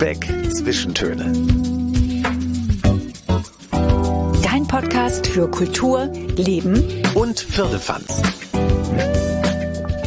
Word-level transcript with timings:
Lübeck 0.00 0.26
Zwischentöne. 0.50 1.30
Dein 4.42 4.66
Podcast 4.66 5.26
für 5.26 5.50
Kultur, 5.50 6.06
Leben 6.36 7.02
Und 7.14 7.38
Firlefanz. 7.38 8.22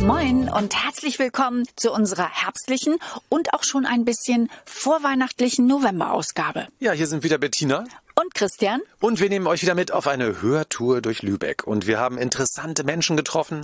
Moin 0.02 0.50
und 0.50 0.76
herzlich 0.84 1.20
willkommen 1.20 1.66
zu 1.76 1.92
unserer 1.92 2.28
herbstlichen 2.28 2.98
und 3.30 3.54
auch 3.54 3.64
schon 3.64 3.86
ein 3.86 4.04
bisschen 4.04 4.50
vorweihnachtlichen 4.66 5.68
Novemberausgabe. 5.68 6.66
Ja, 6.80 6.94
hier 6.94 7.06
sind 7.06 7.24
wieder 7.24 7.38
Bettina. 7.38 7.86
Und 8.16 8.36
Christian, 8.36 8.82
Und 9.00 9.20
wir 9.20 9.30
nehmen 9.30 9.48
euch 9.48 9.64
wieder 9.64 9.76
mit 9.76 9.92
auf 9.92 10.08
eine 10.08 10.42
Hörtour 10.42 11.02
durch 11.02 11.24
Lübeck. 11.24 11.66
Und 11.66 11.88
wir 11.88 12.00
haben 12.00 12.18
interessante 12.18 12.84
Menschen 12.84 13.18
getroffen. 13.18 13.62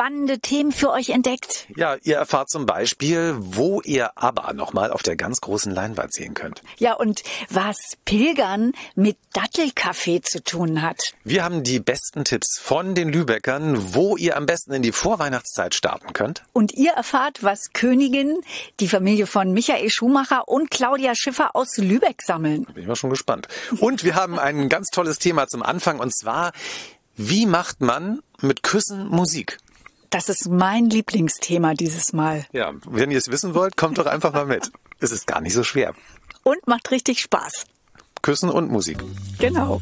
spannende 0.00 0.38
Themen 0.38 0.72
für 0.72 0.90
euch 0.90 1.10
entdeckt. 1.10 1.66
Ja, 1.76 1.96
ihr 2.02 2.16
erfahrt 2.16 2.48
zum 2.48 2.64
Beispiel, 2.64 3.34
wo 3.38 3.82
ihr 3.82 4.12
ABBA 4.16 4.54
nochmal 4.54 4.90
auf 4.92 5.02
der 5.02 5.14
ganz 5.14 5.40
großen 5.42 5.72
Leinwand 5.72 6.14
sehen 6.14 6.32
könnt. 6.32 6.62
Ja, 6.78 6.94
und 6.94 7.22
was 7.50 7.98
Pilgern 8.06 8.72
mit 8.94 9.18
Dattelkaffee 9.34 10.22
zu 10.22 10.42
tun 10.42 10.80
hat. 10.80 11.12
Wir 11.22 11.44
haben 11.44 11.62
die 11.62 11.80
besten 11.80 12.24
Tipps 12.24 12.58
von 12.58 12.94
den 12.94 13.10
Lübeckern, 13.12 13.94
wo 13.94 14.16
ihr 14.16 14.38
am 14.38 14.46
besten 14.46 14.72
in 14.72 14.82
die 14.82 14.92
Vorweihnachtszeit 14.92 15.74
starten 15.74 16.14
könnt. 16.14 16.44
Und 16.54 16.72
ihr 16.72 16.92
erfahrt, 16.92 17.44
was 17.44 17.72
Königin, 17.74 18.40
die 18.80 18.88
Familie 18.88 19.26
von 19.26 19.52
Michael 19.52 19.90
Schumacher 19.90 20.48
und 20.48 20.70
Claudia 20.70 21.14
Schiffer 21.14 21.54
aus 21.54 21.76
Lübeck 21.76 22.22
sammeln. 22.22 22.64
Bin 22.64 22.82
ich 22.82 22.88
mal 22.88 22.96
schon 22.96 23.10
gespannt. 23.10 23.48
Und 23.80 24.04
wir 24.04 24.14
haben 24.14 24.38
ein 24.38 24.68
ganz 24.68 24.88
tolles 24.88 25.18
Thema 25.18 25.46
zum 25.46 25.62
Anfang 25.62 25.98
und 25.98 26.14
zwar, 26.14 26.52
wie 27.16 27.46
macht 27.46 27.80
man 27.80 28.20
mit 28.40 28.62
Küssen 28.62 29.08
Musik? 29.08 29.58
Das 30.10 30.28
ist 30.28 30.48
mein 30.48 30.90
Lieblingsthema 30.90 31.74
dieses 31.74 32.12
Mal. 32.12 32.44
Ja, 32.52 32.72
wenn 32.86 33.10
ihr 33.10 33.18
es 33.18 33.30
wissen 33.30 33.54
wollt, 33.54 33.76
kommt 33.76 33.98
doch 33.98 34.06
einfach 34.06 34.32
mal 34.32 34.46
mit. 34.46 34.70
Es 34.98 35.12
ist 35.12 35.26
gar 35.26 35.40
nicht 35.40 35.54
so 35.54 35.62
schwer. 35.62 35.94
Und 36.42 36.66
macht 36.66 36.90
richtig 36.90 37.20
Spaß. 37.20 37.66
Küssen 38.22 38.50
und 38.50 38.70
Musik. 38.70 38.98
Genau. 39.38 39.80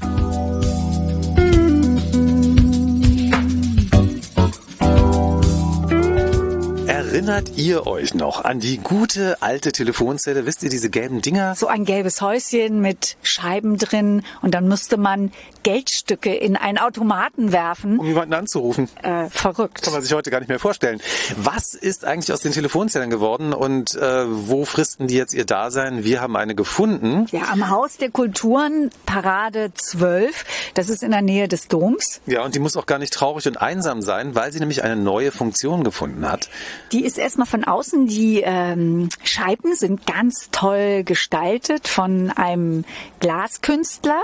Erinnert 7.11 7.57
ihr 7.57 7.87
euch 7.87 8.13
noch 8.13 8.45
an 8.45 8.61
die 8.61 8.77
gute 8.77 9.41
alte 9.41 9.73
Telefonzelle? 9.73 10.45
Wisst 10.45 10.63
ihr, 10.63 10.69
diese 10.69 10.91
gelben 10.91 11.23
Dinger? 11.23 11.55
So 11.55 11.67
ein 11.67 11.87
gelbes 11.87 12.21
Häuschen 12.21 12.83
mit 12.83 13.17
Scheiben 13.23 13.79
drin 13.79 14.23
und 14.43 14.53
dann 14.53 14.69
musste 14.69 14.99
man 14.99 15.33
Geldstücke 15.63 16.35
in 16.35 16.57
einen 16.57 16.77
Automaten 16.77 17.51
werfen. 17.51 17.99
Um 17.99 18.07
jemanden 18.07 18.35
anzurufen. 18.35 18.91
Äh, 19.03 19.31
verrückt. 19.31 19.83
Kann 19.83 19.95
man 19.95 20.03
sich 20.03 20.13
heute 20.13 20.31
gar 20.31 20.41
nicht 20.41 20.51
mehr 20.51 20.59
vorstellen. 20.59 21.01
Was 21.39 21.73
ist 21.75 22.05
eigentlich 22.05 22.31
aus 22.31 22.41
den 22.41 22.53
Telefonzellen 22.53 23.09
geworden 23.09 23.55
und 23.55 23.95
äh, 23.95 24.25
wo 24.29 24.67
fristen 24.67 25.07
die 25.09 25.17
jetzt 25.17 25.33
ihr 25.33 25.47
Dasein? 25.47 26.05
Wir 26.05 26.21
haben 26.21 26.37
eine 26.37 26.55
gefunden. 26.55 27.27
Ja, 27.31 27.45
am 27.51 27.71
Haus 27.71 27.97
der 27.97 28.11
Kulturen, 28.11 28.91
Parade 29.07 29.73
12. 29.75 30.45
Das 30.75 30.91
ist 30.91 31.03
in 31.03 31.13
der 31.13 31.23
Nähe 31.23 31.49
des 31.49 31.69
Doms. 31.69 32.21
Ja, 32.27 32.45
und 32.45 32.55
die 32.55 32.59
muss 32.59 32.77
auch 32.77 32.87
gar 32.87 32.99
nicht 32.99 33.15
traurig 33.15 33.47
und 33.47 33.61
einsam 33.61 34.03
sein, 34.03 34.35
weil 34.35 34.53
sie 34.53 34.61
nämlich 34.61 34.85
eine 34.85 34.97
neue 34.97 35.33
Funktion 35.33 35.85
gefunden 35.85 36.31
hat. 36.31 36.51
Die 36.93 36.98
ist 37.05 37.19
erstmal 37.19 37.47
von 37.47 37.65
außen. 37.65 38.07
Die 38.07 38.43
ähm, 38.45 39.09
Scheiben 39.23 39.75
sind 39.75 40.07
ganz 40.07 40.51
toll 40.51 41.05
gestaltet 41.05 41.89
von 41.89 42.31
einem 42.31 42.85
Glaskünstler. 43.21 44.21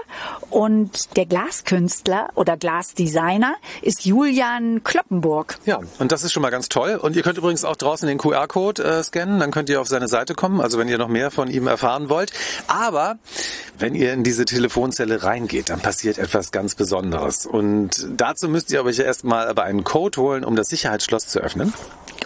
Und 0.50 1.16
der 1.16 1.26
Glaskünstler 1.26 2.28
oder 2.34 2.56
Glasdesigner 2.56 3.56
ist 3.82 4.04
Julian 4.04 4.84
Kloppenburg. 4.84 5.58
Ja, 5.66 5.80
und 5.98 6.12
das 6.12 6.22
ist 6.22 6.32
schon 6.32 6.42
mal 6.42 6.50
ganz 6.50 6.68
toll. 6.68 6.96
Und 6.96 7.16
ihr 7.16 7.22
könnt 7.22 7.38
übrigens 7.38 7.64
auch 7.64 7.76
draußen 7.76 8.06
den 8.06 8.18
QR-Code 8.18 8.82
äh, 8.82 9.02
scannen, 9.02 9.40
dann 9.40 9.50
könnt 9.50 9.68
ihr 9.68 9.80
auf 9.80 9.88
seine 9.88 10.08
Seite 10.08 10.34
kommen, 10.34 10.60
also 10.60 10.78
wenn 10.78 10.88
ihr 10.88 10.98
noch 10.98 11.08
mehr 11.08 11.30
von 11.30 11.50
ihm 11.50 11.66
erfahren 11.66 12.08
wollt. 12.08 12.32
Aber 12.66 13.18
wenn 13.78 13.94
ihr 13.94 14.12
in 14.12 14.24
diese 14.24 14.44
Telefonzelle 14.44 15.22
reingeht, 15.22 15.70
dann 15.70 15.80
passiert 15.80 16.18
etwas 16.18 16.52
ganz 16.52 16.74
Besonderes. 16.74 17.46
Und 17.46 18.06
dazu 18.16 18.48
müsst 18.48 18.70
ihr 18.70 18.84
euch 18.84 18.98
erstmal 18.98 19.48
aber 19.48 19.64
einen 19.64 19.84
Code 19.84 20.20
holen, 20.20 20.44
um 20.44 20.56
das 20.56 20.68
Sicherheitsschloss 20.68 21.28
zu 21.28 21.40
öffnen. 21.40 21.72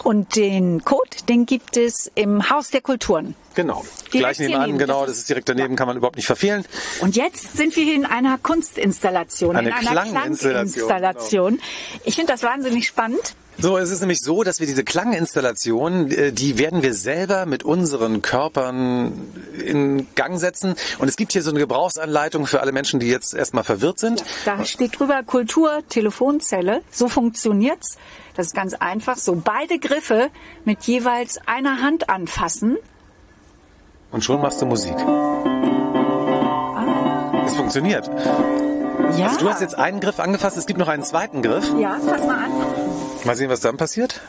Und 0.04 0.37
den 0.37 0.84
Code, 0.84 1.10
den 1.28 1.44
gibt 1.47 1.76
es 1.76 2.10
im 2.15 2.49
Haus 2.50 2.71
der 2.71 2.81
Kulturen. 2.81 3.34
Genau. 3.54 3.84
Direkt 4.00 4.10
Gleich 4.12 4.38
nebenan, 4.38 4.66
neben. 4.66 4.78
genau, 4.78 5.04
Das 5.06 5.19
ist- 5.19 5.28
direkt 5.28 5.49
daneben, 5.49 5.75
kann 5.76 5.88
man 5.88 5.97
überhaupt 5.97 6.16
nicht 6.16 6.26
verfehlen. 6.26 6.65
Und 7.00 7.16
jetzt 7.16 7.56
sind 7.56 7.75
wir 7.75 7.84
hier 7.84 7.94
in 7.94 8.04
einer 8.06 8.38
Kunstinstallation, 8.38 9.56
Eine 9.56 9.69
in 9.71 9.75
einer 9.75 9.91
Klanginstallation, 10.03 10.53
Klanginstallation. 10.53 11.60
Ich 12.04 12.15
finde 12.15 12.32
das 12.32 12.43
wahnsinnig 12.44 12.87
spannend. 12.87 13.34
So, 13.60 13.76
es 13.76 13.91
ist 13.91 13.99
nämlich 14.00 14.21
so, 14.21 14.44
dass 14.44 14.60
wir 14.60 14.69
diese 14.69 14.84
Klanginstallation, 14.84 16.12
äh, 16.12 16.32
die 16.32 16.59
werden 16.59 16.84
wir 16.84 16.94
selber 16.94 17.44
mit 17.44 17.65
unseren 17.65 18.22
Körpern 18.22 19.12
in 19.65 20.06
Gang 20.15 20.38
setzen. 20.38 20.76
Und 21.00 21.09
es 21.09 21.16
gibt 21.16 21.32
hier 21.32 21.43
so 21.43 21.50
eine 21.50 21.59
Gebrauchsanleitung 21.59 22.47
für 22.47 22.60
alle 22.60 22.70
Menschen, 22.70 23.00
die 23.00 23.09
jetzt 23.09 23.34
erstmal 23.34 23.65
verwirrt 23.65 23.99
sind. 23.99 24.22
Da 24.44 24.65
steht 24.65 25.00
drüber 25.00 25.25
Kultur, 25.25 25.82
Telefonzelle. 25.88 26.82
So 26.93 27.09
funktioniert's. 27.09 27.97
Das 28.38 28.47
ist 28.47 28.54
ganz 28.54 28.75
einfach. 28.75 29.16
So 29.16 29.34
beide 29.34 29.81
Griffe 29.81 30.31
mit 30.65 30.84
jeweils 30.84 31.41
einer 31.47 31.82
Hand 31.82 32.09
anfassen. 32.09 32.78
Und 34.12 34.22
schon 34.22 34.41
machst 34.41 34.62
du 34.62 34.66
Musik. 34.66 34.94
Es 37.44 37.56
funktioniert. 37.56 38.06
Ja. 39.16 39.26
Also 39.26 39.41
du 39.41 39.50
hast 39.50 39.60
jetzt 39.60 39.76
einen 39.76 39.99
Griff 39.99 40.21
angefasst, 40.21 40.56
es 40.56 40.66
gibt 40.66 40.78
noch 40.78 40.87
einen 40.87 41.03
zweiten 41.03 41.43
Griff. 41.43 41.69
ja, 41.81 41.99
fass 41.99 42.25
mal 42.25 42.44
an. 42.44 42.53
Mal 43.25 43.34
sehen, 43.34 43.50
was 43.50 43.59
dann 43.59 43.76
passiert. 43.76 44.21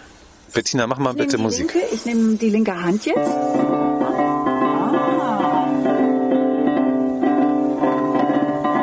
Bettina, 0.56 0.88
mach 0.88 0.98
mal 0.98 1.12
Ich 1.12 1.18
bitte 1.18 1.38
Musik. 1.38 1.72
Linke, 1.72 1.88
ich 1.94 2.04
nehme 2.08 2.36
die 2.36 2.50
linke 2.50 2.82
Hand 2.82 3.06
jetzt. 3.06 3.20
Ah. 3.20 3.60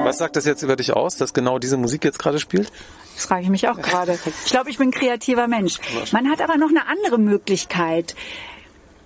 Was 0.04 0.18
sagt 0.18 0.36
das 0.36 0.44
jetzt 0.44 0.62
über 0.62 0.76
dich 0.76 0.92
aus, 0.92 1.16
dass 1.16 1.34
genau 1.34 1.58
diese 1.58 1.76
Musik 1.76 2.04
jetzt 2.04 2.20
gerade 2.20 2.38
spielt? 2.38 2.70
Das 3.16 3.26
frage 3.26 3.42
ich 3.42 3.48
mich 3.48 3.66
auch 3.68 3.80
gerade. 3.80 4.18
Ich 4.44 4.50
glaube, 4.50 4.70
ich 4.70 4.78
bin 4.78 4.88
ein 4.88 4.92
kreativer 4.92 5.48
Mensch. 5.48 5.78
Man 6.12 6.30
hat 6.30 6.40
aber 6.40 6.56
noch 6.58 6.68
eine 6.68 6.86
andere 6.86 7.18
Möglichkeit, 7.18 8.14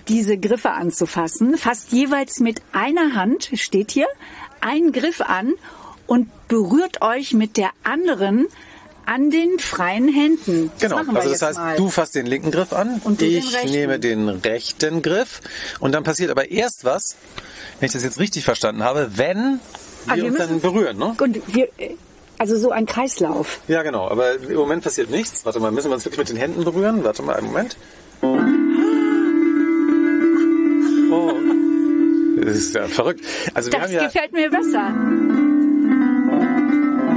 diese 0.08 0.36
Griffe 0.36 0.72
anzufassen. 0.72 1.56
Fast 1.56 1.92
jeweils 1.92 2.40
mit 2.40 2.60
einer 2.72 3.14
Hand, 3.14 3.50
steht 3.54 3.92
hier, 3.92 4.06
einen 4.60 4.92
Griff 4.92 5.20
an 5.20 5.52
und 6.06 6.28
berührt 6.48 7.02
euch 7.02 7.32
mit 7.34 7.56
der 7.56 7.70
anderen 7.84 8.46
an 9.06 9.30
den 9.30 9.58
freien 9.58 10.08
Händen. 10.12 10.70
Das 10.78 10.90
Genau, 10.90 10.98
also 11.16 11.30
das 11.30 11.42
heißt, 11.42 11.58
mal. 11.58 11.76
du 11.76 11.88
fasst 11.88 12.14
den 12.16 12.26
linken 12.26 12.50
Griff 12.50 12.72
an, 12.72 13.00
Und 13.04 13.20
den 13.20 13.30
ich 13.38 13.54
rechten. 13.54 13.70
nehme 13.70 13.98
den 13.98 14.28
rechten 14.28 15.02
Griff 15.02 15.40
und 15.80 15.92
dann 15.92 16.04
passiert 16.04 16.30
aber 16.30 16.50
erst 16.50 16.84
was, 16.84 17.16
wenn 17.78 17.86
ich 17.86 17.92
das 17.92 18.02
jetzt 18.04 18.18
richtig 18.18 18.44
verstanden 18.44 18.82
habe, 18.84 19.12
wenn 19.16 19.60
Ah, 20.06 20.14
wir 20.14 20.16
wir 20.16 20.24
uns 20.26 20.38
müssen- 20.38 20.50
dann 20.50 20.60
berühren, 20.60 20.98
ne? 20.98 21.14
Und 21.20 21.40
wir, 21.54 21.68
also 22.40 22.56
so 22.56 22.70
ein 22.70 22.86
Kreislauf. 22.86 23.60
Ja, 23.68 23.82
genau, 23.82 24.08
aber 24.08 24.36
im 24.40 24.54
Moment 24.54 24.82
passiert 24.82 25.10
nichts. 25.10 25.44
Warte 25.44 25.60
mal, 25.60 25.70
müssen 25.70 25.90
wir 25.90 25.94
uns 25.94 26.06
wirklich 26.06 26.18
mit 26.20 26.30
den 26.30 26.36
Händen 26.38 26.64
berühren? 26.64 27.04
Warte 27.04 27.22
mal, 27.22 27.36
einen 27.36 27.46
Moment. 27.48 27.76
Oh. 31.12 31.32
Das 32.42 32.56
ist 32.56 32.74
ja 32.74 32.86
verrückt. 32.86 33.20
Also 33.52 33.70
wir 33.70 33.78
Das 33.78 33.88
haben 33.88 33.94
ja, 33.94 34.04
gefällt 34.06 34.32
mir 34.32 34.50
besser. 34.50 34.86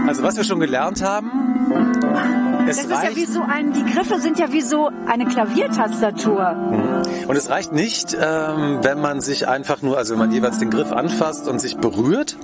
also 0.07 0.23
was 0.23 0.35
wir 0.35 0.43
schon 0.43 0.59
gelernt 0.59 1.01
haben, 1.01 1.31
es 2.67 2.75
Das 2.77 2.85
ist 2.85 2.91
ja 2.91 2.97
reicht, 2.97 3.15
wie 3.15 3.25
so 3.25 3.41
ein, 3.41 3.71
die 3.71 3.85
Griffe 3.93 4.19
sind 4.19 4.37
ja 4.39 4.51
wie 4.51 4.61
so 4.61 4.89
eine 5.07 5.25
Klaviertastatur. 5.25 7.03
und 7.27 7.35
es 7.37 7.49
reicht 7.49 7.71
nicht, 7.71 8.13
ähm, 8.19 8.79
wenn 8.81 8.99
man 8.99 9.21
sich 9.21 9.47
einfach 9.47 9.81
nur, 9.81 9.97
also 9.97 10.13
wenn 10.13 10.19
man 10.19 10.31
jeweils 10.31 10.59
den 10.59 10.69
Griff 10.69 10.91
anfasst 10.91 11.47
und 11.47 11.59
sich 11.59 11.77
berührt, 11.77 12.35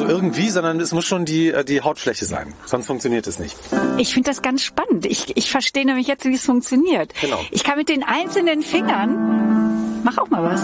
also 0.00 0.12
irgendwie, 0.12 0.50
sondern 0.50 0.80
es 0.80 0.92
muss 0.92 1.04
schon 1.04 1.24
die, 1.24 1.48
äh, 1.52 1.64
die 1.64 1.80
Hautfläche 1.80 2.24
sein. 2.24 2.52
Sonst 2.66 2.86
funktioniert 2.86 3.26
es 3.28 3.38
nicht. 3.38 3.56
Ich 3.96 4.12
finde 4.12 4.30
das 4.30 4.42
ganz 4.42 4.62
spannend. 4.62 5.06
Ich, 5.06 5.36
ich 5.36 5.50
verstehe 5.50 5.86
nämlich 5.86 6.08
jetzt, 6.08 6.24
wie 6.24 6.34
es 6.34 6.44
funktioniert. 6.44 7.12
Genau. 7.20 7.38
Ich 7.52 7.62
kann 7.62 7.78
mit 7.78 7.88
den 7.88 8.02
einzelnen 8.02 8.62
Fingern, 8.62 10.02
mach 10.04 10.18
auch 10.18 10.28
mal 10.30 10.42
was. 10.42 10.62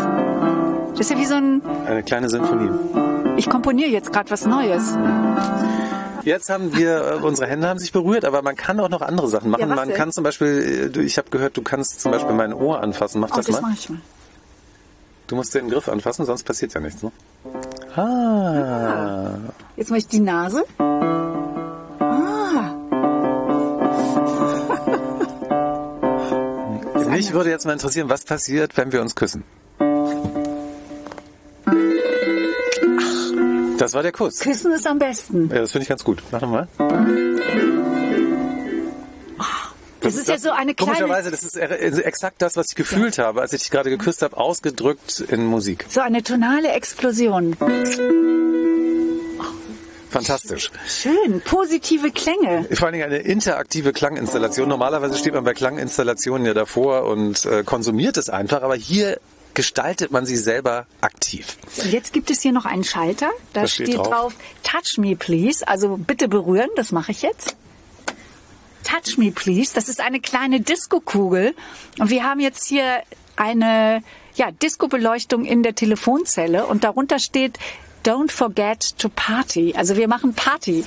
Das 0.99 1.00
ist 1.06 1.11
ja 1.12 1.19
wie 1.19 1.27
so 1.27 1.35
ein, 1.37 1.62
Eine 1.87 2.03
kleine 2.03 2.29
Symphonie. 2.29 2.71
ich 3.37 3.49
komponiere 3.49 3.91
jetzt 3.91 4.12
gerade 4.12 4.29
was 4.31 4.44
Neues. 4.47 4.97
Jetzt 6.25 6.50
haben 6.50 6.77
wir, 6.77 7.21
äh, 7.23 7.25
unsere 7.25 7.49
Hände 7.49 7.69
haben 7.69 7.79
sich 7.79 7.93
berührt, 7.93 8.25
aber 8.25 8.43
man 8.43 8.56
kann 8.56 8.79
auch 8.81 8.91
noch 8.91 9.00
andere 9.00 9.29
Sachen 9.29 9.50
machen. 9.50 9.61
Ja, 9.61 9.67
man 9.67 9.88
denn? 9.88 9.97
kann 9.97 10.12
zum 10.12 10.25
Beispiel, 10.25 10.93
äh, 10.94 11.00
ich 11.03 11.17
habe 11.19 11.31
gehört, 11.31 11.56
du 11.56 11.62
kannst 11.62 12.00
zum 12.00 12.11
Beispiel 12.12 12.35
mein 12.35 12.53
Ohr 12.53 12.82
anfassen. 12.82 13.21
Mach 13.21 13.31
Oh, 13.32 13.37
das, 13.37 13.47
das 13.47 13.61
mal. 13.61 13.69
mache 13.69 13.79
ich 13.79 13.88
mal. 13.91 14.00
Du 15.31 15.37
musst 15.37 15.55
den 15.55 15.71
Griff 15.71 15.88
anfassen, 15.88 16.27
sonst 16.27 16.43
passiert 16.43 16.75
ja 16.75 16.81
nichts. 16.81 17.05
Ne? 17.05 17.12
Ah. 17.94 19.37
Jetzt 19.77 19.91
mache 19.91 19.99
ich 19.99 20.09
die 20.09 20.19
Nase. 20.19 20.65
Ah, 22.00 22.75
Mich 27.11 27.32
würde 27.32 27.50
jetzt 27.50 27.65
mal 27.65 27.75
interessieren, 27.75 28.09
was 28.09 28.25
passiert, 28.25 28.77
wenn 28.77 28.91
wir 28.91 29.00
uns 29.00 29.15
küssen. 29.15 29.44
Das 33.79 33.94
war 33.94 34.03
der 34.03 34.11
Kuss. 34.11 34.41
küssen 34.41 34.73
ist 34.73 34.85
am 34.85 34.99
besten. 34.99 35.49
Ja, 35.49 35.61
das 35.61 35.71
finde 35.71 35.85
ich 35.85 35.88
ganz 35.88 36.03
gut. 36.03 36.25
Mach 36.32 36.41
nochmal. 36.41 36.67
Das 40.11 40.21
ist 40.21 40.29
ja 40.29 40.39
so 40.39 40.51
eine 40.51 40.75
kleine... 40.75 40.93
Komischerweise, 40.93 41.31
das 41.31 41.43
ist 41.43 41.57
exakt 41.57 42.43
das, 42.43 42.57
was 42.57 42.69
ich 42.71 42.75
gefühlt 42.75 43.17
ja. 43.17 43.25
habe, 43.27 43.41
als 43.41 43.53
ich 43.53 43.61
dich 43.61 43.71
gerade 43.71 43.91
geküsst 43.91 44.23
habe, 44.23 44.37
ausgedrückt 44.37 45.21
in 45.21 45.47
Musik. 45.47 45.87
So 45.89 46.01
eine 46.01 46.23
tonale 46.23 46.73
Explosion. 46.73 47.57
Fantastisch. 50.11 50.71
Schön, 50.89 51.41
positive 51.43 52.11
Klänge. 52.11 52.67
Vor 52.73 52.87
allen 52.87 52.95
Dingen 52.95 53.05
eine 53.05 53.19
interaktive 53.19 53.93
Klanginstallation. 53.93 54.69
Normalerweise 54.69 55.17
steht 55.17 55.35
man 55.35 55.45
bei 55.45 55.55
Klanginstallationen 55.55 56.47
ja 56.47 56.55
davor 56.55 57.05
und 57.05 57.45
äh, 57.45 57.63
konsumiert 57.63 58.17
es 58.17 58.29
einfach, 58.29 58.63
aber 58.63 58.75
hier 58.75 59.21
gestaltet 59.55 60.11
man 60.11 60.27
sie 60.27 60.37
selber 60.37 60.87
aktiv. 61.01 61.56
Jetzt 61.85 62.13
gibt 62.13 62.31
es 62.31 62.41
hier 62.41 62.53
noch 62.53 62.65
einen 62.65 62.85
Schalter. 62.85 63.31
Da 63.53 63.67
steht, 63.67 63.89
steht 63.89 63.99
drauf 63.99 64.35
Touch 64.65 64.99
me 64.99 65.15
please. 65.15 65.67
Also 65.67 65.97
bitte 65.97 66.29
berühren, 66.29 66.71
das 66.77 66.91
mache 66.93 67.13
ich 67.13 67.23
jetzt. 67.23 67.56
Touch 68.85 69.19
me 69.19 69.31
please. 69.31 69.73
Das 69.75 69.88
ist 69.88 70.00
eine 70.00 70.21
kleine 70.21 70.61
Disco-Kugel. 70.61 71.55
Und 71.99 72.11
wir 72.11 72.25
haben 72.25 72.41
jetzt 72.41 72.67
hier 72.67 73.03
eine 73.37 74.03
ja, 74.35 74.50
Disco-Beleuchtung 74.50 75.44
in 75.44 75.62
der 75.62 75.75
Telefonzelle 75.75 76.67
und 76.67 76.85
darunter 76.85 77.19
steht 77.19 77.59
Don't 78.05 78.31
forget 78.31 78.99
to 78.99 79.11
party. 79.11 79.75
Also 79.77 79.97
wir 79.97 80.09
machen 80.09 80.32
Party. 80.32 80.85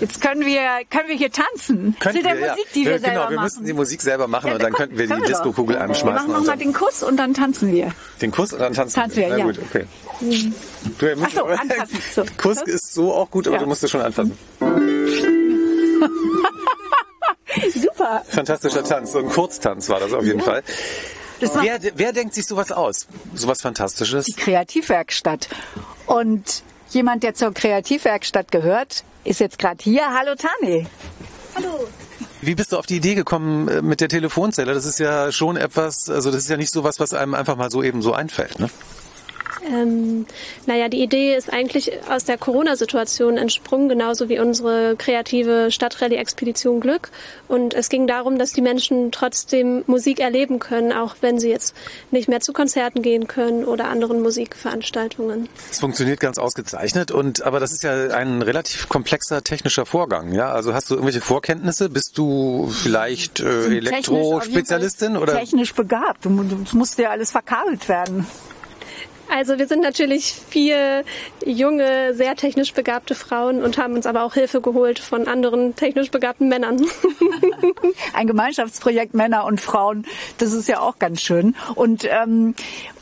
Jetzt 0.00 0.22
können 0.22 0.46
wir 0.46 0.62
können 0.88 1.08
wir 1.08 1.16
hier 1.16 1.30
tanzen. 1.30 1.96
Könnten 2.00 2.18
Zu 2.18 2.24
der 2.24 2.38
wir, 2.38 2.48
Musik, 2.48 2.66
die 2.74 2.84
wir 2.86 2.92
ja, 2.92 2.98
selber 2.98 3.14
Genau, 3.14 3.28
wir 3.28 3.36
machen. 3.36 3.44
müssen 3.44 3.66
die 3.66 3.72
Musik 3.74 4.00
selber 4.00 4.26
machen 4.26 4.46
ja, 4.48 4.54
und 4.54 4.62
dann 4.62 4.72
könnten 4.72 4.96
wir 4.96 5.06
die 5.06 5.22
Disco-Kugel 5.22 5.76
anschmeißen. 5.76 6.06
Wir 6.06 6.12
machen 6.12 6.32
nochmal 6.32 6.56
den 6.56 6.72
Kuss 6.72 7.02
und 7.02 7.18
dann 7.18 7.34
tanzen 7.34 7.72
wir. 7.72 7.92
Den 8.22 8.30
Kuss 8.30 8.54
und 8.54 8.60
dann 8.60 8.72
tanzen, 8.72 9.00
tanzen 9.00 9.16
wir. 9.18 9.28
Na 9.28 9.36
ja. 9.36 9.44
gut, 9.44 9.58
okay. 9.58 9.84
Du, 10.98 11.06
Ach 11.22 11.30
so, 11.30 11.44
anfassen. 11.44 11.98
So. 12.14 12.24
Kuss 12.38 12.62
ist 12.62 12.94
so 12.94 13.12
auch 13.12 13.30
gut, 13.30 13.46
aber 13.46 13.56
ja. 13.56 13.62
du 13.62 13.68
musst 13.68 13.84
es 13.84 13.90
schon 13.90 14.00
anfassen. 14.00 14.38
Super. 18.08 18.24
Fantastischer 18.28 18.84
Tanz. 18.84 19.12
So 19.12 19.18
ein 19.18 19.28
Kurztanz 19.28 19.88
war 19.88 20.00
das 20.00 20.12
auf 20.12 20.24
jeden 20.24 20.40
Fall. 20.40 20.62
Wer, 21.40 21.78
wer 21.94 22.12
denkt 22.12 22.34
sich 22.34 22.46
sowas 22.46 22.72
aus? 22.72 23.06
Sowas 23.34 23.62
Fantastisches? 23.62 24.26
Die 24.26 24.32
Kreativwerkstatt. 24.32 25.48
Und 26.06 26.62
jemand, 26.90 27.22
der 27.22 27.34
zur 27.34 27.52
Kreativwerkstatt 27.52 28.50
gehört, 28.50 29.04
ist 29.24 29.40
jetzt 29.40 29.58
gerade 29.58 29.78
hier. 29.82 30.02
Hallo 30.12 30.34
Tani. 30.34 30.86
Hallo. 31.54 31.86
Wie 32.40 32.54
bist 32.54 32.72
du 32.72 32.78
auf 32.78 32.86
die 32.86 32.96
Idee 32.96 33.14
gekommen 33.14 33.68
äh, 33.68 33.82
mit 33.82 34.00
der 34.00 34.08
Telefonzelle? 34.08 34.72
Das 34.72 34.84
ist 34.84 34.98
ja 34.98 35.32
schon 35.32 35.56
etwas, 35.56 36.08
also 36.08 36.30
das 36.30 36.44
ist 36.44 36.50
ja 36.50 36.56
nicht 36.56 36.72
so 36.72 36.84
was, 36.84 37.00
was 37.00 37.12
einem 37.12 37.34
einfach 37.34 37.56
mal 37.56 37.70
so 37.70 37.82
eben 37.82 38.00
so 38.00 38.12
einfällt, 38.12 38.60
ne? 38.60 38.70
Ähm, 39.66 40.26
naja, 40.66 40.88
die 40.88 41.02
Idee 41.02 41.34
ist 41.36 41.52
eigentlich 41.52 41.92
aus 42.08 42.24
der 42.24 42.38
Corona-Situation 42.38 43.36
entsprungen, 43.36 43.88
genauso 43.88 44.28
wie 44.28 44.38
unsere 44.38 44.96
kreative 44.96 45.70
Stadtrallye-Expedition 45.70 46.80
Glück. 46.80 47.10
Und 47.48 47.74
es 47.74 47.88
ging 47.88 48.06
darum, 48.06 48.38
dass 48.38 48.52
die 48.52 48.62
Menschen 48.62 49.12
trotzdem 49.12 49.84
Musik 49.86 50.20
erleben 50.20 50.58
können, 50.58 50.92
auch 50.92 51.16
wenn 51.20 51.38
sie 51.38 51.50
jetzt 51.50 51.74
nicht 52.10 52.28
mehr 52.28 52.40
zu 52.40 52.52
Konzerten 52.52 53.02
gehen 53.02 53.26
können 53.26 53.64
oder 53.64 53.88
anderen 53.88 54.22
Musikveranstaltungen. 54.22 55.48
Es 55.70 55.80
funktioniert 55.80 56.20
ganz 56.20 56.38
ausgezeichnet 56.38 57.10
und 57.10 57.42
aber 57.42 57.60
das 57.60 57.72
ist 57.72 57.82
ja 57.82 58.08
ein 58.08 58.42
relativ 58.42 58.88
komplexer 58.88 59.42
technischer 59.42 59.86
Vorgang, 59.86 60.32
ja? 60.32 60.50
Also 60.50 60.74
hast 60.74 60.90
du 60.90 60.94
irgendwelche 60.94 61.20
Vorkenntnisse? 61.20 61.88
Bist 61.88 62.18
du 62.18 62.68
vielleicht 62.68 63.40
äh, 63.40 63.76
Elektrospezialistin 63.76 65.16
oder 65.16 65.34
technisch 65.34 65.74
begabt? 65.74 66.26
Es 66.64 66.72
musste 66.72 67.02
ja 67.02 67.10
alles 67.10 67.30
verkabelt 67.30 67.88
werden. 67.88 68.26
Also 69.30 69.58
wir 69.58 69.66
sind 69.66 69.82
natürlich 69.82 70.34
vier 70.48 71.04
junge, 71.44 72.14
sehr 72.14 72.34
technisch 72.34 72.72
begabte 72.72 73.14
Frauen 73.14 73.62
und 73.62 73.78
haben 73.78 73.94
uns 73.94 74.06
aber 74.06 74.22
auch 74.22 74.34
Hilfe 74.34 74.60
geholt 74.60 74.98
von 74.98 75.28
anderen 75.28 75.76
technisch 75.76 76.10
begabten 76.10 76.48
Männern. 76.48 76.80
Ein 78.14 78.26
Gemeinschaftsprojekt 78.26 79.14
Männer 79.14 79.44
und 79.44 79.60
Frauen, 79.60 80.06
das 80.38 80.52
ist 80.52 80.68
ja 80.68 80.80
auch 80.80 80.98
ganz 80.98 81.20
schön. 81.20 81.54
Und 81.74 82.04
ähm, 82.04 82.54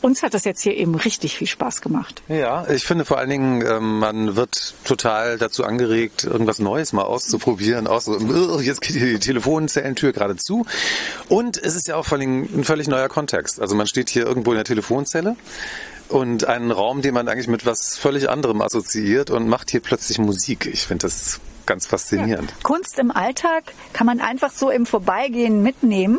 uns 0.02 0.22
hat 0.22 0.34
das 0.34 0.44
jetzt 0.44 0.62
hier 0.62 0.76
eben 0.76 0.94
richtig 0.94 1.36
viel 1.36 1.46
Spaß 1.46 1.80
gemacht. 1.80 2.22
Ja, 2.28 2.68
ich 2.68 2.84
finde 2.84 3.04
vor 3.04 3.18
allen 3.18 3.30
Dingen, 3.30 3.64
ähm, 3.66 3.98
man 3.98 4.36
wird 4.36 4.74
total 4.84 5.38
dazu 5.38 5.64
angeregt, 5.64 6.24
irgendwas 6.24 6.58
Neues 6.58 6.92
mal 6.92 7.02
auszuprobieren. 7.02 7.86
Auch 7.86 8.00
so, 8.00 8.60
jetzt 8.60 8.80
geht 8.80 8.96
die 8.96 9.18
Telefonzellentür 9.18 10.12
gerade 10.12 10.36
zu. 10.36 10.66
Und 11.28 11.56
es 11.56 11.74
ist 11.76 11.88
ja 11.88 11.96
auch 11.96 12.04
vor 12.04 12.18
allen 12.18 12.28
Dingen 12.28 12.60
ein 12.60 12.64
völlig 12.64 12.88
neuer 12.88 13.08
Kontext. 13.08 13.60
Also 13.60 13.74
man 13.74 13.86
steht 13.86 14.08
hier 14.08 14.26
irgendwo 14.26 14.52
in 14.52 14.56
der 14.56 14.64
Telefonzelle 14.64 15.36
und 16.08 16.44
einen 16.44 16.70
Raum, 16.70 17.02
den 17.02 17.14
man 17.14 17.28
eigentlich 17.28 17.48
mit 17.48 17.66
was 17.66 17.96
völlig 17.96 18.28
anderem 18.28 18.62
assoziiert 18.62 19.30
und 19.30 19.48
macht 19.48 19.70
hier 19.70 19.80
plötzlich 19.80 20.18
Musik. 20.18 20.66
Ich 20.66 20.86
finde 20.86 21.06
das 21.06 21.40
ganz 21.66 21.86
faszinierend. 21.86 22.50
Ja. 22.50 22.56
Kunst 22.62 22.98
im 22.98 23.10
Alltag 23.10 23.64
kann 23.92 24.06
man 24.06 24.20
einfach 24.20 24.50
so 24.52 24.70
im 24.70 24.86
Vorbeigehen 24.86 25.62
mitnehmen. 25.62 26.18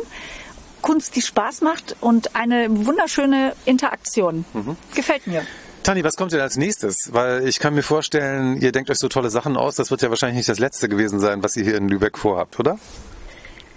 Kunst, 0.82 1.16
die 1.16 1.22
Spaß 1.22 1.62
macht 1.62 1.96
und 2.00 2.36
eine 2.36 2.66
wunderschöne 2.70 3.54
Interaktion. 3.64 4.44
Mhm. 4.52 4.76
Gefällt 4.94 5.26
mir. 5.26 5.42
Tani, 5.82 6.04
was 6.04 6.16
kommt 6.16 6.32
denn 6.32 6.40
als 6.40 6.56
nächstes? 6.56 7.12
Weil 7.12 7.48
ich 7.48 7.60
kann 7.60 7.74
mir 7.74 7.82
vorstellen, 7.82 8.60
ihr 8.60 8.72
denkt 8.72 8.90
euch 8.90 8.98
so 8.98 9.08
tolle 9.08 9.30
Sachen 9.30 9.56
aus. 9.56 9.74
Das 9.76 9.90
wird 9.90 10.02
ja 10.02 10.10
wahrscheinlich 10.10 10.36
nicht 10.36 10.48
das 10.48 10.58
letzte 10.58 10.88
gewesen 10.88 11.18
sein, 11.18 11.42
was 11.42 11.56
ihr 11.56 11.64
hier 11.64 11.76
in 11.76 11.88
Lübeck 11.88 12.18
vorhabt, 12.18 12.60
oder? 12.60 12.78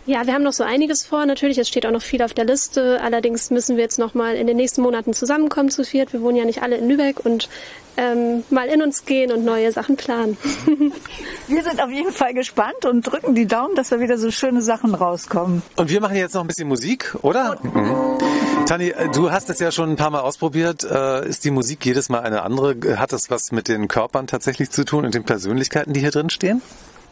Ja, 0.07 0.25
wir 0.25 0.33
haben 0.33 0.43
noch 0.43 0.53
so 0.53 0.63
einiges 0.63 1.05
vor. 1.05 1.25
Natürlich, 1.25 1.59
es 1.59 1.67
steht 1.67 1.85
auch 1.85 1.91
noch 1.91 2.01
viel 2.01 2.23
auf 2.23 2.33
der 2.33 2.45
Liste. 2.45 2.99
Allerdings 3.01 3.51
müssen 3.51 3.75
wir 3.77 3.83
jetzt 3.83 3.99
noch 3.99 4.15
mal 4.15 4.35
in 4.35 4.47
den 4.47 4.57
nächsten 4.57 4.81
Monaten 4.81 5.13
zusammenkommen 5.13 5.69
zu 5.69 5.83
viert. 5.83 6.11
Wir 6.11 6.21
wohnen 6.21 6.37
ja 6.37 6.45
nicht 6.45 6.63
alle 6.63 6.77
in 6.77 6.89
Lübeck 6.89 7.23
und 7.23 7.49
ähm, 7.97 8.43
mal 8.49 8.67
in 8.67 8.81
uns 8.81 9.05
gehen 9.05 9.31
und 9.31 9.45
neue 9.45 9.71
Sachen 9.71 9.97
planen. 9.97 10.37
wir 11.47 11.63
sind 11.63 11.81
auf 11.83 11.91
jeden 11.91 12.11
Fall 12.11 12.33
gespannt 12.33 12.85
und 12.85 13.03
drücken 13.03 13.35
die 13.35 13.45
Daumen, 13.45 13.75
dass 13.75 13.89
da 13.89 13.99
wieder 13.99 14.17
so 14.17 14.31
schöne 14.31 14.63
Sachen 14.63 14.95
rauskommen. 14.95 15.61
Und 15.75 15.89
wir 15.91 16.01
machen 16.01 16.15
jetzt 16.15 16.33
noch 16.33 16.41
ein 16.41 16.47
bisschen 16.47 16.67
Musik, 16.67 17.15
oder? 17.21 17.59
Mhm. 17.61 18.17
Tani, 18.65 18.93
du 19.13 19.31
hast 19.31 19.49
es 19.51 19.59
ja 19.59 19.71
schon 19.71 19.91
ein 19.91 19.95
paar 19.97 20.09
Mal 20.09 20.21
ausprobiert. 20.21 20.83
Äh, 20.83 21.27
ist 21.27 21.45
die 21.45 21.51
Musik 21.51 21.85
jedes 21.85 22.09
Mal 22.09 22.21
eine 22.21 22.41
andere? 22.41 22.97
Hat 22.97 23.11
das 23.13 23.29
was 23.29 23.51
mit 23.51 23.67
den 23.67 23.87
Körpern 23.87 24.25
tatsächlich 24.25 24.71
zu 24.71 24.83
tun 24.83 25.05
und 25.05 25.13
den 25.13 25.23
Persönlichkeiten, 25.23 25.93
die 25.93 25.99
hier 25.99 26.11
drin 26.11 26.31
stehen? 26.31 26.61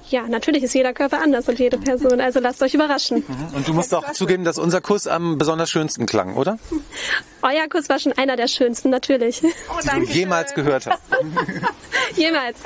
Ja, 0.09 0.27
natürlich 0.27 0.63
ist 0.63 0.73
jeder 0.73 0.93
Körper 0.93 1.21
anders 1.21 1.47
und 1.47 1.59
jede 1.59 1.77
Person, 1.77 2.19
also 2.19 2.39
lasst 2.39 2.61
euch 2.63 2.73
überraschen. 2.73 3.23
Mhm. 3.27 3.55
Und 3.55 3.67
du 3.67 3.73
musst 3.73 3.93
auch 3.93 4.11
zugeben, 4.11 4.43
dass 4.43 4.57
unser 4.57 4.81
Kuss 4.81 5.07
am 5.07 5.37
besonders 5.37 5.69
schönsten 5.69 6.05
klang, 6.05 6.35
oder? 6.35 6.57
Euer 7.41 7.67
Kuss 7.69 7.89
war 7.89 7.99
schon 7.99 8.13
einer 8.13 8.35
der 8.35 8.47
schönsten, 8.47 8.89
natürlich. 8.89 9.41
Oh, 9.43 9.79
die 9.81 10.05
du 10.05 10.11
jemals 10.11 10.53
gehört 10.53 10.87
hast. 10.87 11.01
jemals. 12.15 12.57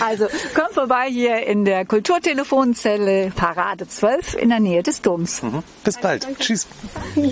Also 0.00 0.26
komm 0.54 0.72
vorbei 0.72 1.08
hier 1.08 1.46
in 1.46 1.64
der 1.64 1.84
Kulturtelefonzelle 1.84 3.32
Parade 3.34 3.86
12 3.86 4.34
in 4.34 4.48
der 4.48 4.60
Nähe 4.60 4.82
des 4.82 5.02
Doms. 5.02 5.42
Mhm. 5.42 5.62
Bis 5.84 5.98
bald. 5.98 6.24
Danke. 6.24 6.38
Tschüss. 6.40 6.66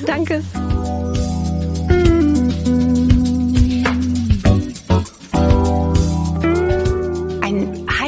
Danke. 0.07 0.43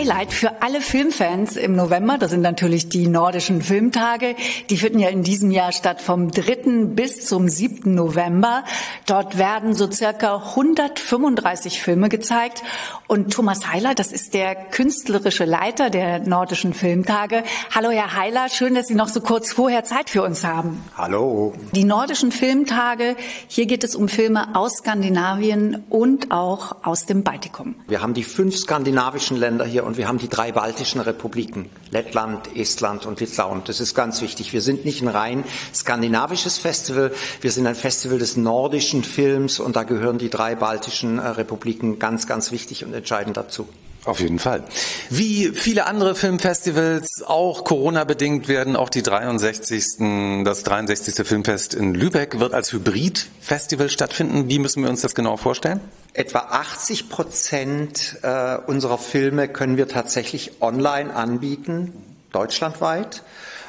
Highlight 0.07 0.33
für 0.33 0.63
alle 0.63 0.81
Filmfans 0.81 1.57
im 1.57 1.75
November. 1.75 2.17
Das 2.17 2.31
sind 2.31 2.43
natürlich 2.43 2.89
die 2.89 3.09
nordischen 3.09 3.61
Filmtage. 3.61 4.37
Die 4.71 4.77
finden 4.77 5.01
ja 5.01 5.09
in 5.09 5.25
diesem 5.25 5.51
Jahr 5.51 5.73
statt 5.73 6.01
vom 6.01 6.31
3. 6.31 6.85
bis 6.95 7.27
zum 7.27 7.49
7. 7.49 7.93
November. 7.93 8.63
Dort 9.07 9.37
werden 9.37 9.75
so 9.75 9.91
circa 9.91 10.37
135 10.37 11.83
Filme 11.83 12.09
gezeigt. 12.09 12.63
Und 13.09 13.33
Thomas 13.33 13.73
Heiler, 13.73 13.97
das 13.97 14.13
ist 14.13 14.35
der 14.35 14.55
künstlerische 14.55 15.45
Leiter 15.45 15.91
der 15.91 16.21
nordischen 16.21 16.73
Filmtage. 16.73 17.43
Hallo, 17.75 17.91
Herr 17.91 18.17
Heiler. 18.17 18.49
Schön, 18.49 18.77
dass 18.77 18.87
Sie 18.87 18.95
noch 18.95 19.09
so 19.09 19.21
kurz 19.21 19.53
vorher 19.53 19.83
Zeit 19.83 20.09
für 20.09 20.23
uns 20.23 20.45
haben. 20.45 20.85
Hallo. 20.97 21.53
Die 21.73 21.85
nordischen 21.85 22.31
Filmtage. 22.31 23.17
Hier 23.49 23.67
geht 23.67 23.83
es 23.83 23.97
um 23.97 24.09
Filme 24.09 24.55
aus 24.55 24.75
Skandinavien 24.79 25.83
und 25.91 26.31
auch 26.31 26.85
aus 26.85 27.07
dem 27.07 27.25
Baltikum. 27.25 27.75
Wir 27.89 28.03
haben 28.03 28.15
die 28.15 28.23
fünf 28.23 28.57
skandinavischen 28.57 29.37
Länder 29.37 29.65
hier 29.65 29.85
und 29.85 29.96
wir 29.97 30.09
haben 30.09 30.19
die 30.19 30.29
drei 30.29 30.53
baltischen 30.53 31.01
Republiken, 31.01 31.71
Lettland, 31.91 32.57
Estland 32.57 33.07
und 33.07 33.21
Litauen. 33.21 33.63
Das 33.65 33.81
ist 33.81 33.95
ganz 33.95 34.21
wichtig. 34.23 34.53
Wir 34.53 34.61
sind 34.61 34.85
nicht 34.85 35.03
ein 35.03 35.09
rein 35.09 35.45
skandinavisches 35.75 36.59
Festival, 36.59 37.13
wir 37.41 37.51
sind 37.51 37.67
ein 37.67 37.75
Festival 37.75 38.19
des 38.19 38.37
nordischen 38.37 39.05
Films 39.05 39.59
und 39.59 39.77
da 39.77 39.83
gehören 39.83 40.19
die 40.19 40.31
drei 40.31 40.55
baltischen 40.55 41.19
äh, 41.19 41.29
Republiken 41.29 41.99
ganz, 41.99 42.27
ganz 42.27 42.53
wichtig 42.53 42.85
und 42.85 42.95
entscheidend 42.95 43.37
dazu. 43.37 43.69
Auf 44.07 44.21
jeden 44.21 44.39
Fall. 44.39 44.63
Wie 45.11 45.49
viele 45.49 45.87
andere 45.87 46.15
Filmfestivals, 46.15 47.25
auch 47.27 47.65
Corona-bedingt, 47.65 48.47
werden 48.47 48.77
auch 48.77 48.89
die 48.89 49.03
63. 49.03 50.45
das 50.45 50.63
63. 50.63 51.27
Filmfest 51.27 51.75
in 51.75 51.93
Lübeck 51.93 52.39
wird 52.39 52.55
als 52.55 52.73
Hybrid-Festival 52.73 53.89
stattfinden. 53.89 54.49
Wie 54.49 54.61
müssen 54.61 54.85
wir 54.85 54.91
uns 54.91 55.01
das 55.01 55.17
genau 55.17 55.37
vorstellen? 55.37 55.81
Etwa 56.17 56.39
80 56.49 57.11
Prozent 57.11 58.17
äh, 58.23 58.57
unserer 58.67 58.97
Filme 58.97 59.49
können 59.49 59.77
wir 59.77 59.87
tatsächlich 59.87 60.63
online 60.63 61.15
anbieten, 61.15 61.93
deutschlandweit. 62.33 63.23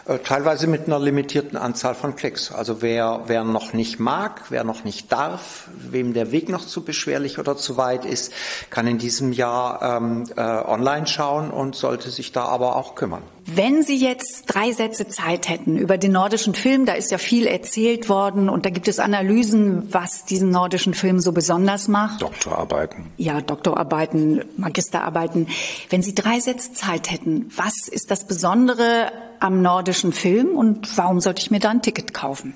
Äh, 0.05 0.19
teilweise 0.19 0.67
mit 0.67 0.87
einer 0.87 0.97
limitierten 0.97 1.57
Anzahl 1.57 1.93
von 1.93 2.15
Klicks. 2.15 2.53
Also 2.53 2.81
wer, 2.81 3.23
wer 3.25 3.43
noch 3.43 3.73
nicht 3.73 3.99
mag, 3.99 4.43
wer 4.47 4.63
noch 4.63 4.85
nicht 4.85 5.11
darf, 5.11 5.67
wem 5.75 6.13
der 6.13 6.31
Weg 6.31 6.47
noch 6.47 6.65
zu 6.65 6.85
beschwerlich 6.85 7.37
oder 7.37 7.57
zu 7.57 7.75
weit 7.75 8.05
ist, 8.05 8.31
kann 8.69 8.87
in 8.87 8.97
diesem 8.97 9.33
Jahr 9.33 9.97
ähm, 9.97 10.23
äh, 10.37 10.41
online 10.41 11.05
schauen 11.05 11.51
und 11.51 11.75
sollte 11.75 12.11
sich 12.11 12.31
da 12.31 12.45
aber 12.45 12.77
auch 12.77 12.95
kümmern. 12.95 13.23
Wenn 13.49 13.81
Sie 13.81 13.95
jetzt 13.95 14.43
drei 14.47 14.73
Sätze 14.73 15.07
Zeit 15.07 15.47
hätten 15.47 15.77
über 15.77 15.97
den 15.97 16.11
nordischen 16.11 16.53
Film, 16.53 16.85
da 16.85 16.93
ist 16.93 17.11
ja 17.11 17.17
viel 17.17 17.47
erzählt 17.47 18.09
worden 18.09 18.49
und 18.49 18.65
da 18.65 18.69
gibt 18.69 18.89
es 18.89 18.99
Analysen, 18.99 19.87
was 19.93 20.25
diesen 20.25 20.49
nordischen 20.49 20.93
Film 20.93 21.21
so 21.21 21.31
besonders 21.31 21.87
macht. 21.87 22.21
Doktorarbeiten. 22.21 23.05
Ja, 23.15 23.39
Doktorarbeiten, 23.39 24.43
Magisterarbeiten. 24.57 25.47
Wenn 25.89 26.03
Sie 26.03 26.13
drei 26.13 26.41
Sätze 26.41 26.73
Zeit 26.73 27.09
hätten, 27.09 27.49
was 27.55 27.87
ist 27.87 28.11
das 28.11 28.27
Besondere 28.27 29.13
am 29.39 29.61
nordischen 29.61 30.11
Film 30.11 30.49
und 30.49 30.97
warum 30.97 31.21
sollte 31.21 31.41
ich 31.41 31.49
mir 31.49 31.61
da 31.61 31.69
ein 31.69 31.81
Ticket 31.81 32.13
kaufen? 32.13 32.53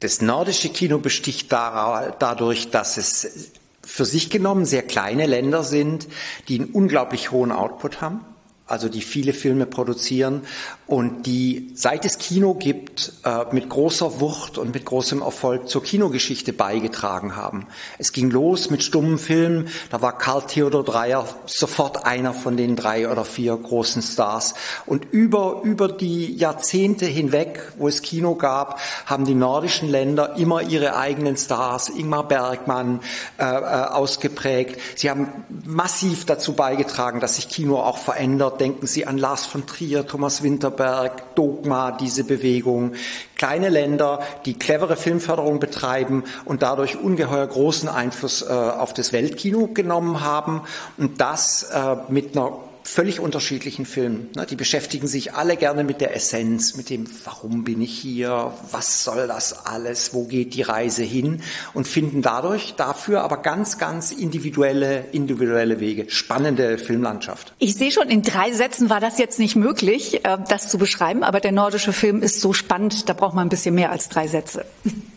Das 0.00 0.20
nordische 0.22 0.70
Kino 0.70 0.98
besticht 0.98 1.52
dadurch, 1.52 2.70
dass 2.70 2.96
es 2.96 3.52
für 3.84 4.04
sich 4.04 4.28
genommen 4.28 4.64
sehr 4.64 4.82
kleine 4.82 5.26
Länder 5.26 5.62
sind, 5.62 6.08
die 6.48 6.58
einen 6.58 6.70
unglaublich 6.70 7.30
hohen 7.30 7.52
Output 7.52 8.00
haben 8.00 8.22
also 8.66 8.88
die 8.88 9.02
viele 9.02 9.32
Filme 9.32 9.66
produzieren 9.66 10.42
und 10.86 11.26
die, 11.26 11.72
seit 11.74 12.04
es 12.04 12.18
Kino 12.18 12.54
gibt, 12.54 13.12
äh, 13.24 13.44
mit 13.52 13.68
großer 13.68 14.20
Wucht 14.20 14.58
und 14.58 14.74
mit 14.74 14.84
großem 14.84 15.22
Erfolg 15.22 15.68
zur 15.68 15.82
Kinogeschichte 15.82 16.52
beigetragen 16.52 17.36
haben. 17.36 17.66
Es 17.98 18.12
ging 18.12 18.30
los 18.30 18.70
mit 18.70 18.82
stummen 18.82 19.18
Filmen, 19.18 19.68
da 19.90 20.02
war 20.02 20.18
Karl 20.18 20.42
Theodor 20.46 20.84
Dreyer 20.84 21.26
sofort 21.46 22.06
einer 22.06 22.34
von 22.34 22.56
den 22.56 22.76
drei 22.76 23.10
oder 23.10 23.24
vier 23.24 23.56
großen 23.56 24.02
Stars. 24.02 24.54
Und 24.84 25.06
über, 25.10 25.62
über 25.64 25.88
die 25.88 26.36
Jahrzehnte 26.36 27.06
hinweg, 27.06 27.72
wo 27.78 27.88
es 27.88 28.02
Kino 28.02 28.34
gab, 28.34 28.80
haben 29.06 29.24
die 29.24 29.34
nordischen 29.34 29.88
Länder 29.88 30.36
immer 30.36 30.62
ihre 30.62 30.96
eigenen 30.96 31.36
Stars, 31.36 31.88
Ingmar 31.88 32.28
Bergmann, 32.28 33.00
äh, 33.38 33.44
äh, 33.44 33.46
ausgeprägt. 33.46 34.80
Sie 34.94 35.10
haben 35.10 35.28
massiv 35.64 36.26
dazu 36.26 36.52
beigetragen, 36.52 37.20
dass 37.20 37.36
sich 37.36 37.48
Kino 37.48 37.80
auch 37.80 37.98
verändert 37.98 38.56
denken 38.60 38.86
Sie 38.86 39.06
an 39.06 39.18
Lars 39.18 39.46
von 39.46 39.66
Trier, 39.66 40.06
Thomas 40.06 40.42
Winterberg, 40.76 41.34
Dogma, 41.34 41.92
diese 41.92 42.24
Bewegung. 42.24 42.92
Kleine 43.36 43.68
Länder, 43.68 44.20
die 44.44 44.54
clevere 44.54 44.96
Filmförderung 44.96 45.58
betreiben 45.58 46.24
und 46.44 46.62
dadurch 46.62 46.96
ungeheuer 46.96 47.46
großen 47.46 47.88
Einfluss 47.88 48.42
äh, 48.42 48.52
auf 48.52 48.94
das 48.94 49.12
Weltkino 49.12 49.68
genommen 49.68 50.22
haben 50.22 50.62
und 50.96 51.20
das 51.20 51.64
äh, 51.64 51.96
mit 52.08 52.36
einer 52.36 52.52
völlig 52.86 53.20
unterschiedlichen 53.20 53.84
Filmen. 53.84 54.30
Die 54.48 54.56
beschäftigen 54.56 55.06
sich 55.06 55.34
alle 55.34 55.56
gerne 55.56 55.84
mit 55.84 56.00
der 56.00 56.14
Essenz, 56.14 56.76
mit 56.76 56.88
dem, 56.88 57.06
warum 57.24 57.64
bin 57.64 57.82
ich 57.82 57.98
hier, 57.98 58.52
was 58.70 59.04
soll 59.04 59.26
das 59.26 59.66
alles, 59.66 60.14
wo 60.14 60.24
geht 60.24 60.54
die 60.54 60.62
Reise 60.62 61.02
hin 61.02 61.42
und 61.74 61.88
finden 61.88 62.22
dadurch 62.22 62.74
dafür 62.76 63.22
aber 63.22 63.38
ganz, 63.38 63.78
ganz 63.78 64.12
individuelle, 64.12 65.04
individuelle 65.12 65.80
Wege. 65.80 66.08
Spannende 66.08 66.78
Filmlandschaft. 66.78 67.54
Ich 67.58 67.74
sehe 67.74 67.90
schon, 67.90 68.08
in 68.08 68.22
drei 68.22 68.52
Sätzen 68.52 68.88
war 68.88 69.00
das 69.00 69.18
jetzt 69.18 69.38
nicht 69.38 69.56
möglich, 69.56 70.24
äh, 70.24 70.38
das 70.48 70.68
zu 70.68 70.78
beschreiben, 70.78 71.24
aber 71.24 71.40
der 71.40 71.52
nordische 71.52 71.92
Film 71.92 72.22
ist 72.22 72.40
so 72.40 72.52
spannend, 72.52 73.08
da 73.08 73.12
braucht 73.12 73.34
man 73.34 73.46
ein 73.46 73.50
bisschen 73.50 73.74
mehr 73.74 73.90
als 73.90 74.08
drei 74.08 74.28
Sätze. 74.28 74.64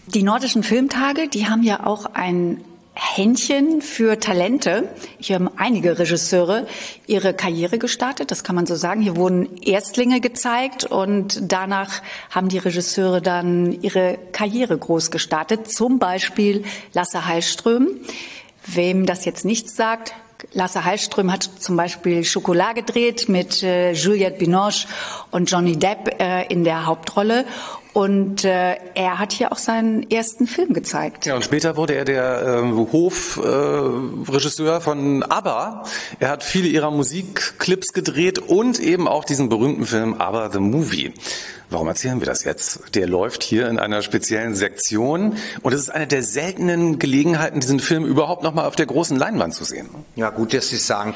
Die 0.08 0.24
nordischen 0.24 0.64
Filmtage, 0.64 1.28
die 1.28 1.48
haben 1.48 1.62
ja 1.62 1.86
auch 1.86 2.06
ein 2.14 2.62
Händchen 2.94 3.82
für 3.82 4.20
Talente. 4.20 4.90
Hier 5.20 5.36
haben 5.36 5.50
einige 5.58 6.00
Regisseure 6.00 6.68
ihre 7.08 7.34
Karriere 7.34 7.78
gestartet, 7.78 8.32
das 8.32 8.44
kann 8.44 8.56
man 8.56 8.66
so 8.66 8.76
sagen. 8.76 9.02
Hier 9.02 9.16
wurden 9.16 9.58
Erstlinge 9.62 10.20
gezeigt 10.20 10.86
und 10.86 11.52
danach 11.52 12.02
haben 12.30 12.50
die 12.50 12.58
Regisseure 12.58 13.22
dann 13.22 13.82
ihre 13.82 14.18
Karriere 14.32 14.78
groß 14.78 15.12
gestartet. 15.12 15.72
Zum 15.72 16.00
Beispiel 16.00 16.64
Lasse 16.94 17.26
Hallström. 17.26 17.88
Wem 18.66 19.06
das 19.06 19.26
jetzt 19.26 19.46
nichts 19.46 19.76
sagt, 19.76 20.14
Lasse 20.54 20.86
Hallström 20.86 21.32
hat 21.32 21.44
zum 21.44 21.76
Beispiel 21.76 22.24
Schokolade 22.24 22.82
gedreht 22.82 23.28
mit 23.28 23.62
äh, 23.62 23.92
Juliette 23.92 24.38
Binoche 24.38 24.88
und 25.32 25.52
Johnny 25.52 25.78
Depp 25.78 26.22
äh, 26.22 26.48
in 26.48 26.64
der 26.64 26.86
Hauptrolle. 26.86 27.46
Und 27.94 28.46
äh, 28.46 28.76
er 28.94 29.18
hat 29.18 29.34
hier 29.34 29.52
auch 29.52 29.58
seinen 29.58 30.10
ersten 30.12 30.46
Film 30.46 30.74
gezeigt. 30.74 31.26
Ja, 31.26 31.36
und 31.36 31.44
später 31.44 31.76
wurde 31.76 31.96
er 31.96 32.06
der 32.06 32.62
äh, 32.64 32.92
Hofregisseur 32.92 34.78
äh, 34.78 34.82
von 34.82 35.24
ABBA. 35.24 35.86
Er 36.20 36.30
hat 36.30 36.44
viele 36.44 36.68
ihrer 36.68 36.92
Musikclips 36.92 37.94
gedreht 37.94 38.38
und 38.40 38.80
eben 38.80 39.08
auch 39.08 39.26
diesen 39.26 39.50
berühmten 39.50 39.86
Film 39.86 40.22
ABBA 40.22 40.52
the 40.52 40.60
Movie. 40.60 41.14
Warum 41.72 41.88
erzählen 41.88 42.20
wir 42.20 42.26
das 42.26 42.44
jetzt? 42.44 42.96
Der 42.96 43.08
läuft 43.08 43.44
hier 43.44 43.70
in 43.70 43.78
einer 43.78 44.02
speziellen 44.02 44.56
Sektion 44.56 45.36
und 45.62 45.74
es 45.74 45.82
ist 45.82 45.90
eine 45.90 46.08
der 46.08 46.24
seltenen 46.24 46.98
Gelegenheiten, 46.98 47.60
diesen 47.60 47.80
Film 47.80 48.06
überhaupt 48.06 48.42
noch 48.42 48.56
mal 48.56 48.66
auf 48.66 48.76
der 48.76 48.88
großen 48.88 49.18
Leinwand 49.18 49.54
zu 49.54 49.64
sehen. 49.64 49.88
Ja, 50.16 50.32
gut, 50.32 50.54
dass 50.54 50.70
Sie 50.70 50.78
sagen. 50.78 51.16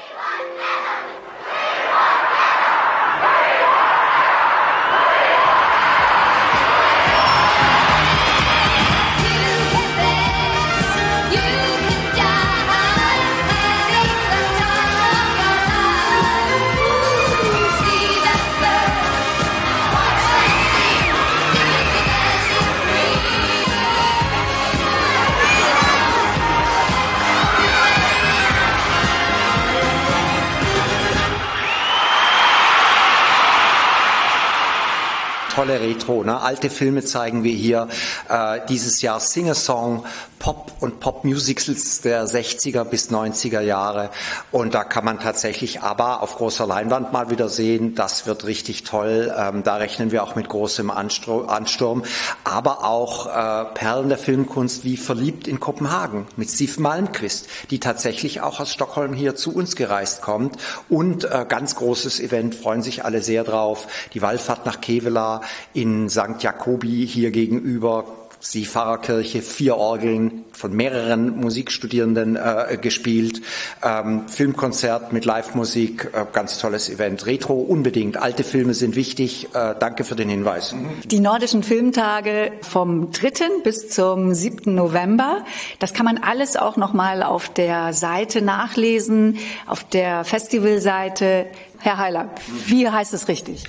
Tolle 35.64 35.80
Retro. 35.80 36.24
Ne? 36.26 36.42
Alte 36.42 36.70
Filme 36.70 37.06
zeigen 37.06 37.46
wir 37.46 37.54
hier. 37.54 37.88
Äh, 38.28 38.60
dieses 38.68 39.02
Jahr 39.02 39.22
Singer-Song, 39.22 40.04
Pop 40.44 40.74
und 40.82 41.00
Pop-Musicals 41.00 42.02
der 42.02 42.26
60er 42.26 42.84
bis 42.84 43.10
90er 43.10 43.62
Jahre. 43.62 44.10
Und 44.52 44.74
da 44.74 44.84
kann 44.84 45.06
man 45.06 45.22
tatsächlich 45.22 45.82
aber 45.82 46.22
auf 46.22 46.36
großer 46.36 46.68
Leinwand 46.68 47.14
mal 47.14 47.30
wieder 47.30 47.48
sehen. 47.48 47.96
Das 47.96 48.28
wird 48.28 48.46
richtig 48.46 48.84
toll. 48.84 49.34
Ähm, 49.38 49.64
da 49.64 49.78
rechnen 49.78 50.12
wir 50.12 50.24
auch 50.24 50.36
mit 50.36 50.50
großem 50.50 50.92
Ansturm. 50.92 52.04
Aber 52.44 52.84
auch 52.84 53.28
äh, 53.28 53.66
Perlen 53.74 54.10
der 54.10 54.18
Filmkunst 54.18 54.84
wie 54.84 54.98
Verliebt 54.98 55.48
in 55.48 55.62
Kopenhagen 55.62 56.28
mit 56.36 56.50
Steve 56.50 56.82
Malmquist, 56.82 57.48
die 57.70 57.80
tatsächlich 57.80 58.42
auch 58.42 58.60
aus 58.60 58.74
Stockholm 58.74 59.14
hier 59.14 59.38
zu 59.38 59.56
uns 59.56 59.78
gereist 59.78 60.22
kommt. 60.22 60.58
Und 60.90 61.24
äh, 61.24 61.46
ganz 61.48 61.76
großes 61.76 62.20
Event, 62.20 62.54
freuen 62.54 62.82
sich 62.82 63.06
alle 63.06 63.24
sehr 63.24 63.46
drauf. 63.46 63.88
Die 64.14 64.22
Wallfahrt 64.22 64.66
nach 64.66 64.82
Kevela 64.82 65.40
in 65.74 66.10
St. 66.10 66.42
Jakobi 66.42 67.06
hier 67.06 67.32
gegenüber 67.32 68.06
die 68.52 68.66
Pfarrerkirche, 68.66 69.42
vier 69.42 69.78
Orgeln 69.78 70.44
von 70.52 70.74
mehreren 70.74 71.40
Musikstudierenden 71.40 72.36
äh, 72.36 72.78
gespielt, 72.80 73.42
ähm, 73.84 74.28
Filmkonzert 74.28 75.14
mit 75.14 75.26
Live-Musik, 75.26 76.10
äh, 76.14 76.26
ganz 76.32 76.58
tolles 76.58 76.90
Event. 76.90 77.26
Retro 77.26 77.54
unbedingt, 77.54 78.18
alte 78.18 78.44
Filme 78.44 78.74
sind 78.74 78.96
wichtig. 78.96 79.48
Äh, 79.54 79.76
danke 79.80 80.04
für 80.04 80.16
den 80.16 80.30
Hinweis. 80.30 80.76
Die 81.06 81.20
nordischen 81.20 81.64
Filmtage 81.64 82.52
vom 82.62 83.12
3. 83.12 83.62
bis 83.64 83.90
zum 83.90 84.34
7. 84.34 84.76
November, 84.76 85.46
das 85.80 85.94
kann 85.94 86.06
man 86.06 86.18
alles 86.18 86.58
auch 86.58 86.76
nochmal 86.76 87.24
auf 87.24 87.50
der 87.50 87.94
Seite 87.94 88.42
nachlesen, 88.42 89.38
auf 89.68 89.84
der 89.86 90.26
Festivalseite. 90.26 91.46
Herr 91.80 91.98
Heiler, 91.98 92.30
wie 92.68 92.90
heißt 92.90 93.14
es 93.14 93.28
richtig? 93.28 93.64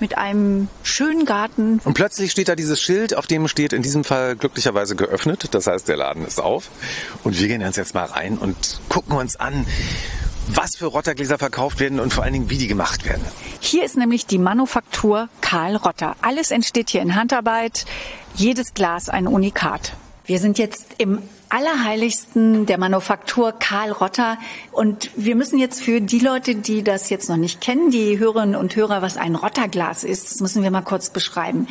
mit 0.00 0.18
einem 0.18 0.68
schönen 0.82 1.24
Garten. 1.24 1.80
Und 1.84 1.94
plötzlich 1.94 2.30
steht 2.30 2.48
da 2.48 2.56
dieses 2.56 2.80
Schild, 2.80 3.16
auf 3.16 3.26
dem 3.26 3.48
steht 3.48 3.72
in 3.72 3.82
diesem 3.82 4.04
Fall 4.04 4.36
glücklicherweise 4.36 4.96
geöffnet. 4.96 5.48
Das 5.52 5.66
heißt, 5.66 5.88
der 5.88 5.96
Laden 5.96 6.26
ist 6.26 6.40
auf. 6.40 6.70
Und 7.24 7.38
wir 7.38 7.48
gehen 7.48 7.62
uns 7.62 7.76
jetzt 7.76 7.94
mal 7.94 8.04
rein 8.04 8.38
und 8.38 8.80
gucken 8.88 9.16
uns 9.16 9.36
an, 9.36 9.66
was 10.48 10.76
für 10.76 10.86
Rottergläser 10.86 11.38
verkauft 11.38 11.80
werden 11.80 12.00
und 12.00 12.12
vor 12.12 12.24
allen 12.24 12.32
Dingen, 12.32 12.50
wie 12.50 12.58
die 12.58 12.68
gemacht 12.68 13.04
werden. 13.04 13.24
Hier 13.60 13.84
ist 13.84 13.96
nämlich 13.96 14.26
die 14.26 14.38
Manufaktur 14.38 15.28
Karl 15.40 15.76
Rotter. 15.76 16.16
Alles 16.22 16.50
entsteht 16.50 16.90
hier 16.90 17.02
in 17.02 17.14
Handarbeit, 17.14 17.84
jedes 18.34 18.74
Glas 18.74 19.08
ein 19.08 19.26
Unikat. 19.26 19.94
Wir 20.24 20.38
sind 20.38 20.58
jetzt 20.58 20.86
im 20.98 21.20
Allerheiligsten 21.48 22.66
der 22.66 22.78
Manufaktur 22.78 23.52
Karl 23.52 23.92
Rotter. 23.92 24.38
Und 24.72 25.10
wir 25.16 25.36
müssen 25.36 25.58
jetzt 25.58 25.82
für 25.82 26.00
die 26.00 26.18
Leute, 26.18 26.56
die 26.56 26.82
das 26.82 27.08
jetzt 27.08 27.28
noch 27.28 27.36
nicht 27.36 27.60
kennen, 27.60 27.90
die 27.90 28.18
Hörerinnen 28.18 28.56
und 28.56 28.74
Hörer, 28.74 29.02
was 29.02 29.16
ein 29.16 29.36
Rotterglas 29.36 30.04
ist, 30.04 30.30
das 30.30 30.40
müssen 30.40 30.62
wir 30.62 30.70
mal 30.70 30.82
kurz 30.82 31.10
beschreiben. 31.10 31.68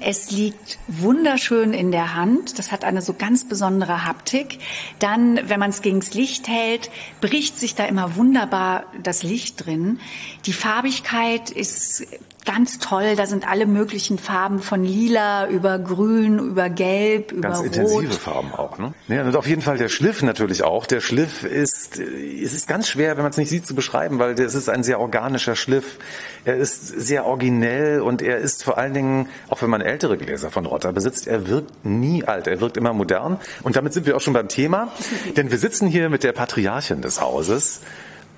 Es 0.00 0.30
liegt 0.30 0.78
wunderschön 0.88 1.72
in 1.72 1.90
der 1.90 2.14
Hand. 2.14 2.58
Das 2.58 2.72
hat 2.72 2.84
eine 2.84 3.00
so 3.00 3.14
ganz 3.14 3.48
besondere 3.48 4.04
Haptik. 4.04 4.58
Dann, 4.98 5.48
wenn 5.48 5.60
man 5.60 5.70
es 5.70 5.80
gegens 5.80 6.12
Licht 6.12 6.48
hält, 6.48 6.90
bricht 7.20 7.58
sich 7.58 7.74
da 7.74 7.84
immer 7.84 8.16
wunderbar 8.16 8.84
das 9.02 9.22
Licht 9.22 9.64
drin. 9.64 10.00
Die 10.44 10.52
Farbigkeit 10.52 11.50
ist 11.50 12.06
ganz 12.44 12.78
toll. 12.78 13.16
Da 13.16 13.26
sind 13.26 13.48
alle 13.48 13.66
möglichen 13.66 14.18
Farben 14.18 14.60
von 14.60 14.84
lila 14.84 15.48
über 15.48 15.78
grün, 15.78 16.38
über 16.38 16.68
gelb, 16.68 17.32
über 17.32 17.48
Ganz 17.48 17.58
rot. 17.58 17.66
intensive 17.66 18.12
Farben 18.12 18.52
auch, 18.52 18.78
ne? 18.78 18.94
Ja, 19.08 19.22
und 19.24 19.36
auf 19.36 19.46
jeden 19.46 19.62
Fall 19.62 19.78
der 19.78 19.88
Schliff 19.88 20.22
natürlich 20.22 20.62
auch. 20.62 20.86
Der 20.86 21.00
Schliff 21.00 21.44
ist, 21.44 21.98
es 21.98 22.52
ist 22.52 22.68
ganz 22.68 22.88
schwer, 22.88 23.16
wenn 23.16 23.22
man 23.22 23.30
es 23.30 23.36
nicht 23.36 23.48
sieht, 23.48 23.66
zu 23.66 23.74
beschreiben, 23.74 24.18
weil 24.18 24.38
es 24.38 24.54
ist 24.54 24.68
ein 24.68 24.82
sehr 24.82 25.00
organischer 25.00 25.56
Schliff. 25.56 25.98
Er 26.44 26.56
ist 26.56 26.86
sehr 26.86 27.24
originell 27.26 28.00
und 28.00 28.22
er 28.22 28.38
ist 28.38 28.64
vor 28.64 28.78
allen 28.78 28.94
Dingen, 28.94 29.28
auch 29.48 29.62
wenn 29.62 29.70
man 29.70 29.80
ältere 29.80 30.16
Gläser 30.18 30.50
von 30.50 30.66
Rotter 30.66 30.92
besitzt, 30.92 31.26
er 31.26 31.48
wirkt 31.48 31.84
nie 31.84 32.24
alt. 32.24 32.46
Er 32.46 32.60
wirkt 32.60 32.76
immer 32.76 32.92
modern. 32.92 33.38
Und 33.62 33.76
damit 33.76 33.92
sind 33.92 34.06
wir 34.06 34.16
auch 34.16 34.20
schon 34.20 34.34
beim 34.34 34.48
Thema, 34.48 34.92
denn 35.36 35.50
wir 35.50 35.58
sitzen 35.58 35.86
hier 35.88 36.10
mit 36.10 36.22
der 36.22 36.32
Patriarchin 36.32 37.00
des 37.00 37.20
Hauses. 37.20 37.80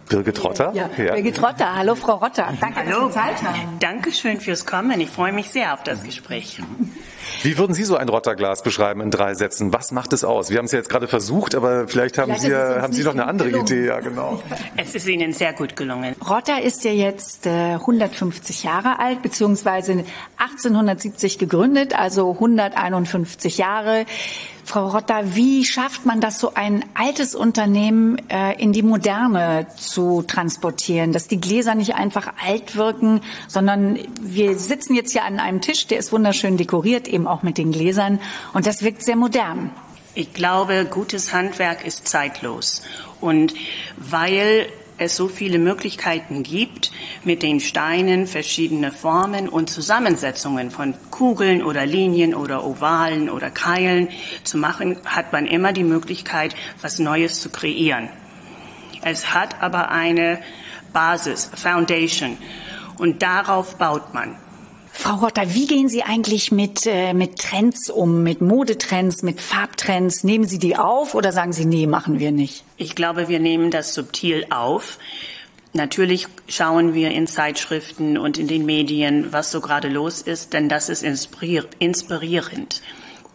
Birgit 0.09 0.43
Rotter. 0.45 0.73
Ja, 0.75 0.89
Birgit 0.89 1.43
Rotter. 1.43 1.75
Hallo, 1.77 1.95
Frau 1.95 2.15
Rotter. 2.15 2.53
Danke, 2.61 2.81
Hallo. 2.81 3.07
dass 3.07 3.15
Sie 3.15 3.21
Zeit 3.21 3.43
haben. 3.43 3.79
Dankeschön 3.81 4.41
fürs 4.41 4.65
Kommen. 4.67 5.01
Ich 5.01 5.11
freue 5.11 5.33
mich 5.33 5.51
sehr 5.51 5.75
auf 5.75 5.83
das 5.83 6.03
Gespräch. 6.03 6.61
Wie 7.43 7.59
würden 7.59 7.75
Sie 7.75 7.83
so 7.85 7.97
ein 7.97 8.09
Rotterglas 8.09 8.63
beschreiben 8.63 9.01
in 9.01 9.11
drei 9.11 9.35
Sätzen? 9.35 9.73
Was 9.73 9.91
macht 9.93 10.13
es 10.13 10.25
aus? 10.25 10.51
Wir 10.51 10.59
haben 10.59 10.67
es 10.67 10.73
ja 10.73 10.79
jetzt 10.79 10.89
gerade 10.89 11.09
versucht, 11.09 11.55
aber 11.55 11.89
vielleicht 11.89 12.19
haben 12.19 12.33
Vielleicht 12.33 12.43
Sie, 12.43 12.55
haben 12.55 12.93
Sie 12.93 13.03
noch 13.03 13.13
eine 13.13 13.27
andere 13.27 13.49
gelungen. 13.51 13.67
Idee. 13.67 13.87
Ja, 13.87 14.01
genau. 14.01 14.41
Es 14.77 14.95
ist 14.95 15.07
Ihnen 15.09 15.33
sehr 15.33 15.53
gut 15.53 15.75
gelungen. 15.77 16.15
Rotter 16.29 16.63
ist 16.63 16.85
ja 16.85 16.93
jetzt 16.93 17.47
äh, 17.47 17.75
150 17.75 18.63
Jahre 18.63 18.99
alt, 18.99 19.23
beziehungsweise 19.23 20.05
1870 20.39 21.39
gegründet, 21.39 21.99
also 21.99 22.31
151 22.33 23.59
Jahre. 23.59 24.07
Frau 24.67 24.89
Rotter, 24.89 25.37
wie 25.37 25.65
schafft 25.65 26.07
man 26.07 26.21
das, 26.21 26.41
so 26.41 26.55
ein 26.55 26.85
altes 26.95 27.37
Unternehmen 27.37 28.19
äh, 28.29 28.61
in 28.61 28.73
die 28.73 28.83
Moderne 28.83 29.69
zu 29.77 30.23
transportieren, 30.23 31.13
dass 31.13 31.29
die 31.29 31.41
Gläser 31.41 31.77
nicht 31.77 31.95
einfach 31.95 32.33
alt 32.45 32.75
wirken, 32.75 33.21
sondern 33.47 33.97
wir 34.21 34.59
sitzen 34.59 34.97
jetzt 34.97 35.13
hier 35.13 35.23
an 35.23 35.39
einem 35.39 35.61
Tisch, 35.61 35.87
der 35.87 35.99
ist 35.99 36.11
wunderschön 36.11 36.57
dekoriert, 36.57 37.07
eben 37.07 37.29
auch 37.29 37.45
mit 37.45 37.59
den 37.59 37.71
Gläsern, 37.71 38.19
und 38.55 38.67
das 38.67 38.83
wirkt 38.83 39.05
sehr 39.05 39.15
modern. 39.15 39.71
Ich 40.17 40.33
glaube, 40.33 40.85
gutes 40.91 41.33
Handwerk 41.33 41.87
ist 41.87 42.09
zeitlos. 42.09 42.83
Und 43.21 43.55
weil 43.97 44.67
es 44.99 45.17
so 45.17 45.29
viele 45.29 45.59
Möglichkeiten 45.59 46.43
gibt, 46.43 46.93
mit 47.25 47.43
den 47.43 47.61
Steinen 47.61 48.27
verschiedene 48.27 48.93
Formen 48.93 49.49
und 49.49 49.71
Zusammensetzungen 49.71 50.71
von 50.71 50.95
Kugeln 51.11 51.63
oder 51.63 51.85
Linien 51.87 52.35
oder 52.35 52.65
Ovalen 52.65 53.29
oder 53.29 53.51
Keilen 53.51 54.09
zu 54.45 54.59
machen, 54.59 54.99
hat 55.05 55.33
man 55.33 55.47
immer 55.47 55.73
die 55.73 55.85
Möglichkeit, 55.85 56.55
was 56.81 56.99
Neues 56.99 57.41
zu 57.41 57.51
kreieren. 57.51 58.09
Es 59.03 59.35
hat 59.35 59.63
aber 59.63 59.91
eine 59.91 60.39
Basis, 60.93 61.51
Foundation, 61.55 62.39
und 62.99 63.23
darauf 63.23 63.77
baut 63.77 64.15
man. 64.15 64.37
Frau 64.99 65.17
Rotter, 65.17 65.55
wie 65.55 65.67
gehen 65.67 65.89
Sie 65.89 66.03
eigentlich 66.03 66.51
mit, 66.53 66.87
äh, 66.87 67.13
mit 67.13 67.39
Trends 67.39 67.91
um, 67.91 68.23
mit 68.23 68.41
Modetrends, 68.41 69.23
mit 69.23 69.41
Farbtrends? 69.41 70.25
Nehmen 70.25 70.47
Sie 70.47 70.59
die 70.59 70.77
auf 70.77 71.15
oder 71.15 71.33
sagen 71.33 71.53
Sie, 71.53 71.67
nee, 71.67 71.87
machen 71.87 72.19
wir 72.19 72.33
nicht? 72.33 72.65
Ich 72.77 72.95
glaube, 72.95 73.29
wir 73.29 73.39
nehmen 73.39 73.71
das 73.71 73.95
subtil 73.95 74.47
auf. 74.51 74.99
Natürlich 75.75 76.27
schauen 76.49 76.95
wir 76.95 77.11
in 77.11 77.27
Zeitschriften 77.27 78.17
und 78.17 78.39
in 78.39 78.49
den 78.49 78.65
Medien, 78.65 79.33
was 79.33 79.51
so 79.51 79.61
gerade 79.61 79.89
los 79.89 80.23
ist, 80.23 80.55
denn 80.55 80.69
das 80.71 80.89
ist 80.89 81.05
inspirier- 81.05 81.67
inspirierend. 81.79 82.81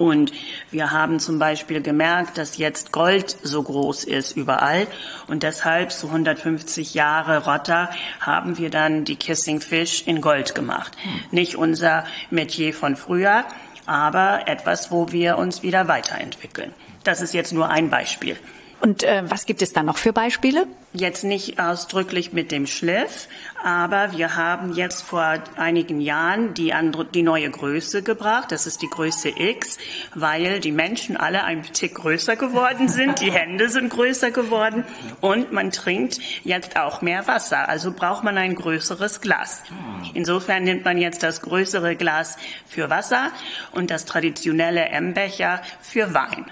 Und 0.02 0.32
wir 0.72 0.90
haben 0.90 1.20
zum 1.20 1.38
Beispiel 1.38 1.80
gemerkt, 1.80 2.40
dass 2.40 2.58
jetzt 2.58 2.92
Gold 2.92 3.38
so 3.44 3.62
groß 3.62 4.04
ist 4.04 4.36
überall. 4.36 4.88
Und 5.28 5.44
deshalb, 5.44 5.92
so 5.92 6.08
150 6.08 6.96
Jahre 6.96 7.46
Rotter, 7.46 7.92
haben 8.20 8.58
wir 8.58 8.72
dann 8.72 9.06
die 9.06 9.16
Kissing 9.16 9.62
Fish 9.62 10.02
in 10.08 10.20
Gold 10.20 10.56
gemacht. 10.56 10.98
Nicht 11.30 11.56
unser 11.56 12.04
Metier 12.32 12.74
von 12.74 12.96
früher, 12.96 13.46
aber 13.86 14.48
etwas, 14.48 14.90
wo 14.90 15.12
wir 15.12 15.38
uns 15.38 15.62
wieder 15.62 15.88
weiterentwickeln. 15.88 16.74
Das 17.04 17.22
ist 17.22 17.36
jetzt 17.36 17.54
nur 17.54 17.70
ein 17.70 17.92
Beispiel. 17.92 18.38
Und 18.82 19.04
äh, 19.04 19.22
was 19.30 19.46
gibt 19.46 19.62
es 19.62 19.74
da 19.74 19.84
noch 19.84 19.98
für 19.98 20.12
Beispiele? 20.12 20.66
Jetzt 20.92 21.24
nicht 21.24 21.60
ausdrücklich 21.60 22.34
mit 22.34 22.52
dem 22.52 22.66
Schliff, 22.66 23.28
aber 23.64 24.12
wir 24.12 24.36
haben 24.36 24.74
jetzt 24.74 25.04
vor 25.04 25.36
einigen 25.56 26.02
Jahren 26.02 26.56
die, 26.56 26.74
andere, 26.74 27.06
die 27.06 27.22
neue 27.22 27.50
Größe 27.50 28.02
gebracht. 28.02 28.52
Das 28.52 28.66
ist 28.66 28.82
die 28.82 28.90
Größe 28.90 29.30
X, 29.30 29.78
weil 30.16 30.60
die 30.60 30.72
Menschen 30.72 31.16
alle 31.16 31.44
ein 31.44 31.62
Tick 31.62 31.94
größer 31.96 32.36
geworden 32.36 32.90
sind. 32.90 33.22
Die 33.22 33.32
Hände 33.32 33.70
sind 33.70 33.90
größer 33.90 34.32
geworden 34.32 34.84
und 35.22 35.54
man 35.54 35.72
trinkt 35.72 36.20
jetzt 36.44 36.76
auch 36.76 37.04
mehr 37.04 37.28
Wasser. 37.28 37.70
Also 37.70 37.94
braucht 37.94 38.24
man 38.24 38.38
ein 38.40 38.56
größeres 38.56 39.22
Glas. 39.22 39.64
Insofern 40.16 40.64
nimmt 40.64 40.86
man 40.86 40.98
jetzt 40.98 41.22
das 41.22 41.42
größere 41.42 41.96
Glas 41.96 42.36
für 42.68 42.90
Wasser 42.90 43.32
und 43.74 43.92
das 43.92 44.06
traditionelle 44.06 44.86
M-Becher 44.90 45.62
für 45.82 46.16
Wein. 46.16 46.52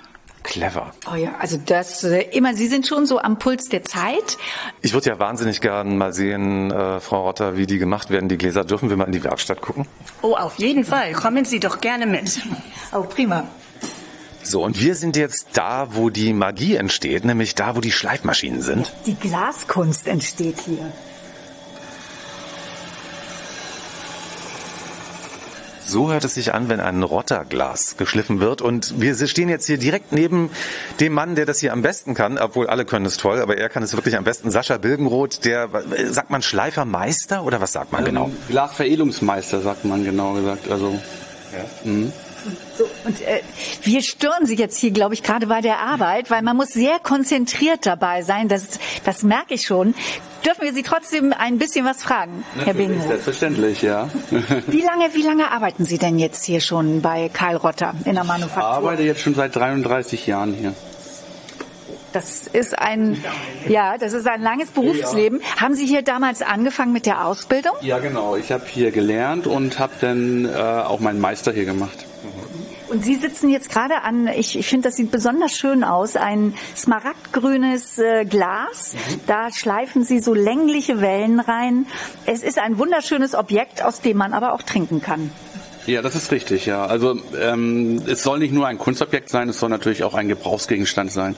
Clever. 0.50 0.92
Oh 1.12 1.16
ja, 1.16 1.36
also 1.40 1.60
das 1.64 2.04
äh, 2.04 2.22
immer, 2.32 2.56
Sie 2.56 2.68
sind 2.68 2.88
schon 2.88 3.06
so 3.06 3.20
am 3.20 3.38
Puls 3.38 3.70
der 3.70 3.84
Zeit. 3.84 4.38
Ich 4.82 4.94
würde 4.94 5.12
ja 5.12 5.20
wahnsinnig 5.20 5.62
gern 5.62 5.98
mal 5.98 6.12
sehen, 6.12 6.72
äh, 6.72 7.00
Frau 7.00 7.22
Rotter, 7.22 7.56
wie 7.56 7.68
die 7.68 7.78
gemacht 7.78 8.10
werden, 8.10 8.30
die 8.30 8.38
Gläser. 8.38 8.66
Dürfen 8.66 8.90
wir 8.90 8.98
mal 8.98 9.06
in 9.06 9.12
die 9.12 9.24
Werkstatt 9.24 9.62
gucken? 9.62 9.86
Oh, 10.24 10.34
auf 10.34 10.58
jeden 10.58 10.84
Fall. 10.84 11.14
Kommen 11.14 11.46
Sie 11.46 11.60
doch 11.60 11.82
gerne 11.82 12.08
mit. 12.08 12.42
Oh, 12.92 13.04
prima. 13.04 13.48
So, 14.42 14.64
und 14.64 14.82
wir 14.82 14.96
sind 14.96 15.16
jetzt 15.16 15.50
da, 15.54 15.90
wo 15.92 16.10
die 16.10 16.34
Magie 16.34 16.76
entsteht, 16.76 17.26
nämlich 17.26 17.54
da, 17.54 17.76
wo 17.76 17.82
die 17.82 17.92
Schleifmaschinen 17.92 18.64
sind. 18.64 18.92
Die 19.06 19.14
Glaskunst 19.14 20.08
entsteht 20.08 20.62
hier. 20.66 20.92
So 25.90 26.12
hört 26.12 26.24
es 26.24 26.36
sich 26.36 26.54
an, 26.54 26.70
wenn 26.70 26.80
ein 26.80 27.02
Rotterglas 27.02 27.98
geschliffen 27.98 28.40
wird. 28.40 28.62
Und 28.62 29.02
wir 29.02 29.16
stehen 29.28 29.50
jetzt 29.50 29.66
hier 29.66 29.80
direkt 29.80 30.12
neben 30.12 30.52
dem 31.00 31.14
Mann, 31.14 31.34
der 31.34 31.48
das 31.48 31.60
hier 31.60 31.74
am 31.74 31.82
besten 31.82 32.14
kann, 32.14 32.38
obwohl 32.38 32.68
alle 32.68 32.86
können 32.86 33.08
es 33.08 33.18
toll, 33.18 33.42
aber 33.42 33.58
er 33.58 33.70
kann 33.70 33.82
es 33.82 33.96
wirklich 33.96 34.16
am 34.16 34.24
besten. 34.24 34.52
Sascha 34.52 34.78
Bilgenroth, 34.78 35.46
der, 35.46 35.68
sagt 36.12 36.30
man 36.30 36.44
Schleifermeister 36.44 37.44
oder 37.44 37.60
was 37.60 37.72
sagt 37.72 37.92
man 37.92 38.06
genau? 38.06 38.26
Ähm, 38.26 38.38
Glasveredelungsmeister, 38.50 39.62
sagt 39.62 39.84
man 39.84 40.04
genau 40.04 40.34
gesagt. 40.34 40.70
Also, 40.70 41.00
So, 42.78 42.86
und 43.06 43.22
äh, 43.22 43.42
wir 43.84 44.02
stören 44.02 44.46
Sie 44.46 44.56
jetzt 44.56 44.78
hier, 44.78 44.92
glaube 44.92 45.14
ich, 45.14 45.24
gerade 45.24 45.48
bei 45.48 45.62
der 45.62 45.80
Arbeit, 45.80 46.30
weil 46.32 46.42
man 46.42 46.56
muss 46.58 46.70
sehr 46.70 47.00
konzentriert 47.00 47.86
dabei 47.86 48.22
sein. 48.22 48.48
Das, 48.48 48.80
das 49.04 49.24
merke 49.24 49.56
ich 49.56 49.66
schon. 49.66 49.94
Dürfen 50.46 50.62
wir 50.64 50.74
Sie 50.74 50.84
trotzdem 50.84 51.34
ein 51.38 51.58
bisschen 51.58 51.86
was 51.86 52.02
fragen, 52.02 52.46
Herr 52.64 52.74
Binghoff? 52.74 53.08
Selbstverständlich, 53.08 53.82
ja. 53.82 54.08
Wie 54.68 54.82
lange, 54.82 55.14
wie 55.14 55.22
lange 55.22 55.52
arbeiten 55.52 55.84
Sie 55.84 55.98
denn 55.98 56.18
jetzt 56.18 56.46
hier 56.46 56.62
schon 56.62 57.02
bei 57.02 57.30
Karl 57.32 57.58
Rotter 57.58 57.94
in 58.06 58.14
der 58.14 58.24
Ich 58.24 58.28
Manufaktur? 58.30 58.64
arbeite 58.64 59.04
jetzt 59.04 59.20
schon 59.22 59.36
seit 59.36 59.56
33 59.56 60.26
Jahren 60.28 60.54
hier. 60.54 60.74
Das 62.14 62.48
ist 62.48 62.80
ein, 62.80 63.24
ja, 63.68 63.98
das 64.00 64.14
ist 64.14 64.28
ein 64.28 64.42
langes 64.42 64.70
Berufsleben. 64.70 65.42
Haben 65.58 65.76
Sie 65.76 65.86
hier 65.86 66.02
damals 66.02 66.42
angefangen 66.42 66.92
mit 66.92 67.06
der 67.06 67.24
Ausbildung? 67.26 67.74
Ja, 67.82 68.00
genau. 68.00 68.36
Ich 68.36 68.52
habe 68.52 68.64
hier 68.68 68.90
gelernt 68.92 69.46
und 69.46 69.78
habe 69.78 69.94
dann 70.02 70.46
äh, 70.46 70.58
auch 70.58 71.00
meinen 71.02 71.20
Meister 71.20 71.52
hier 71.52 71.66
gemacht. 71.66 72.06
Und 72.90 73.06
Sie 73.06 73.16
sitzen 73.16 73.50
jetzt 73.50 73.70
gerade 73.70 74.02
an, 74.02 74.28
ich, 74.28 74.58
ich 74.58 74.68
finde, 74.68 74.90
das 74.90 74.96
sieht 74.96 75.12
besonders 75.12 75.56
schön 75.56 75.84
aus, 75.84 76.16
ein 76.16 76.56
smaragdgrünes 76.76 78.00
äh, 78.00 78.26
Glas. 78.26 78.96
Da 79.28 79.52
schleifen 79.52 80.04
Sie 80.04 80.20
so 80.20 80.34
längliche 80.34 81.00
Wellen 81.00 81.40
rein. 81.40 81.86
Es 82.26 82.42
ist 82.42 82.58
ein 82.58 82.80
wunderschönes 82.80 83.36
Objekt, 83.36 83.84
aus 83.84 84.02
dem 84.02 84.18
man 84.18 84.34
aber 84.34 84.54
auch 84.54 84.64
trinken 84.64 85.02
kann. 85.02 85.32
Ja, 85.86 86.02
das 86.02 86.16
ist 86.16 86.32
richtig, 86.32 86.66
ja. 86.66 86.86
Also 86.86 87.20
ähm, 87.40 88.02
es 88.08 88.24
soll 88.24 88.40
nicht 88.40 88.54
nur 88.54 88.68
ein 88.68 88.78
Kunstobjekt 88.78 89.30
sein, 89.30 89.50
es 89.50 89.60
soll 89.60 89.70
natürlich 89.70 90.04
auch 90.04 90.14
ein 90.14 90.28
Gebrauchsgegenstand 90.28 91.12
sein. 91.12 91.36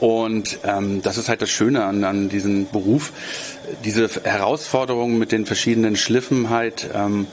Und 0.00 0.58
ähm, 0.64 1.00
das 1.02 1.16
ist 1.16 1.28
halt 1.28 1.42
das 1.42 1.50
Schöne 1.50 1.84
an, 1.84 2.04
an 2.04 2.28
diesem 2.28 2.68
Beruf, 2.68 3.12
diese 3.84 4.08
Herausforderung 4.24 5.18
mit 5.18 5.32
den 5.32 5.46
verschiedenen 5.46 5.96
Schliffen 5.96 6.50
halt. 6.50 6.88
Ähm, 6.94 7.26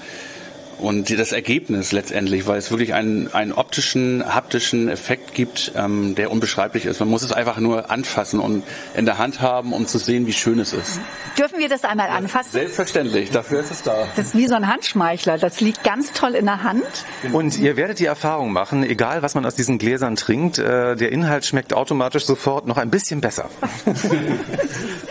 und 0.80 1.18
das 1.18 1.32
Ergebnis 1.32 1.92
letztendlich, 1.92 2.48
weil 2.48 2.58
es 2.58 2.70
wirklich 2.72 2.94
einen, 2.94 3.34
einen 3.34 3.54
optischen, 3.54 4.24
haptischen 4.34 4.90
Effekt 4.90 5.34
gibt, 5.34 5.72
ähm, 5.76 6.16
der 6.16 6.32
unbeschreiblich 6.32 6.86
ist. 6.86 7.00
Man 7.00 7.10
muss 7.10 7.24
es 7.24 7.32
einfach 7.32 7.58
nur 7.58 7.92
anfassen 7.92 8.40
und 8.40 8.64
in 8.96 9.06
der 9.06 9.18
Hand 9.18 9.42
haben, 9.42 9.74
um 9.74 9.88
zu 9.88 9.98
sehen, 9.98 10.28
wie 10.28 10.34
schön 10.34 10.60
es 10.60 10.74
ist. 10.74 11.00
Dürfen 11.38 11.60
wir 11.60 11.70
das 11.70 11.84
einmal 11.84 12.10
anfassen? 12.10 12.52
Selbstverständlich, 12.52 13.32
dafür 13.32 13.60
ist 13.62 13.72
es 13.72 13.84
da. 13.84 14.08
Das 14.16 14.28
ist 14.28 14.36
wie 14.36 14.48
so 14.48 14.56
ein 14.56 14.68
Handschmeichler. 14.68 15.38
Das 15.38 15.62
liegt 15.62 15.84
ganz 15.84 16.12
toll 16.14 16.36
in 16.36 16.46
der 16.46 16.64
Hand. 16.64 16.84
Und 17.32 17.58
ihr 17.58 17.78
werdet 17.78 18.00
die 18.00 18.06
Erfahrung 18.06 18.52
machen, 18.52 18.84
egal 18.84 19.22
was 19.22 19.36
man 19.36 19.46
aus 19.46 19.56
diesen 19.56 19.78
Gläsern 19.78 20.16
trinkt, 20.16 20.58
äh, 20.58 20.96
der 20.96 21.12
Inhalt 21.12 21.46
schmeckt 21.46 21.74
automatisch 21.74 22.26
sofort 22.26 22.68
noch 22.68 22.78
ein 22.78 22.90
bisschen 22.90 23.22
besser. 23.22 23.50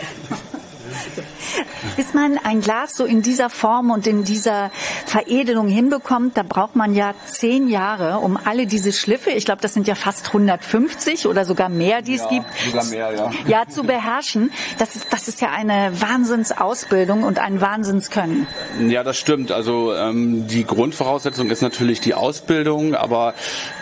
Bis 1.95 2.13
man 2.13 2.37
ein 2.43 2.61
Glas 2.61 2.95
so 2.95 3.05
in 3.05 3.21
dieser 3.21 3.49
Form 3.49 3.89
und 3.89 4.07
in 4.07 4.23
dieser 4.23 4.71
Veredelung 5.05 5.67
hinbekommt, 5.67 6.37
da 6.37 6.43
braucht 6.43 6.75
man 6.75 6.93
ja 6.93 7.13
zehn 7.25 7.69
Jahre, 7.69 8.19
um 8.19 8.37
alle 8.43 8.67
diese 8.67 8.91
Schliffe, 8.91 9.31
ich 9.31 9.45
glaube, 9.45 9.61
das 9.61 9.73
sind 9.73 9.87
ja 9.87 9.95
fast 9.95 10.27
150 10.27 11.27
oder 11.27 11.45
sogar 11.45 11.69
mehr, 11.69 12.01
die 12.01 12.15
es 12.15 12.21
Ja, 12.21 12.29
gibt, 12.29 12.45
sogar 12.65 12.85
mehr, 12.85 13.13
ja. 13.15 13.31
ja, 13.47 13.67
zu 13.67 13.83
beherrschen. 13.83 14.51
Das 14.77 14.95
ist, 14.95 15.07
das 15.11 15.27
ist 15.27 15.41
ja 15.41 15.51
eine 15.51 15.91
Wahnsinnsausbildung 16.01 17.23
und 17.23 17.39
ein 17.39 17.61
Wahnsinnskönnen. 17.61 18.47
Ja, 18.87 19.03
das 19.03 19.17
stimmt. 19.17 19.51
Also 19.51 19.93
ähm, 19.93 20.47
die 20.47 20.65
Grundvoraussetzung 20.65 21.49
ist 21.49 21.61
natürlich 21.61 22.01
die 22.01 22.13
Ausbildung, 22.13 22.95
aber 22.95 23.33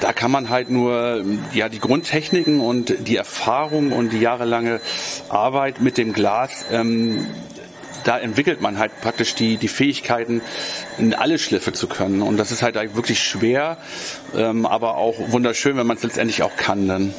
da 0.01 0.13
kann 0.13 0.31
man 0.31 0.49
halt 0.49 0.69
nur 0.69 1.23
ja 1.53 1.69
die 1.69 1.79
Grundtechniken 1.79 2.59
und 2.59 2.93
die 3.07 3.15
Erfahrung 3.17 3.91
und 3.91 4.11
die 4.13 4.19
jahrelange 4.19 4.81
Arbeit 5.29 5.81
mit 5.81 5.97
dem 5.97 6.13
Glas. 6.13 6.65
Ähm, 6.71 7.27
da 8.03 8.17
entwickelt 8.17 8.61
man 8.61 8.79
halt 8.79 8.91
praktisch 9.01 9.35
die, 9.35 9.57
die 9.57 9.67
Fähigkeiten, 9.67 10.41
in 10.97 11.13
alle 11.13 11.39
Schliffe 11.39 11.73
zu 11.73 11.87
können. 11.87 12.21
Und 12.21 12.37
das 12.37 12.51
ist 12.51 12.61
halt 12.61 12.75
wirklich 12.95 13.19
schwer, 13.19 13.77
ähm, 14.35 14.65
aber 14.65 14.97
auch 14.97 15.15
wunderschön, 15.31 15.77
wenn 15.77 15.87
man 15.87 15.97
es 15.97 16.03
letztendlich 16.03 16.43
auch 16.43 16.55
kann 16.55 16.87
dann. 16.87 17.13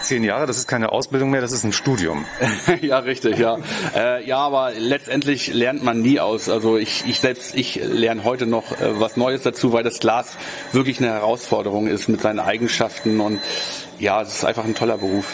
Zehn 0.00 0.22
Jahre, 0.22 0.46
das 0.46 0.58
ist 0.58 0.68
keine 0.68 0.92
Ausbildung 0.92 1.30
mehr, 1.30 1.40
das 1.40 1.52
ist 1.52 1.64
ein 1.64 1.72
Studium. 1.72 2.26
ja, 2.82 2.98
richtig, 2.98 3.38
ja. 3.38 3.56
Äh, 3.96 4.26
ja, 4.26 4.36
aber 4.36 4.72
letztendlich 4.76 5.54
lernt 5.54 5.82
man 5.82 6.02
nie 6.02 6.20
aus. 6.20 6.50
Also 6.50 6.76
ich, 6.76 7.04
ich 7.06 7.20
selbst, 7.20 7.54
ich 7.54 7.76
lerne 7.76 8.22
heute 8.22 8.44
noch 8.44 8.72
äh, 8.72 9.00
was 9.00 9.16
Neues 9.16 9.42
dazu, 9.42 9.72
weil 9.72 9.82
das 9.82 10.00
Glas 10.00 10.36
wirklich 10.72 10.98
eine 10.98 11.08
Herausforderung 11.08 11.86
ist 11.86 12.08
mit 12.08 12.20
seinen 12.20 12.38
Eigenschaften 12.38 13.20
und 13.20 13.40
ja, 13.98 14.20
es 14.20 14.34
ist 14.34 14.44
einfach 14.44 14.64
ein 14.64 14.74
toller 14.74 14.98
Beruf. 14.98 15.24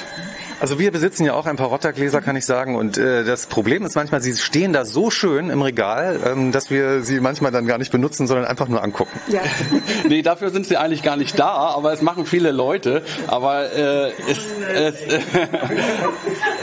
Also 0.60 0.78
wir 0.78 0.90
besitzen 0.92 1.24
ja 1.24 1.32
auch 1.32 1.46
ein 1.46 1.56
paar 1.56 1.68
Rottergläser, 1.68 2.20
kann 2.20 2.36
ich 2.36 2.44
sagen. 2.44 2.76
Und 2.76 2.98
äh, 2.98 3.24
das 3.24 3.46
Problem 3.46 3.86
ist 3.86 3.94
manchmal, 3.94 4.20
sie 4.20 4.34
stehen 4.34 4.74
da 4.74 4.84
so 4.84 5.10
schön 5.10 5.48
im 5.48 5.62
Regal, 5.62 6.20
ähm, 6.26 6.52
dass 6.52 6.70
wir 6.70 7.02
sie 7.02 7.18
manchmal 7.20 7.50
dann 7.50 7.66
gar 7.66 7.78
nicht 7.78 7.90
benutzen, 7.90 8.26
sondern 8.26 8.44
einfach 8.44 8.68
nur 8.68 8.82
angucken. 8.82 9.18
Ja. 9.28 9.40
nee, 10.08 10.20
dafür 10.20 10.50
sind 10.50 10.66
sie 10.66 10.76
eigentlich 10.76 11.02
gar 11.02 11.16
nicht 11.16 11.38
da, 11.38 11.48
aber 11.48 11.94
es 11.94 12.02
machen 12.02 12.26
viele 12.26 12.52
Leute. 12.52 13.02
Aber 13.26 13.72
äh, 13.72 14.12
es, 14.28 14.38
es, 14.74 14.96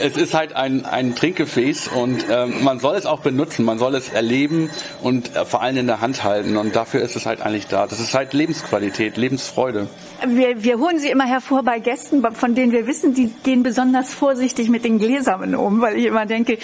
es 0.00 0.16
ist 0.16 0.32
halt 0.32 0.54
ein, 0.54 0.84
ein 0.84 1.16
Trinkgefäß 1.16 1.88
und 1.88 2.24
ähm, 2.30 2.62
man 2.62 2.78
soll 2.78 2.94
es 2.94 3.04
auch 3.04 3.20
benutzen, 3.20 3.64
man 3.64 3.80
soll 3.80 3.96
es 3.96 4.10
erleben 4.10 4.70
und 5.02 5.34
äh, 5.34 5.44
vor 5.44 5.60
allem 5.60 5.76
in 5.76 5.88
der 5.88 6.00
Hand 6.00 6.22
halten. 6.22 6.56
Und 6.56 6.76
dafür 6.76 7.02
ist 7.02 7.16
es 7.16 7.26
halt 7.26 7.40
eigentlich 7.40 7.66
da. 7.66 7.88
Das 7.88 7.98
ist 7.98 8.14
halt 8.14 8.32
Lebensqualität, 8.32 9.16
Lebensfreude. 9.16 9.88
Wir, 10.24 10.62
wir 10.62 10.78
holen 10.78 11.00
sie 11.00 11.10
immer 11.10 11.26
hervor 11.26 11.64
bei 11.64 11.80
Gästen, 11.80 12.24
von 12.32 12.54
denen 12.54 12.70
wir 12.70 12.86
wissen, 12.86 13.12
die 13.14 13.32
gehen 13.42 13.64
besonders 13.64 13.87
vorsichtig 14.12 14.68
mit 14.68 14.84
den 14.84 14.98
Gläsern 14.98 15.54
um, 15.54 15.80
weil 15.80 15.96
ich 15.96 16.06
immer 16.06 16.26
denke, 16.26 16.58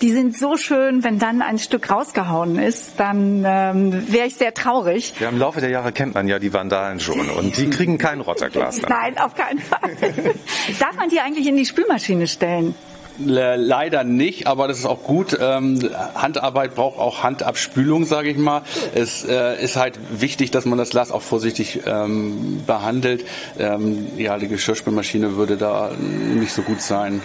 die 0.00 0.10
sind 0.10 0.36
so 0.36 0.56
schön, 0.56 1.04
wenn 1.04 1.18
dann 1.18 1.42
ein 1.42 1.58
Stück 1.58 1.90
rausgehauen 1.90 2.58
ist, 2.58 2.92
dann 2.98 3.44
ähm, 3.46 4.12
wäre 4.12 4.26
ich 4.26 4.36
sehr 4.36 4.54
traurig. 4.54 5.14
Ja, 5.20 5.28
im 5.28 5.38
Laufe 5.38 5.60
der 5.60 5.70
Jahre 5.70 5.92
kennt 5.92 6.14
man 6.14 6.28
ja 6.28 6.38
die 6.38 6.52
Vandalen 6.52 7.00
schon 7.00 7.28
und 7.30 7.56
die 7.56 7.70
kriegen 7.70 7.98
kein 7.98 8.20
Rotterglas 8.20 8.80
dann. 8.80 8.90
Nein, 9.02 9.18
auf 9.18 9.34
keinen 9.34 9.60
Fall. 9.60 9.90
Darf 10.78 10.96
man 10.96 11.08
die 11.08 11.20
eigentlich 11.20 11.46
in 11.46 11.56
die 11.56 11.66
Spülmaschine 11.66 12.26
stellen? 12.26 12.74
Le 13.18 13.56
leider 13.56 14.04
nicht, 14.04 14.46
aber 14.46 14.68
das 14.68 14.78
ist 14.78 14.86
auch 14.86 15.02
gut. 15.02 15.36
Ähm, 15.40 15.80
Handarbeit 16.14 16.74
braucht 16.74 16.98
auch 16.98 17.22
Handabspülung, 17.22 18.04
sage 18.04 18.30
ich 18.30 18.36
mal. 18.36 18.62
Es 18.94 19.24
äh, 19.24 19.62
ist 19.62 19.76
halt 19.76 19.98
wichtig, 20.10 20.50
dass 20.52 20.64
man 20.64 20.78
das 20.78 20.90
Glas 20.90 21.10
auch 21.10 21.22
vorsichtig 21.22 21.80
ähm, 21.86 22.62
behandelt. 22.66 23.24
Ähm, 23.58 24.06
ja, 24.16 24.38
die 24.38 24.48
Geschirrspülmaschine 24.48 25.36
würde 25.36 25.56
da 25.56 25.90
nicht 25.98 26.52
so 26.52 26.62
gut 26.62 26.80
sein. 26.80 27.22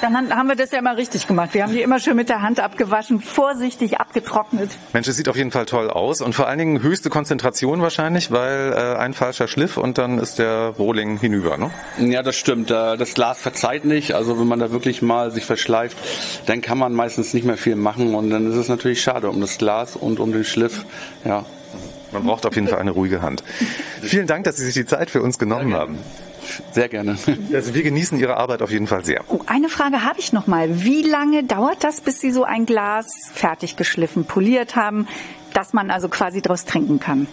Dann 0.00 0.34
haben 0.36 0.48
wir 0.48 0.56
das 0.56 0.70
ja 0.72 0.78
immer 0.78 0.96
richtig 0.96 1.26
gemacht. 1.26 1.54
Wir 1.54 1.62
haben 1.62 1.72
die 1.72 1.80
immer 1.82 1.98
schön 2.00 2.16
mit 2.16 2.28
der 2.28 2.42
Hand 2.42 2.60
abgewaschen, 2.60 3.20
vorsichtig 3.20 3.98
abgetrocknet. 3.98 4.70
Mensch, 4.92 5.08
es 5.08 5.16
sieht 5.16 5.28
auf 5.28 5.36
jeden 5.36 5.50
Fall 5.50 5.66
toll 5.66 5.90
aus 5.90 6.20
und 6.20 6.34
vor 6.34 6.46
allen 6.48 6.58
Dingen 6.58 6.82
höchste 6.82 7.08
Konzentration 7.10 7.80
wahrscheinlich, 7.80 8.30
weil 8.30 8.72
äh, 8.72 8.96
ein 8.98 9.14
falscher 9.14 9.48
Schliff 9.48 9.76
und 9.76 9.98
dann 9.98 10.18
ist 10.18 10.38
der 10.38 10.74
Rohling 10.78 11.18
hinüber, 11.18 11.56
ne? 11.56 11.70
Ja, 11.98 12.22
das 12.22 12.36
stimmt. 12.36 12.70
Äh, 12.70 12.96
Das 12.96 13.14
Glas 13.14 13.38
verzeiht 13.40 13.84
nicht. 13.84 14.12
Also 14.14 14.38
wenn 14.38 14.46
man 14.46 14.58
da 14.58 14.70
wirklich 14.70 15.02
mal 15.02 15.30
sich 15.30 15.44
verschleift, 15.44 15.96
dann 16.46 16.60
kann 16.60 16.78
man 16.78 16.92
meistens 16.92 17.32
nicht 17.34 17.44
mehr 17.44 17.56
viel 17.56 17.76
machen 17.76 18.14
und 18.14 18.30
dann 18.30 18.50
ist 18.50 18.56
es 18.56 18.68
natürlich 18.68 19.02
schade 19.02 19.28
um 19.30 19.40
das 19.40 19.58
Glas 19.58 19.96
und 19.96 20.20
um 20.20 20.32
den 20.32 20.44
Schliff. 20.44 20.84
Ja. 21.24 21.44
Man 22.12 22.24
braucht 22.24 22.46
auf 22.46 22.54
jeden 22.54 22.68
Fall 22.68 22.78
eine 22.78 22.92
ruhige 22.92 23.20
Hand. 23.20 23.42
Vielen 24.02 24.26
Dank, 24.26 24.44
dass 24.44 24.56
Sie 24.56 24.64
sich 24.64 24.74
die 24.74 24.86
Zeit 24.86 25.10
für 25.10 25.22
uns 25.22 25.38
genommen 25.38 25.74
haben. 25.74 25.98
Sehr 26.72 26.88
gerne. 26.88 27.16
Also 27.52 27.74
wir 27.74 27.82
genießen 27.82 28.18
Ihre 28.18 28.36
Arbeit 28.36 28.62
auf 28.62 28.70
jeden 28.70 28.86
Fall 28.86 29.04
sehr. 29.04 29.22
Oh, 29.28 29.40
eine 29.46 29.68
Frage 29.68 30.04
habe 30.04 30.18
ich 30.18 30.32
noch 30.32 30.46
mal. 30.46 30.82
Wie 30.82 31.02
lange 31.02 31.44
dauert 31.44 31.84
das, 31.84 32.00
bis 32.00 32.20
Sie 32.20 32.30
so 32.30 32.44
ein 32.44 32.66
Glas 32.66 33.30
fertig 33.34 33.76
geschliffen, 33.76 34.24
poliert 34.24 34.76
haben, 34.76 35.06
dass 35.54 35.72
man 35.72 35.90
also 35.90 36.08
quasi 36.08 36.42
daraus 36.42 36.64
trinken 36.64 37.00
kann? 37.00 37.26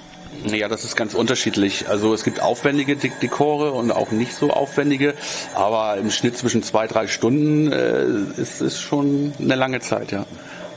Ja, 0.46 0.68
das 0.68 0.84
ist 0.84 0.96
ganz 0.96 1.14
unterschiedlich. 1.14 1.88
Also 1.88 2.14
es 2.14 2.24
gibt 2.24 2.42
aufwendige 2.42 2.96
De- 2.96 3.12
Dekore 3.22 3.72
und 3.72 3.92
auch 3.92 4.12
nicht 4.12 4.34
so 4.34 4.50
aufwendige, 4.50 5.14
aber 5.56 5.98
im 5.98 6.10
Schnitt 6.12 6.38
zwischen 6.38 6.64
zwei, 6.64 6.88
drei 6.88 7.08
Stunden 7.08 7.72
äh, 7.72 8.06
ist 8.42 8.60
es 8.62 8.82
schon 8.82 9.34
eine 9.40 9.56
lange 9.56 9.80
Zeit, 9.80 10.12
ja. 10.12 10.26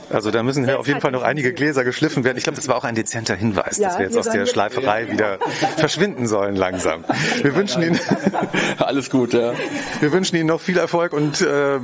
Also 0.09 0.31
da 0.31 0.43
müssen 0.43 0.65
hier 0.65 0.79
auf 0.79 0.87
jeden 0.87 1.01
Fall 1.01 1.11
noch 1.11 1.23
einige 1.23 1.53
Gläser 1.53 1.83
geschliffen 1.83 2.23
werden. 2.23 2.37
Ich 2.37 2.43
glaube, 2.43 2.55
das 2.57 2.67
war 2.67 2.75
auch 2.75 2.83
ein 2.83 2.95
dezenter 2.95 3.35
Hinweis, 3.35 3.77
Ja, 3.77 3.89
dass 3.89 3.97
wir 3.97 4.05
jetzt 4.05 4.13
wir 4.13 4.19
aus 4.21 4.29
der 4.29 4.45
Schleiferei 4.45 5.11
wieder 5.11 5.39
verschwinden 5.77 6.27
sollen 6.27 6.55
langsam. 6.55 7.03
Wir 7.41 7.55
wünschen 7.55 7.81
Ihnen, 7.83 7.99
Alles 8.79 9.09
gut, 9.09 9.33
ja. 9.33 9.53
wir 9.99 10.11
wünschen 10.11 10.35
Ihnen 10.35 10.47
noch 10.47 10.61
viel 10.61 10.77
Erfolg 10.77 11.13
und 11.13 11.41
äh, 11.41 11.79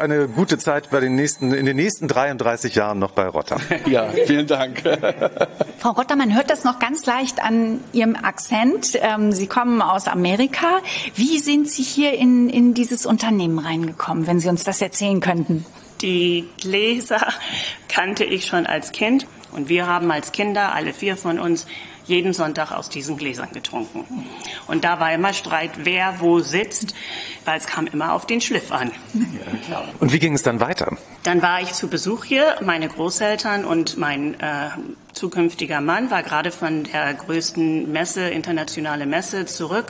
eine 0.00 0.28
gute 0.28 0.58
Zeit 0.58 0.90
bei 0.90 1.00
den 1.00 1.14
nächsten, 1.14 1.52
in 1.52 1.66
den 1.66 1.76
nächsten 1.76 2.08
33 2.08 2.74
Jahren 2.74 2.98
noch 2.98 3.12
bei 3.12 3.26
Rotter. 3.26 3.56
Ja, 3.86 4.08
vielen 4.26 4.46
Dank. 4.46 4.82
Frau 5.78 5.90
Rotter, 5.90 6.16
man 6.16 6.34
hört 6.34 6.48
das 6.48 6.64
noch 6.64 6.78
ganz 6.78 7.04
leicht 7.06 7.42
an 7.44 7.80
Ihrem 7.92 8.16
Akzent. 8.16 8.98
Ähm, 9.00 9.30
Sie 9.32 9.46
kommen 9.46 9.82
aus 9.82 10.08
Amerika. 10.08 10.78
Wie 11.14 11.38
sind 11.38 11.68
Sie 11.68 11.82
hier 11.82 12.14
in, 12.14 12.48
in 12.48 12.72
dieses 12.72 13.04
Unternehmen 13.04 13.58
reingekommen, 13.58 14.26
wenn 14.26 14.40
Sie 14.40 14.48
uns 14.48 14.64
das 14.64 14.80
erzählen 14.80 15.20
könnten? 15.20 15.66
Die 16.00 16.48
Gläser 16.60 17.26
kannte 17.88 18.24
ich 18.24 18.46
schon 18.46 18.66
als 18.66 18.92
Kind 18.92 19.26
und 19.52 19.68
wir 19.68 19.86
haben 19.86 20.10
als 20.10 20.32
Kinder, 20.32 20.74
alle 20.74 20.92
vier 20.92 21.16
von 21.16 21.38
uns, 21.38 21.66
jeden 22.06 22.32
Sonntag 22.32 22.70
aus 22.72 22.88
diesen 22.88 23.16
Gläsern 23.16 23.50
getrunken. 23.52 24.04
Und 24.66 24.84
da 24.84 25.00
war 25.00 25.12
immer 25.12 25.32
Streit, 25.32 25.70
wer 25.78 26.20
wo 26.20 26.40
sitzt, 26.40 26.94
weil 27.44 27.58
es 27.58 27.66
kam 27.66 27.86
immer 27.86 28.12
auf 28.12 28.26
den 28.26 28.40
Schliff 28.40 28.72
an. 28.72 28.90
Und 30.00 30.12
wie 30.12 30.18
ging 30.18 30.34
es 30.34 30.42
dann 30.42 30.60
weiter? 30.60 30.96
Dann 31.22 31.40
war 31.40 31.62
ich 31.62 31.72
zu 31.72 31.88
Besuch 31.88 32.24
hier. 32.24 32.56
Meine 32.62 32.88
Großeltern 32.88 33.64
und 33.64 33.96
mein 33.96 34.38
äh, 34.40 34.68
zukünftiger 35.12 35.80
Mann 35.80 36.10
war 36.10 36.22
gerade 36.22 36.50
von 36.50 36.84
der 36.84 37.14
größten 37.14 37.90
Messe, 37.90 38.28
internationale 38.28 39.06
Messe, 39.06 39.46
zurück 39.46 39.86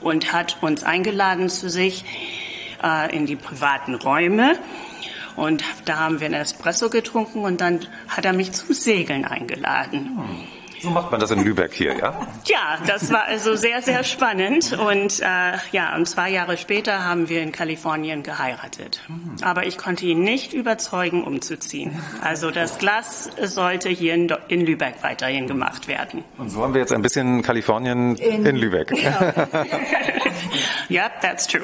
und 0.00 0.32
hat 0.32 0.58
uns 0.62 0.82
eingeladen 0.82 1.48
zu 1.48 1.68
sich 1.68 2.04
äh, 2.82 3.14
in 3.14 3.26
die 3.26 3.36
privaten 3.36 3.94
Räume. 3.94 4.58
Und 5.36 5.64
da 5.84 5.98
haben 5.98 6.20
wir 6.20 6.26
einen 6.26 6.40
Espresso 6.40 6.90
getrunken 6.90 7.40
und 7.40 7.60
dann 7.60 7.80
hat 8.08 8.24
er 8.24 8.32
mich 8.32 8.52
zum 8.52 8.72
Segeln 8.74 9.24
eingeladen. 9.24 10.18
So 10.84 10.90
macht 10.90 11.10
man 11.10 11.18
das 11.18 11.30
in 11.30 11.42
Lübeck 11.42 11.72
hier, 11.72 11.96
ja? 11.96 12.26
Ja, 12.44 12.78
das 12.86 13.10
war 13.10 13.24
also 13.24 13.54
sehr, 13.56 13.80
sehr 13.80 14.04
spannend. 14.04 14.76
Und 14.78 15.20
äh, 15.20 15.56
ja, 15.72 15.96
und 15.96 16.06
zwei 16.06 16.30
Jahre 16.30 16.58
später 16.58 17.04
haben 17.04 17.30
wir 17.30 17.40
in 17.40 17.52
Kalifornien 17.52 18.22
geheiratet. 18.22 19.00
Aber 19.40 19.64
ich 19.64 19.78
konnte 19.78 20.04
ihn 20.04 20.20
nicht 20.20 20.52
überzeugen, 20.52 21.24
umzuziehen. 21.24 21.98
Also 22.20 22.50
das 22.50 22.76
Glas 22.76 23.30
sollte 23.42 23.88
hier 23.88 24.12
in, 24.12 24.30
in 24.48 24.66
Lübeck 24.66 24.96
weiterhin 25.00 25.46
gemacht 25.46 25.88
werden. 25.88 26.22
Und 26.36 26.50
so 26.50 26.62
haben 26.62 26.74
wir 26.74 26.82
jetzt 26.82 26.92
ein 26.92 27.00
bisschen 27.00 27.40
Kalifornien 27.40 28.16
in, 28.16 28.44
in 28.44 28.56
Lübeck. 28.56 28.92
Ja, 30.88 31.04
yep, 31.04 31.20
that's 31.22 31.46
true. 31.46 31.62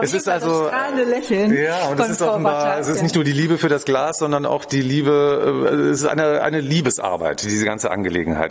es 0.00 0.14
ist 0.14 0.28
also 0.28 0.70
Lächeln 1.04 1.52
ja, 1.52 1.88
und 1.88 1.98
es 2.00 2.10
ist 2.10 2.22
offenbar, 2.22 2.78
es 2.78 2.88
ist 2.88 3.02
nicht 3.02 3.14
nur 3.14 3.24
die 3.24 3.32
Liebe 3.32 3.58
für 3.58 3.68
das 3.68 3.84
Glas, 3.84 4.18
sondern 4.18 4.46
auch 4.46 4.64
die 4.64 4.80
Liebe, 4.80 5.66
äh, 5.68 5.90
es 5.90 6.02
ist 6.02 6.06
eine, 6.06 6.42
eine 6.42 6.60
Liebesarbeit, 6.60 7.42
diese 7.42 7.64
ganze 7.64 7.90
Angelegenheit 7.90 8.03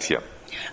hier. 0.03 0.21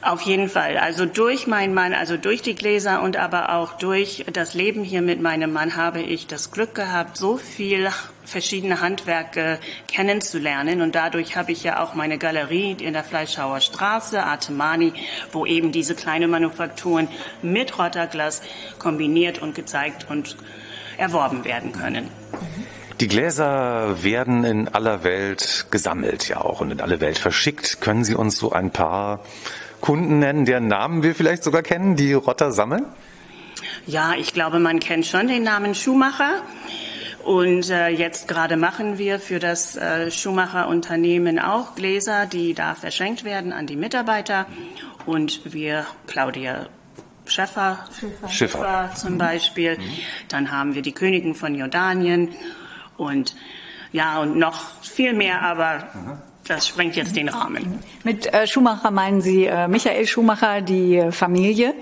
Auf 0.03 0.23
jeden 0.23 0.49
Fall. 0.49 0.77
Also 0.77 1.07
durch 1.07 1.47
meinen 1.47 1.75
Mann, 1.75 1.95
also 1.95 2.17
durch 2.17 2.43
die 2.43 2.55
Gläser 2.55 3.03
und 3.03 3.17
aber 3.17 3.55
auch 3.55 3.75
durch 3.75 4.25
das 4.33 4.55
Leben 4.55 4.83
hier 4.83 5.03
mit 5.03 5.21
meinem 5.21 5.53
Mann 5.53 5.77
habe 5.77 6.01
ich 6.01 6.27
das 6.27 6.51
Glück 6.51 6.75
gehabt, 6.75 7.17
so 7.17 7.37
viel 7.37 7.89
verschiedene 8.25 8.81
Handwerke 8.81 9.59
kennenzulernen. 9.89 10.81
Und 10.81 10.95
dadurch 10.95 11.37
habe 11.37 11.53
ich 11.53 11.65
ja 11.65 11.83
auch 11.83 11.95
meine 11.95 12.19
Galerie 12.19 12.77
in 12.81 12.93
der 12.93 13.05
Fleischhauer 13.05 13.61
Straße, 13.61 14.23
Artemani, 14.23 14.93
wo 15.33 15.45
eben 15.47 15.73
diese 15.73 15.95
kleinen 15.95 16.31
Manufakturen 16.31 17.09
mit 17.43 17.79
Rotterglas 17.79 18.43
kombiniert 18.79 19.41
und 19.41 19.55
gezeigt 19.55 20.07
und 20.09 20.37
erworben 20.97 21.45
werden 21.45 21.73
können. 21.73 22.09
Die 23.01 23.09
Gläser 23.09 24.03
werden 24.03 24.45
in 24.45 24.69
aller 24.69 25.05
Welt 25.05 25.67
gesammelt, 25.71 26.29
ja 26.29 26.43
auch, 26.43 26.61
und 26.61 26.71
in 26.71 26.83
alle 26.83 27.01
Welt 27.01 27.17
verschickt. 27.17 27.81
Können 27.81 28.05
Sie 28.05 28.15
uns 28.15 28.37
so 28.37 28.53
ein 28.53 28.71
paar 28.71 29.21
Kunden 29.81 30.19
nennen, 30.19 30.45
deren 30.45 30.69
Namen 30.69 31.03
wir 31.03 31.15
vielleicht 31.15 31.43
sogar 31.43 31.63
kennen, 31.63 31.97
die 31.97 32.13
Rotter 32.13 32.53
sammeln? 32.53 32.85
Ja, 33.87 34.13
ich 34.19 34.35
glaube, 34.35 34.59
man 34.59 34.81
kennt 34.81 35.07
schon 35.07 35.29
den 35.29 35.43
Namen 35.43 35.75
Schumacher. 35.75 36.43
Und 37.25 37.71
äh, 37.71 37.89
jetzt 37.89 38.29
gerade 38.29 38.59
machen 38.59 38.99
wir 38.99 39.19
für 39.19 39.39
das 39.39 39.77
äh, 39.77 40.11
Schumacher-Unternehmen 40.11 41.39
auch 41.39 41.75
Gläser, 41.75 42.27
die 42.27 42.53
da 42.53 42.75
verschenkt 42.75 43.25
werden 43.25 43.55
an 43.55 43.67
die 43.67 43.77
Mitarbeiter. 43.77 44.45
Und 45.07 45.41
wir, 45.55 45.87
Claudia 46.07 46.67
Schäffer, 47.27 47.79
Schiffer, 47.99 48.29
Schiffer. 48.29 48.91
zum 48.95 49.17
Beispiel. 49.17 49.79
Mhm. 49.79 49.83
Dann 50.29 50.51
haben 50.51 50.75
wir 50.75 50.83
die 50.83 50.93
Königin 50.93 51.35
von 51.35 51.55
Jordanien 51.55 52.31
und 53.01 53.35
ja, 53.93 54.21
und 54.21 54.37
noch 54.37 54.61
viel 54.83 55.13
mehr, 55.13 55.43
aber 55.43 55.89
das 56.47 56.69
sprengt 56.69 56.97
jetzt 56.97 57.17
den 57.17 57.29
Rahmen. 57.29 57.81
Mit 58.05 58.33
äh, 58.33 58.47
Schumacher 58.47 58.91
meinen 58.91 59.21
Sie 59.21 59.47
äh, 59.47 59.69
Michael 59.69 60.07
Schumacher, 60.07 60.61
die 60.61 60.97
äh, 60.97 61.13
Familie. 61.13 61.75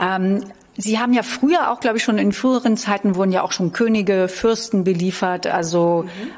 Ähm, 0.00 0.44
Sie 0.76 0.98
haben 0.98 1.12
ja 1.12 1.22
früher 1.22 1.70
auch, 1.70 1.80
glaube 1.80 1.98
ich, 1.98 2.04
schon 2.04 2.16
in 2.16 2.32
früheren 2.32 2.76
Zeiten 2.76 3.14
wurden 3.14 3.32
ja 3.32 3.42
auch 3.42 3.52
schon 3.52 3.72
Könige, 3.72 4.28
Fürsten 4.28 4.82
beliefert, 4.82 5.46
also 5.46 6.04
mhm. 6.04 6.30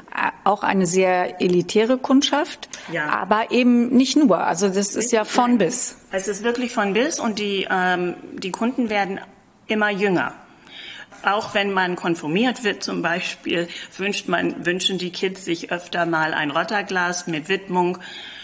auch 0.43 0.63
eine 0.63 0.85
sehr 0.85 1.39
elitäre 1.41 1.97
Kundschaft, 1.97 2.67
ja. 2.91 3.07
aber 3.07 3.51
eben 3.51 3.95
nicht 3.95 4.17
nur. 4.17 4.39
Also 4.39 4.67
das 4.67 4.95
ist 4.95 5.13
ja 5.13 5.23
von 5.23 5.59
bis. 5.59 5.95
Es 6.11 6.27
ist 6.27 6.43
wirklich 6.43 6.73
von 6.73 6.91
bis 6.93 7.19
und 7.21 7.39
die, 7.39 7.67
ähm, 7.69 8.15
die 8.33 8.51
Kunden 8.51 8.89
werden 8.89 9.19
immer 9.67 9.91
jünger. 9.91 10.33
Auch 11.23 11.53
wenn 11.53 11.71
man 11.71 11.95
konformiert 11.95 12.63
wird 12.63 12.83
zum 12.83 13.01
Beispiel, 13.01 13.67
wünscht 13.97 14.27
man, 14.27 14.65
wünschen 14.65 14.97
die 14.97 15.11
Kids 15.11 15.45
sich 15.45 15.71
öfter 15.71 16.05
mal 16.05 16.33
ein 16.33 16.51
Rotterglas 16.51 17.27
mit 17.27 17.49
Widmung 17.49 17.97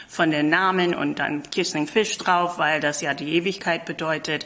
von 0.07 0.31
den 0.31 0.49
Namen 0.49 0.95
und 0.95 1.19
dann 1.19 1.43
Kissing 1.43 1.87
Fish 1.87 2.17
drauf, 2.17 2.57
weil 2.57 2.79
das 2.79 3.01
ja 3.01 3.13
die 3.13 3.35
Ewigkeit 3.35 3.85
bedeutet. 3.85 4.45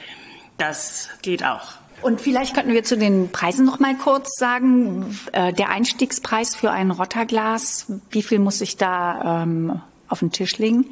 Das 0.58 1.10
geht 1.22 1.43
auch. 1.43 1.74
Und 2.02 2.19
vielleicht 2.19 2.54
könnten 2.54 2.74
wir 2.74 2.84
zu 2.84 2.98
den 2.98 3.32
Preisen 3.32 3.65
noch 3.65 3.80
mal 3.80 3.96
kurz 3.96 4.38
sagen. 4.38 5.17
Äh, 5.32 5.54
der 5.54 5.69
Einstiegspreis 5.69 6.54
für 6.54 6.72
ein 6.72 6.91
Rotterglas, 6.91 7.86
wie 8.10 8.24
viel 8.24 8.39
muss 8.39 8.60
ich 8.60 8.76
da 8.76 9.43
ähm, 9.43 9.82
auf 10.10 10.19
den 10.19 10.32
Tisch 10.32 10.58
legen? 10.58 10.86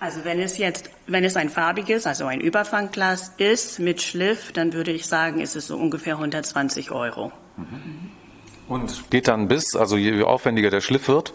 Also 0.00 0.24
wenn 0.24 0.38
es 0.40 0.58
jetzt, 0.58 0.90
wenn 1.06 1.24
es 1.24 1.36
ein 1.36 1.50
farbiges, 1.50 2.06
also 2.06 2.26
ein 2.26 2.40
Überfangglas 2.40 3.32
ist 3.36 3.80
mit 3.80 4.00
Schliff, 4.00 4.52
dann 4.52 4.72
würde 4.72 4.92
ich 4.92 5.06
sagen, 5.06 5.40
ist 5.40 5.56
es 5.56 5.66
so 5.66 5.76
ungefähr 5.76 6.14
120 6.14 6.92
Euro. 6.92 7.32
Mhm. 7.56 8.10
Und 8.68 9.10
geht 9.10 9.28
dann 9.28 9.48
bis, 9.48 9.74
also 9.74 9.96
je 9.96 10.22
aufwendiger 10.22 10.70
der 10.70 10.82
Schliff 10.82 11.08
wird? 11.08 11.32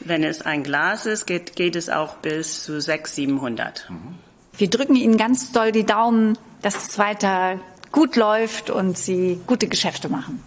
Wenn 0.00 0.22
es 0.22 0.42
ein 0.42 0.64
Glas 0.64 1.06
ist, 1.06 1.26
geht, 1.26 1.56
geht 1.56 1.76
es 1.76 1.88
auch 1.88 2.16
bis 2.16 2.64
zu 2.64 2.80
600, 2.80 3.08
700. 3.08 3.86
Mhm. 3.88 3.96
Wir 4.56 4.68
drücken 4.68 4.96
Ihnen 4.96 5.16
ganz 5.16 5.52
doll 5.52 5.72
die 5.72 5.86
Daumen, 5.86 6.36
dass 6.62 6.88
es 6.88 6.98
weiter 6.98 7.58
gut 7.90 8.16
läuft 8.16 8.70
und 8.70 8.98
Sie 8.98 9.40
gute 9.46 9.66
Geschäfte 9.66 10.08
machen. 10.08 10.42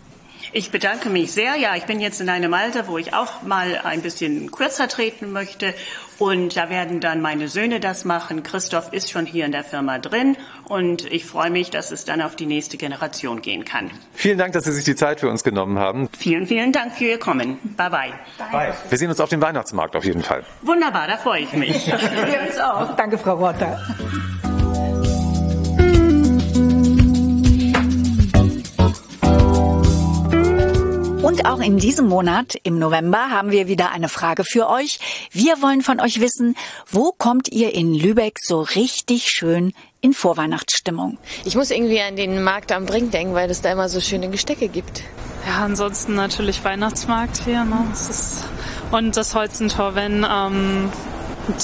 Ich 0.53 0.71
bedanke 0.71 1.09
mich 1.09 1.31
sehr. 1.31 1.55
Ja, 1.55 1.75
ich 1.75 1.83
bin 1.83 1.99
jetzt 1.99 2.21
in 2.21 2.29
einem 2.29 2.53
Alter, 2.53 2.87
wo 2.87 2.97
ich 2.97 3.13
auch 3.13 3.41
mal 3.43 3.79
ein 3.83 4.01
bisschen 4.01 4.51
kürzer 4.51 4.87
treten 4.87 5.31
möchte. 5.31 5.73
Und 6.19 6.57
da 6.57 6.69
werden 6.69 6.99
dann 6.99 7.21
meine 7.21 7.47
Söhne 7.47 7.79
das 7.79 8.05
machen. 8.05 8.43
Christoph 8.43 8.91
ist 8.93 9.11
schon 9.11 9.25
hier 9.25 9.45
in 9.45 9.51
der 9.51 9.63
Firma 9.63 9.99
drin. 9.99 10.35
Und 10.67 11.05
ich 11.11 11.25
freue 11.25 11.51
mich, 11.51 11.69
dass 11.69 11.91
es 11.91 12.05
dann 12.05 12.21
auf 12.21 12.35
die 12.35 12.45
nächste 12.45 12.77
Generation 12.77 13.41
gehen 13.41 13.65
kann. 13.65 13.91
Vielen 14.13 14.37
Dank, 14.37 14.53
dass 14.53 14.63
Sie 14.63 14.71
sich 14.71 14.83
die 14.83 14.95
Zeit 14.95 15.19
für 15.19 15.29
uns 15.29 15.43
genommen 15.43 15.77
haben. 15.77 16.09
Vielen, 16.17 16.47
vielen 16.47 16.71
Dank 16.71 16.93
für 16.93 17.05
Ihr 17.05 17.19
Kommen. 17.19 17.59
Bye, 17.77 17.89
bye. 17.89 18.13
Bye. 18.51 18.73
Wir 18.89 18.97
sehen 18.97 19.09
uns 19.09 19.19
auf 19.19 19.29
dem 19.29 19.41
Weihnachtsmarkt 19.41 19.95
auf 19.95 20.05
jeden 20.05 20.23
Fall. 20.23 20.43
Wunderbar, 20.61 21.07
da 21.07 21.17
freue 21.17 21.41
ich 21.41 21.53
mich. 21.53 21.87
Wir 21.87 22.47
uns 22.47 22.59
auch. 22.59 22.95
Danke, 22.95 23.17
Frau 23.17 23.35
Rotter. 23.35 23.79
Auch 31.57 31.61
in 31.61 31.77
diesem 31.77 32.07
Monat, 32.07 32.55
im 32.63 32.79
November, 32.79 33.29
haben 33.29 33.51
wir 33.51 33.67
wieder 33.67 33.91
eine 33.91 34.09
Frage 34.09 34.43
für 34.43 34.69
euch. 34.69 34.99
Wir 35.31 35.61
wollen 35.61 35.81
von 35.81 35.99
euch 35.99 36.19
wissen, 36.19 36.55
wo 36.89 37.11
kommt 37.11 37.49
ihr 37.51 37.73
in 37.73 37.93
Lübeck 37.93 38.37
so 38.41 38.61
richtig 38.61 39.29
schön 39.29 39.73
in 40.01 40.13
Vorweihnachtsstimmung? 40.13 41.17
Ich 41.45 41.55
muss 41.55 41.71
irgendwie 41.71 42.01
an 42.01 42.15
den 42.15 42.43
Markt 42.43 42.71
am 42.71 42.85
Brink 42.85 43.11
denken, 43.11 43.33
weil 43.33 43.49
es 43.49 43.61
da 43.61 43.71
immer 43.71 43.89
so 43.89 44.01
schöne 44.01 44.29
Gestecke 44.29 44.67
gibt. 44.67 45.03
Ja, 45.47 45.63
ansonsten 45.63 46.15
natürlich 46.15 46.63
Weihnachtsmarkt 46.63 47.43
hier. 47.45 47.63
Ne? 47.63 47.85
Das 47.89 48.09
ist, 48.09 48.43
und 48.91 49.17
das 49.17 49.33
Holzentor, 49.33 49.95
wenn 49.95 50.25
ähm, 50.29 50.91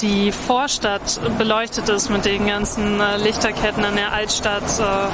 die 0.00 0.32
Vorstadt 0.32 1.20
beleuchtet 1.38 1.88
ist 1.88 2.10
mit 2.10 2.24
den 2.24 2.46
ganzen 2.46 3.00
äh, 3.00 3.16
Lichterketten 3.18 3.84
in 3.84 3.96
der 3.96 4.12
Altstadt. 4.12 4.62
Äh, 4.78 5.08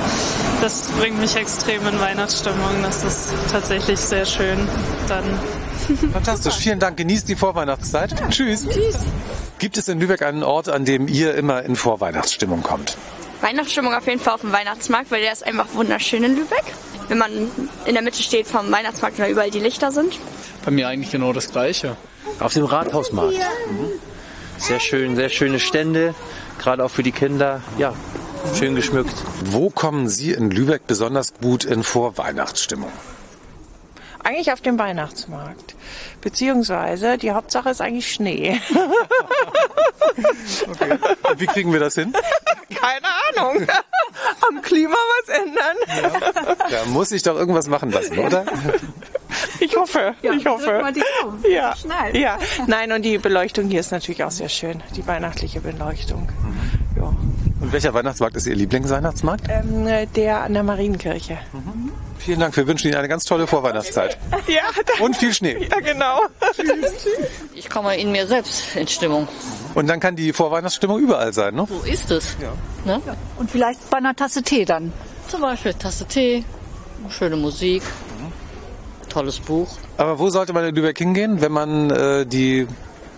das 0.61 0.89
bringt 0.99 1.19
mich 1.19 1.37
extrem 1.37 1.87
in 1.87 2.01
Weihnachtsstimmung. 2.01 2.83
Das 2.83 3.05
ist 3.05 3.29
tatsächlich 3.51 3.99
sehr 3.99 4.27
schön. 4.27 4.69
Dann 5.09 5.25
Fantastisch, 6.13 6.55
vielen 6.55 6.79
Dank. 6.79 6.97
Genießt 6.97 7.29
die 7.29 7.37
Vorweihnachtszeit. 7.37 8.19
Ja. 8.19 8.29
Tschüss. 8.29 8.67
Tschüss. 8.69 8.99
Gibt 9.59 9.77
es 9.77 9.89
in 9.89 10.01
Lübeck 10.01 10.23
einen 10.23 10.43
Ort, 10.43 10.69
an 10.69 10.85
dem 10.85 11.09
ihr 11.09 11.35
immer 11.35 11.63
in 11.63 11.77
Vorweihnachtsstimmung 11.77 12.63
kommt? 12.63 12.97
Weihnachtsstimmung 13.41 13.95
auf 13.95 14.07
jeden 14.07 14.21
Fall 14.21 14.35
auf 14.35 14.41
dem 14.43 14.53
Weihnachtsmarkt, 14.53 15.11
weil 15.11 15.23
der 15.23 15.33
ist 15.33 15.47
einfach 15.47 15.67
wunderschön 15.75 16.25
in 16.25 16.37
Lübeck. 16.37 16.65
Wenn 17.09 17.19
man 17.19 17.31
in 17.87 17.95
der 17.95 18.03
Mitte 18.03 18.23
steht 18.23 18.47
vom 18.47 18.71
Weihnachtsmarkt 18.71 19.19
und 19.19 19.25
da 19.25 19.31
überall 19.31 19.51
die 19.51 19.61
Lichter 19.61 19.91
sind. 19.91 20.19
Bei 20.65 20.71
mir 20.71 20.89
eigentlich 20.89 21.11
genau 21.11 21.33
das 21.33 21.51
Gleiche. 21.51 21.97
Auf 22.39 22.53
dem 22.53 22.65
Rathausmarkt. 22.65 23.35
Mhm. 23.35 24.10
Sehr 24.61 24.79
schön, 24.79 25.17
sehr 25.17 25.31
schöne 25.31 25.59
Stände, 25.59 26.15
gerade 26.59 26.85
auch 26.85 26.91
für 26.91 27.03
die 27.03 27.13
Kinder. 27.13 27.63
Ja, 27.79 27.95
schön 28.55 28.77
geschmückt. 28.77 29.15
Wo 29.47 29.71
kommen 29.71 30.09
Sie 30.09 30.33
in 30.33 30.51
Lübeck 30.51 30.87
besonders 30.87 31.33
gut 31.41 31.65
in 31.65 31.83
Vorweihnachtsstimmung? 31.83 32.93
Eigentlich 34.23 34.53
auf 34.53 34.61
dem 34.61 34.79
Weihnachtsmarkt. 34.79 35.75
Beziehungsweise 36.21 37.17
die 37.17 37.33
Hauptsache 37.33 37.71
ist 37.71 37.81
eigentlich 37.81 38.13
Schnee. 38.13 38.61
okay. 40.71 40.99
Und 41.23 41.41
wie 41.41 41.47
kriegen 41.47 41.73
wir 41.73 41.81
das 41.81 41.95
hin? 41.95 42.13
Keine 42.69 43.07
Ahnung. 43.35 43.67
Am 44.49 44.61
Klima 44.61 44.95
was 44.95 45.29
ändern. 45.39 45.77
Ja. 45.89 46.11
Da 46.71 46.85
muss 46.87 47.09
sich 47.09 47.23
doch 47.23 47.37
irgendwas 47.37 47.67
machen 47.67 47.91
lassen, 47.91 48.19
oder? 48.19 48.45
Ich 49.61 49.77
hoffe, 49.77 50.15
ja, 50.23 50.33
ich 50.33 50.47
hoffe. 50.47 50.83
Ja, 51.49 51.75
ja, 52.13 52.39
nein, 52.67 52.93
und 52.93 53.03
die 53.03 53.19
Beleuchtung 53.19 53.69
hier 53.69 53.81
ist 53.81 53.93
natürlich 53.93 54.25
auch 54.25 54.31
sehr 54.31 54.49
schön, 54.49 54.83
die 54.97 55.07
weihnachtliche 55.07 55.61
Beleuchtung. 55.61 56.23
Mhm. 56.43 56.71
Ja. 56.97 57.15
Und 57.61 57.73
welcher 57.73 57.93
Weihnachtsmarkt 57.93 58.37
ist 58.37 58.47
Ihr 58.47 58.55
Lieblingsweihnachtsmarkt? 58.55 59.45
Ähm, 59.49 59.87
der 60.15 60.43
an 60.43 60.55
der 60.55 60.63
Marienkirche. 60.63 61.39
Mhm. 61.53 61.93
Vielen 62.19 62.41
Dank, 62.41 62.57
wir 62.57 62.67
wünschen 62.67 62.89
Ihnen 62.89 62.97
eine 62.97 63.09
ganz 63.09 63.25
tolle 63.25 63.47
Vorweihnachtszeit. 63.47 64.19
Ja, 64.47 64.63
danke. 64.75 65.03
Und 65.03 65.17
viel 65.17 65.33
Schnee. 65.33 65.69
Ja, 65.71 65.81
genau. 65.81 66.21
Ich 67.55 67.69
komme 67.69 67.97
in 67.97 68.13
mir 68.13 68.27
selbst 68.27 68.75
in 68.77 68.89
Stimmung. 68.89 69.29
Und 69.75 69.87
dann 69.87 70.01
kann 70.01 70.17
die 70.17 70.33
Vorweihnachtsstimmung 70.33 70.99
überall 70.99 71.33
sein, 71.33 71.55
ne? 71.55 71.67
So 71.69 71.81
ist 71.87 72.11
es. 72.11 72.37
Ja. 72.41 72.53
Ne? 72.85 73.01
Und 73.37 73.51
vielleicht 73.51 73.89
bei 73.91 73.99
einer 73.99 74.15
Tasse 74.17 74.43
Tee 74.43 74.65
dann. 74.65 74.93
Zum 75.29 75.43
Beispiel 75.43 75.75
Tasse 75.75 76.07
Tee, 76.07 76.45
schöne 77.11 77.37
Musik. 77.37 77.83
Tolles 79.11 79.41
Buch. 79.41 79.69
Aber 79.97 80.19
wo 80.19 80.31
sollte 80.31 80.53
man 80.53 80.65
in 80.65 80.75
Lübeck 80.75 80.99
hingehen, 80.99 81.41
wenn 81.41 81.53
man 81.53 81.91
äh, 81.91 82.27
die 82.27 82.67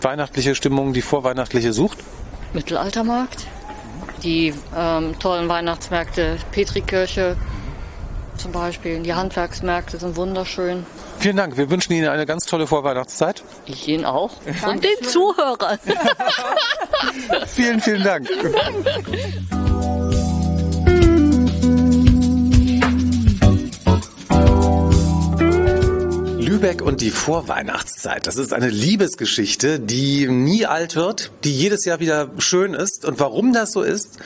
weihnachtliche 0.01 0.55
Stimmung, 0.55 0.93
die 0.93 1.03
vorweihnachtliche 1.03 1.73
sucht? 1.73 1.99
Mittelaltermarkt, 2.53 3.47
die 4.23 4.53
ähm, 4.77 5.19
tollen 5.19 5.49
Weihnachtsmärkte, 5.49 6.37
Petrikirche 6.51 7.37
zum 8.37 8.51
Beispiel, 8.53 9.01
die 9.01 9.15
Handwerksmärkte 9.15 9.99
sind 9.99 10.17
wunderschön. 10.17 10.85
Vielen 11.21 11.37
Dank. 11.37 11.57
Wir 11.57 11.71
wünschen 11.71 11.93
Ihnen 11.93 12.09
eine 12.09 12.27
ganz 12.27 12.47
tolle 12.47 12.67
Vorweihnachtszeit. 12.67 13.45
Ich 13.67 13.87
Ihnen 13.87 14.05
auch. 14.05 14.33
Und 14.67 14.83
den 14.83 15.09
Zuhörern. 15.09 15.79
vielen, 17.47 17.81
vielen 17.81 18.03
Dank. 18.03 18.29
Lübeck 26.63 26.81
und 26.81 27.01
die 27.01 27.11
Vorweihnachtszeit. 27.11 28.29
Das 28.29 28.37
ist 28.37 28.53
eine 28.53 28.69
Liebesgeschichte, 28.69 29.81
die 29.81 30.29
nie 30.29 30.65
alt 30.65 30.95
wird, 30.95 31.33
die 31.43 31.53
jedes 31.53 31.85
Jahr 31.85 31.99
wieder 31.99 32.31
schön 32.39 32.73
ist. 32.73 33.05
Und 33.05 33.19
warum 33.19 33.53
das 33.53 33.73
so 33.73 33.83
ist, 33.83 34.21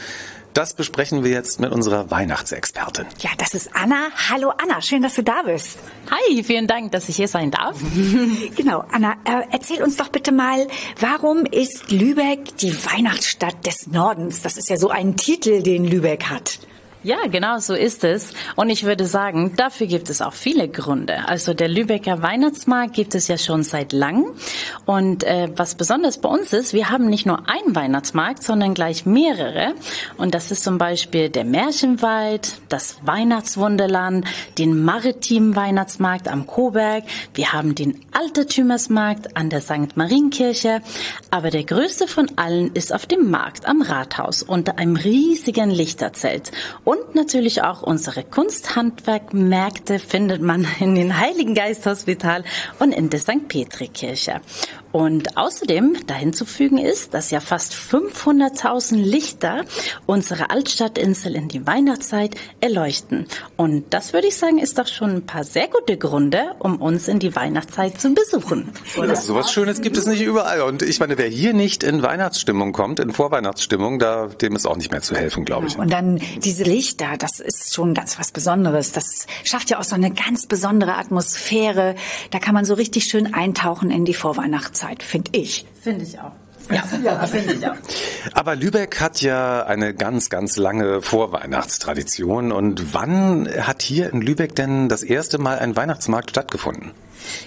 das 0.53 0.75
besprechen 0.75 1.25
wir 1.25 1.31
jetzt 1.31 1.61
mit 1.61 1.72
unserer 1.72 2.11
Weihnachtsexpertin. 2.11 3.07
Ja, 3.20 3.31
das 3.38 3.55
ist 3.55 3.70
Anna. 3.72 4.09
Hallo 4.29 4.53
Anna, 4.62 4.83
schön, 4.83 5.01
dass 5.01 5.14
du 5.14 5.22
da 5.22 5.44
bist. 5.46 5.79
Hi, 6.11 6.44
vielen 6.44 6.66
Dank, 6.66 6.92
dass 6.92 7.09
ich 7.09 7.16
hier 7.16 7.29
sein 7.29 7.51
darf. 7.51 7.81
genau, 8.55 8.85
Anna, 8.92 9.14
äh, 9.25 9.46
erzähl 9.51 9.83
uns 9.83 9.96
doch 9.96 10.09
bitte 10.09 10.31
mal, 10.31 10.66
warum 11.01 11.46
ist 11.46 11.90
Lübeck 11.90 12.59
die 12.59 12.77
Weihnachtsstadt 12.85 13.64
des 13.64 13.87
Nordens? 13.87 14.42
Das 14.42 14.59
ist 14.59 14.68
ja 14.68 14.77
so 14.77 14.90
ein 14.90 15.16
Titel, 15.16 15.62
den 15.62 15.87
Lübeck 15.87 16.25
hat. 16.25 16.59
Ja, 17.07 17.29
genau 17.31 17.61
so 17.61 17.75
ist 17.75 18.03
es. 18.03 18.33
Und 18.57 18.69
ich 18.69 18.83
würde 18.83 19.07
sagen, 19.07 19.55
dafür 19.55 19.87
gibt 19.87 20.11
es 20.11 20.21
auch 20.21 20.33
viele 20.33 20.69
Gründe. 20.69 21.29
Also 21.29 21.55
der 21.55 21.69
Lübecker 21.69 22.21
Weihnachtsmarkt 22.21 22.95
gibt 22.95 23.14
es 23.14 23.29
ja 23.29 23.38
schon 23.38 23.62
seit 23.62 23.92
langem. 23.92 24.33
Und 24.87 25.23
äh, 25.23 25.49
was 25.55 25.77
besonders 25.77 26.19
bei 26.19 26.29
uns 26.29 26.53
ist, 26.53 26.73
wir 26.73 26.90
haben 26.90 27.07
nicht 27.07 27.25
nur 27.25 27.49
einen 27.49 27.77
Weihnachtsmarkt, 27.77 28.42
sondern 28.42 28.75
gleich 28.75 29.07
mehrere. 29.07 29.75
Und 30.16 30.35
das 30.35 30.51
ist 30.51 30.64
zum 30.64 30.79
Beispiel 30.79 31.29
der 31.29 31.45
Märchenwald, 31.45 32.55
das 32.71 32.97
Weihnachtswunderland, 33.03 34.27
den 34.59 34.83
maritimen 34.83 35.55
Weihnachtsmarkt 35.55 36.27
am 36.27 36.49
Coburg. 36.49 37.05
Wir 37.35 37.53
haben 37.53 37.77
den 37.77 38.01
Altertümersmarkt 38.11 39.37
an 39.37 39.49
der 39.49 39.61
St. 39.61 39.97
Marienkirche. 39.97 40.81
Aber 41.31 41.51
der 41.51 41.62
größte 41.62 42.09
von 42.09 42.33
allen 42.35 42.73
ist 42.75 42.92
auf 42.92 43.07
dem 43.07 43.31
Markt 43.31 43.69
am 43.69 43.81
Rathaus 43.81 44.42
unter 44.42 44.79
einem 44.79 44.97
riesigen 44.97 45.71
Lichterzelt. 45.71 46.51
Und 46.83 46.95
und 46.96 47.14
natürlich 47.14 47.62
auch 47.62 47.82
unsere 47.82 48.22
Kunsthandwerkmärkte 48.24 49.98
findet 49.98 50.40
man 50.40 50.66
in 50.80 50.94
den 50.94 51.18
Heiligen 51.18 51.54
Geist 51.54 51.87
Hospital 51.87 52.44
und 52.78 52.92
in 52.92 53.11
der 53.11 53.20
St. 53.20 53.48
Petri 53.48 53.88
Kirche. 53.88 54.40
Und 54.96 55.37
außerdem 55.37 56.06
dahin 56.06 56.32
zu 56.32 56.46
fügen 56.46 56.78
ist, 56.78 57.12
dass 57.12 57.30
ja 57.30 57.40
fast 57.40 57.74
500.000 57.74 58.96
Lichter 58.96 59.66
unsere 60.06 60.48
Altstadtinsel 60.48 61.35
in 61.35 61.48
die 61.48 61.66
Weihnachtszeit 61.66 62.35
erleuchten. 62.62 63.26
Und 63.59 63.92
das 63.92 64.14
würde 64.14 64.28
ich 64.28 64.37
sagen, 64.37 64.56
ist 64.56 64.78
doch 64.78 64.87
schon 64.87 65.16
ein 65.16 65.26
paar 65.26 65.44
sehr 65.44 65.68
gute 65.68 65.98
Gründe, 65.98 66.52
um 66.61 66.80
uns 66.80 67.09
in 67.09 67.18
die 67.18 67.37
Weihnachtszeit 67.37 68.00
zu 68.00 68.14
besuchen. 68.14 68.72
Also 68.98 69.35
sowas 69.35 69.52
Schönes 69.52 69.82
gibt 69.82 69.98
es 69.98 70.06
nicht 70.06 70.22
überall. 70.22 70.62
Und 70.62 70.80
ich 70.80 70.98
meine, 70.98 71.18
wer 71.18 71.28
hier 71.28 71.52
nicht 71.52 71.82
in 71.82 72.00
Weihnachtsstimmung 72.00 72.72
kommt, 72.72 72.98
in 72.98 73.12
Vorweihnachtsstimmung, 73.12 73.98
da, 73.98 74.28
dem 74.28 74.56
ist 74.56 74.64
auch 74.64 74.78
nicht 74.78 74.92
mehr 74.92 75.02
zu 75.02 75.14
helfen, 75.14 75.44
glaube 75.44 75.66
ich. 75.66 75.76
Und 75.76 75.92
dann 75.92 76.22
diese 76.42 76.64
Lichter, 76.64 77.18
das 77.18 77.40
ist 77.40 77.74
schon 77.74 77.92
ganz 77.92 78.18
was 78.18 78.32
Besonderes. 78.32 78.92
Das 78.92 79.26
schafft 79.44 79.68
ja 79.68 79.78
auch 79.78 79.85
so 79.85 79.94
eine 79.94 80.11
ganz 80.11 80.46
besondere 80.46 80.94
Atmosphäre. 80.94 81.96
Da 82.30 82.38
kann 82.38 82.54
man 82.54 82.64
so 82.64 82.72
richtig 82.72 83.04
schön 83.04 83.35
eintauchen 83.35 83.90
in 83.90 84.06
die 84.06 84.14
Vorweihnachtszeit. 84.14 84.86
Zeit, 84.87 85.03
finde 85.03 85.31
ich. 85.33 85.66
Finde 85.81 86.05
ich 86.05 86.18
auch. 86.18 86.33
Ja, 86.70 86.83
ja 87.05 87.27
finde 87.27 87.55
ich 87.55 87.66
auch. 87.66 87.77
Aber 88.33 88.57
Lübeck 88.57 89.01
hat 89.01 89.20
ja 89.22 89.64
eine 89.64 89.94
ganz, 89.94 90.31
ganz 90.31 90.57
lange 90.57 91.03
Vorweihnachtstradition. 91.03 92.53
Und 92.53 92.94
wann 92.94 93.49
hat 93.49 93.83
hier 93.83 94.12
in 94.12 94.20
Lübeck 94.20 94.55
denn 94.55 94.88
das 94.88 95.03
erste 95.03 95.38
Mal 95.38 95.59
ein 95.59 95.77
Weihnachtsmarkt 95.77 96.31
stattgefunden? 96.31 96.92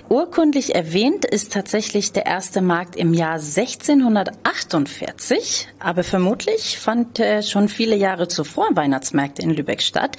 Urkundlich 0.09 0.75
erwähnt 0.75 1.25
ist 1.25 1.53
tatsächlich 1.53 2.11
der 2.11 2.25
erste 2.25 2.61
Markt 2.61 2.95
im 2.95 3.13
Jahr 3.13 3.35
1648, 3.35 5.67
aber 5.79 6.03
vermutlich 6.03 6.79
fand 6.79 7.19
äh, 7.19 7.43
schon 7.43 7.69
viele 7.69 7.95
Jahre 7.95 8.27
zuvor 8.27 8.69
Weihnachtsmärkte 8.73 9.41
in 9.41 9.51
Lübeck 9.51 9.81
statt. 9.81 10.17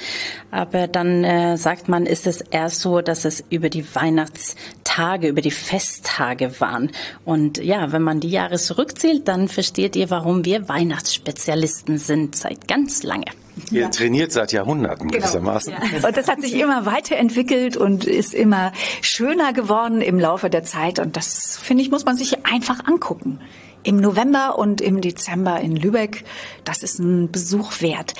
Aber 0.51 0.89
dann 0.89 1.25
äh, 1.25 1.57
sagt 1.57 1.89
man, 1.89 2.07
ist 2.07 2.27
es 2.27 2.41
erst 2.41 2.81
so, 2.81 3.01
dass 3.01 3.25
es 3.25 3.45
über 3.51 3.69
die 3.69 3.95
Weihnachtstage, 3.95 5.29
über 5.29 5.41
die 5.41 5.51
Festtage 5.51 6.61
waren. 6.61 6.91
Und 7.25 7.59
ja, 7.59 7.93
wenn 7.93 8.03
man 8.03 8.21
die 8.21 8.31
Jahre 8.31 8.59
zurückzählt, 8.59 9.29
dann 9.29 9.49
versteht 9.49 9.97
ihr, 9.97 10.11
warum 10.11 10.45
wir 10.45 10.69
Weihnachtsspezialisten 10.69 11.99
sind 11.99 12.37
seit 12.37 12.69
ganz 12.69 13.03
lange. 13.03 13.27
Ihr 13.71 13.83
ja. 13.83 13.89
trainiert 13.89 14.33
seit 14.33 14.53
Jahrhunderten 14.53 15.09
genau. 15.09 15.23
gewissermaßen. 15.23 15.73
Ja. 15.73 16.09
Und 16.09 16.17
das 16.17 16.29
hat 16.29 16.41
sich 16.41 16.55
immer 16.55 16.87
weiterentwickelt 16.87 17.77
und 17.77 18.05
ist 18.05 18.35
immer 18.35 18.73
schöner 19.03 19.53
geworden 19.53 20.01
im 20.01 20.19
Laufe 20.19 20.51
der 20.51 20.65
Zeit. 20.65 20.99
Und 20.99 21.17
das, 21.17 21.59
finde 21.59 21.83
ich, 21.83 21.91
muss 21.91 22.05
man 22.05 22.17
sich 22.17 22.47
einfach 22.47 22.87
angucken. 22.87 23.41
Im 23.83 23.97
November 23.97 24.59
und 24.59 24.83
im 24.83 25.01
Dezember 25.01 25.59
in 25.61 25.75
Lübeck, 25.75 26.25
das 26.65 26.83
ist 26.83 26.99
ein 26.99 27.31
Besuch 27.31 27.81
wert. 27.81 28.13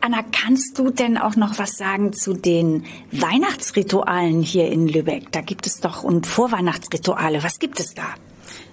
Anna, 0.00 0.24
kannst 0.32 0.78
du 0.80 0.90
denn 0.90 1.16
auch 1.16 1.36
noch 1.36 1.60
was 1.60 1.76
sagen 1.76 2.12
zu 2.12 2.32
den 2.32 2.84
Weihnachtsritualen 3.12 4.42
hier 4.42 4.68
in 4.68 4.88
Lübeck? 4.88 5.30
Da 5.30 5.42
gibt 5.42 5.68
es 5.68 5.78
doch 5.80 6.02
und 6.02 6.26
Vorweihnachtsrituale. 6.26 7.44
Was 7.44 7.60
gibt 7.60 7.78
es 7.78 7.94
da? 7.94 8.14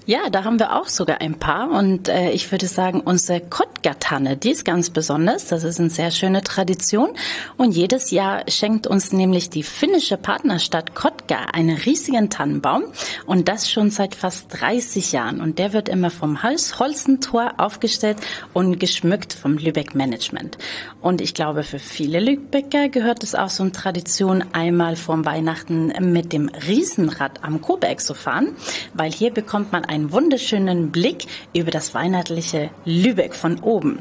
Ja, 0.05 0.29
da 0.29 0.43
haben 0.43 0.59
wir 0.59 0.75
auch 0.75 0.89
sogar 0.89 1.21
ein 1.21 1.39
paar 1.39 1.71
und 1.71 2.09
äh, 2.09 2.31
ich 2.31 2.51
würde 2.51 2.67
sagen, 2.67 2.99
unsere 2.99 3.39
Kottgartanne, 3.39 4.35
die 4.35 4.51
ist 4.51 4.65
ganz 4.65 4.89
besonders. 4.89 5.47
Das 5.47 5.63
ist 5.63 5.79
eine 5.79 5.89
sehr 5.89 6.11
schöne 6.11 6.41
Tradition 6.41 7.11
und 7.55 7.71
jedes 7.71 8.11
Jahr 8.11 8.43
schenkt 8.49 8.85
uns 8.85 9.13
nämlich 9.13 9.49
die 9.49 9.63
finnische 9.63 10.17
Partnerstadt 10.17 10.93
Kotka 10.93 11.45
einen 11.53 11.77
riesigen 11.77 12.29
Tannenbaum 12.29 12.83
und 13.25 13.47
das 13.47 13.71
schon 13.71 13.91
seit 13.91 14.13
fast 14.13 14.47
30 14.49 15.13
Jahren 15.13 15.39
und 15.39 15.57
der 15.57 15.71
wird 15.71 15.87
immer 15.87 16.09
vom 16.09 16.43
Hals 16.43 16.79
Holzentor 16.79 17.53
aufgestellt 17.55 18.17
und 18.51 18.81
geschmückt 18.81 19.31
vom 19.31 19.57
Lübeck 19.57 19.95
Management. 19.95 20.57
Und 20.99 21.21
ich 21.21 21.33
glaube, 21.33 21.63
für 21.63 21.79
viele 21.79 22.19
Lübecker 22.19 22.89
gehört 22.89 23.23
es 23.23 23.35
auch 23.35 23.49
so 23.49 23.63
eine 23.63 23.71
Tradition, 23.71 24.43
einmal 24.51 24.97
vorm 24.97 25.23
Weihnachten 25.23 25.93
mit 26.11 26.33
dem 26.33 26.49
Riesenrad 26.49 27.41
am 27.41 27.61
Koberg 27.61 28.01
zu 28.01 28.13
fahren, 28.13 28.57
weil 28.93 29.13
hier 29.13 29.31
bekommt 29.31 29.71
man 29.71 29.85
einen 29.93 30.12
wunderschönen 30.12 30.91
Blick 30.91 31.27
über 31.53 31.69
das 31.69 31.93
weihnachtliche 31.93 32.71
Lübeck 32.84 33.36
von 33.36 33.60
oben. 33.60 33.99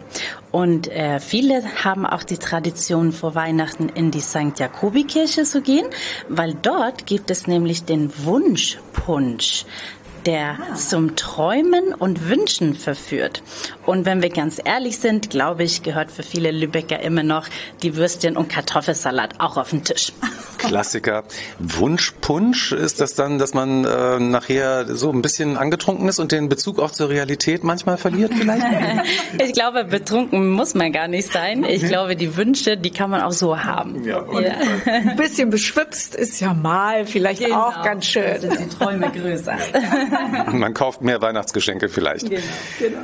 Und 0.50 0.88
äh, 0.88 1.20
viele 1.20 1.62
haben 1.84 2.06
auch 2.06 2.22
die 2.22 2.38
Tradition 2.38 3.12
vor 3.12 3.34
Weihnachten 3.34 3.90
in 3.90 4.10
die 4.10 4.20
St. 4.20 4.58
Jakobi-Kirche 4.58 5.44
zu 5.44 5.60
gehen, 5.60 5.86
weil 6.28 6.54
dort 6.54 7.06
gibt 7.06 7.30
es 7.30 7.46
nämlich 7.46 7.84
den 7.84 8.10
Wunschpunsch 8.24 9.66
der 10.24 10.56
zum 10.76 11.16
Träumen 11.16 11.92
und 11.94 12.28
Wünschen 12.28 12.74
verführt. 12.74 13.42
Und 13.84 14.06
wenn 14.06 14.22
wir 14.22 14.30
ganz 14.30 14.60
ehrlich 14.64 14.98
sind, 14.98 15.30
glaube 15.30 15.64
ich, 15.64 15.82
gehört 15.82 16.12
für 16.12 16.22
viele 16.22 16.52
Lübecker 16.52 17.00
immer 17.00 17.24
noch 17.24 17.48
die 17.82 17.96
Würstchen 17.96 18.36
und 18.36 18.48
Kartoffelsalat 18.48 19.40
auch 19.40 19.56
auf 19.56 19.70
den 19.70 19.82
Tisch. 19.82 20.12
Klassiker. 20.62 21.24
Wunschpunsch 21.58 22.72
ist 22.72 23.00
das 23.00 23.14
dann, 23.14 23.38
dass 23.38 23.54
man 23.54 23.84
äh, 23.84 24.18
nachher 24.18 24.86
so 24.94 25.10
ein 25.10 25.22
bisschen 25.22 25.56
angetrunken 25.56 26.08
ist 26.08 26.18
und 26.18 26.32
den 26.32 26.48
Bezug 26.48 26.78
auch 26.78 26.90
zur 26.90 27.08
Realität 27.08 27.64
manchmal 27.64 27.96
verliert 27.96 28.32
vielleicht? 28.34 28.64
ich 29.38 29.52
glaube, 29.52 29.84
betrunken 29.84 30.50
muss 30.50 30.74
man 30.74 30.92
gar 30.92 31.08
nicht 31.08 31.30
sein. 31.32 31.64
Ich 31.64 31.86
glaube, 31.86 32.16
die 32.16 32.36
Wünsche, 32.36 32.76
die 32.76 32.90
kann 32.90 33.10
man 33.10 33.22
auch 33.22 33.32
so 33.32 33.58
haben. 33.58 34.04
Ja, 34.04 34.24
ja. 34.40 34.52
Ein 34.86 35.16
bisschen 35.16 35.50
beschwipst 35.50 36.14
ist 36.14 36.40
ja 36.40 36.54
mal 36.54 37.06
vielleicht 37.06 37.44
genau. 37.44 37.68
auch 37.68 37.82
ganz 37.82 38.06
schön. 38.06 38.24
Da 38.24 38.40
sind 38.40 38.58
die 38.58 38.68
Träume 38.68 39.10
größer. 39.10 39.56
Man 40.52 40.74
kauft 40.74 41.02
mehr 41.02 41.20
Weihnachtsgeschenke 41.20 41.88
vielleicht. 41.88 42.28
Genau, 42.28 42.42
genau. 42.78 42.98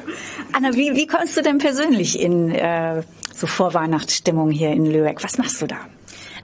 Anna, 0.53 0.75
wie, 0.75 0.95
wie 0.95 1.07
kommst 1.07 1.37
du 1.37 1.43
denn 1.43 1.59
persönlich 1.59 2.21
in 2.21 2.51
äh, 2.51 3.03
so 3.35 3.47
Vorweihnachtsstimmung 3.47 4.51
hier 4.51 4.71
in 4.71 4.87
Lübeck? 4.87 5.23
Was 5.23 5.39
machst 5.39 5.61
du 5.63 5.67
da? 5.67 5.79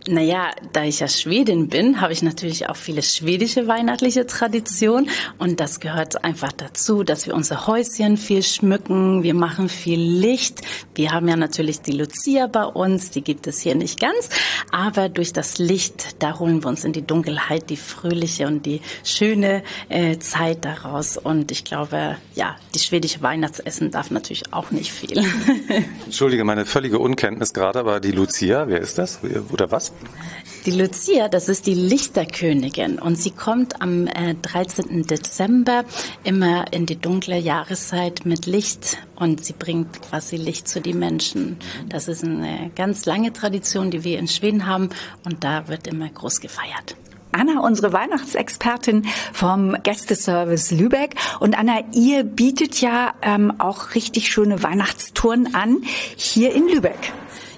Naja, 0.06 0.50
da 0.74 0.84
ich 0.84 1.00
ja 1.00 1.08
Schwedin 1.08 1.68
bin, 1.68 2.02
habe 2.02 2.12
ich 2.12 2.20
natürlich 2.20 2.68
auch 2.68 2.76
viele 2.76 3.02
schwedische 3.02 3.66
weihnachtliche 3.66 4.26
Traditionen 4.26 5.08
und 5.38 5.60
das 5.60 5.80
gehört 5.80 6.22
einfach 6.24 6.52
dazu, 6.52 7.04
dass 7.04 7.26
wir 7.26 7.34
unser 7.34 7.66
Häuschen 7.66 8.18
viel 8.18 8.42
schmücken, 8.42 9.22
wir 9.22 9.32
machen 9.32 9.70
viel 9.70 9.98
Licht. 9.98 10.60
Wir 10.94 11.12
haben 11.12 11.26
ja 11.26 11.36
natürlich 11.36 11.80
die 11.80 11.92
Lucia 11.92 12.48
bei 12.48 12.64
uns, 12.64 13.12
die 13.12 13.22
gibt 13.22 13.46
es 13.46 13.60
hier 13.60 13.74
nicht 13.74 13.98
ganz, 13.98 14.28
aber 14.70 15.08
durch 15.08 15.32
das 15.32 15.56
Licht, 15.56 16.22
da 16.22 16.38
holen 16.38 16.62
wir 16.62 16.68
uns 16.68 16.84
in 16.84 16.92
die 16.92 17.06
Dunkelheit 17.06 17.70
die 17.70 17.78
fröhliche 17.78 18.46
und 18.46 18.66
die 18.66 18.82
schöne 19.04 19.62
äh, 19.88 20.18
Zeit 20.18 20.66
daraus 20.66 21.16
und 21.16 21.50
ich 21.50 21.64
glaube, 21.64 22.18
ja, 22.34 22.56
die 22.74 22.78
schwedische 22.78 23.22
Weihnachtsessen 23.22 23.90
darf 23.90 24.10
natürlich 24.10 24.52
auch 24.52 24.70
nicht 24.70 24.92
viel. 24.92 25.24
Entschuldige 26.04 26.44
meine 26.44 26.66
völlige 26.66 26.98
Unkenntnis 26.98 27.54
gerade, 27.54 27.78
aber 27.78 28.00
die 28.00 28.12
Lucia, 28.12 28.68
wer 28.68 28.82
ist 28.82 28.98
das 28.98 29.20
oder 29.50 29.70
was? 29.70 29.93
Die 30.66 30.70
Lucia, 30.70 31.28
das 31.28 31.50
ist 31.50 31.66
die 31.66 31.74
Lichterkönigin 31.74 32.98
und 32.98 33.16
sie 33.16 33.32
kommt 33.32 33.82
am 33.82 34.06
äh, 34.06 34.34
13. 34.40 35.06
Dezember 35.06 35.84
immer 36.22 36.72
in 36.72 36.86
die 36.86 36.96
dunkle 36.96 37.36
Jahreszeit 37.36 38.24
mit 38.24 38.46
Licht 38.46 38.96
und 39.14 39.44
sie 39.44 39.52
bringt 39.52 40.00
quasi 40.00 40.36
Licht 40.36 40.66
zu 40.66 40.80
den 40.80 40.98
Menschen. 40.98 41.58
Das 41.90 42.08
ist 42.08 42.24
eine 42.24 42.70
ganz 42.74 43.04
lange 43.04 43.34
Tradition, 43.34 43.90
die 43.90 44.04
wir 44.04 44.18
in 44.18 44.26
Schweden 44.26 44.66
haben 44.66 44.88
und 45.26 45.44
da 45.44 45.68
wird 45.68 45.86
immer 45.86 46.08
groß 46.08 46.40
gefeiert. 46.40 46.96
Anna, 47.32 47.60
unsere 47.60 47.92
Weihnachtsexpertin 47.92 49.06
vom 49.34 49.76
Gästeservice 49.82 50.70
Lübeck. 50.70 51.16
Und 51.40 51.58
Anna, 51.58 51.80
ihr 51.92 52.22
bietet 52.24 52.80
ja 52.80 53.12
ähm, 53.20 53.52
auch 53.58 53.94
richtig 53.94 54.30
schöne 54.30 54.62
Weihnachtstouren 54.62 55.54
an 55.54 55.82
hier 56.16 56.54
in 56.54 56.68
Lübeck. 56.68 57.12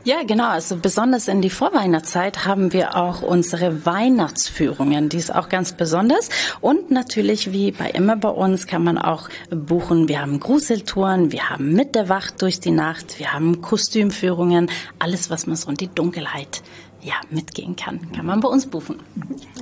Ja, 0.06 0.22
genau. 0.22 0.50
Also 0.50 0.76
besonders 0.76 1.26
in 1.26 1.42
die 1.42 1.50
Vorweihnachtszeit 1.50 2.44
haben 2.46 2.72
wir 2.72 2.94
auch 2.94 3.22
unsere 3.22 3.84
Weihnachtsführungen. 3.84 5.08
Die 5.08 5.16
ist 5.16 5.34
auch 5.34 5.48
ganz 5.48 5.72
besonders. 5.72 6.28
Und 6.60 6.92
natürlich, 6.92 7.50
wie 7.50 7.72
bei 7.72 7.90
immer 7.90 8.14
bei 8.14 8.28
uns, 8.28 8.68
kann 8.68 8.84
man 8.84 8.98
auch 8.98 9.28
buchen. 9.50 10.06
Wir 10.06 10.20
haben 10.20 10.38
Gruseltouren, 10.38 11.32
wir 11.32 11.50
haben 11.50 11.72
mit 11.72 11.96
der 11.96 12.08
Wacht 12.08 12.40
durch 12.40 12.60
die 12.60 12.70
Nacht, 12.70 13.18
wir 13.18 13.32
haben 13.32 13.60
Kostümführungen, 13.62 14.70
alles, 15.00 15.28
was 15.28 15.48
man 15.48 15.56
so 15.56 15.70
in 15.70 15.74
die 15.74 15.88
Dunkelheit 15.92 16.62
ja, 17.02 17.14
mitgehen 17.30 17.76
kann, 17.76 18.10
kann 18.12 18.26
man 18.26 18.40
bei 18.40 18.48
uns 18.48 18.66
buchen. 18.66 19.00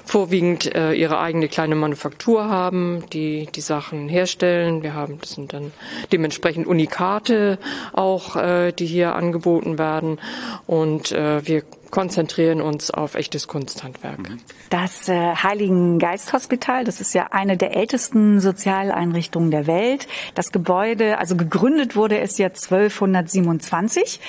vorwiegend 0.05 0.73
äh, 0.73 0.93
ihre 0.93 1.19
eigene 1.19 1.49
kleine 1.49 1.75
Manufaktur 1.75 2.47
haben, 2.47 3.03
die 3.11 3.47
die 3.53 3.61
Sachen 3.61 4.07
herstellen. 4.07 4.83
Wir 4.83 4.93
haben, 4.93 5.19
das 5.19 5.31
sind 5.31 5.51
dann 5.51 5.73
dementsprechend 6.13 6.65
Unikate 6.65 7.59
auch, 7.91 8.37
äh, 8.37 8.71
die 8.71 8.85
hier 8.85 9.15
angeboten 9.15 9.77
werden. 9.77 10.19
Und 10.65 11.11
wir 11.11 11.63
konzentrieren 11.91 12.61
uns 12.61 12.91
auf 12.91 13.15
echtes 13.15 13.47
Kunsthandwerk. 13.47 14.29
Mhm. 14.29 14.37
Das 14.69 15.07
äh, 15.07 15.35
Heiligen 15.35 15.99
Geist 15.99 16.33
Hospital, 16.33 16.83
das 16.83 17.01
ist 17.01 17.13
ja 17.13 17.27
eine 17.31 17.57
der 17.57 17.75
ältesten 17.75 18.39
Sozialeinrichtungen 18.39 19.51
der 19.51 19.67
Welt. 19.67 20.07
Das 20.33 20.51
Gebäude, 20.51 21.17
also 21.17 21.35
gegründet 21.35 21.95
wurde 21.95 22.19
es 22.19 22.37
ja 22.37 22.47
1227 22.47 24.19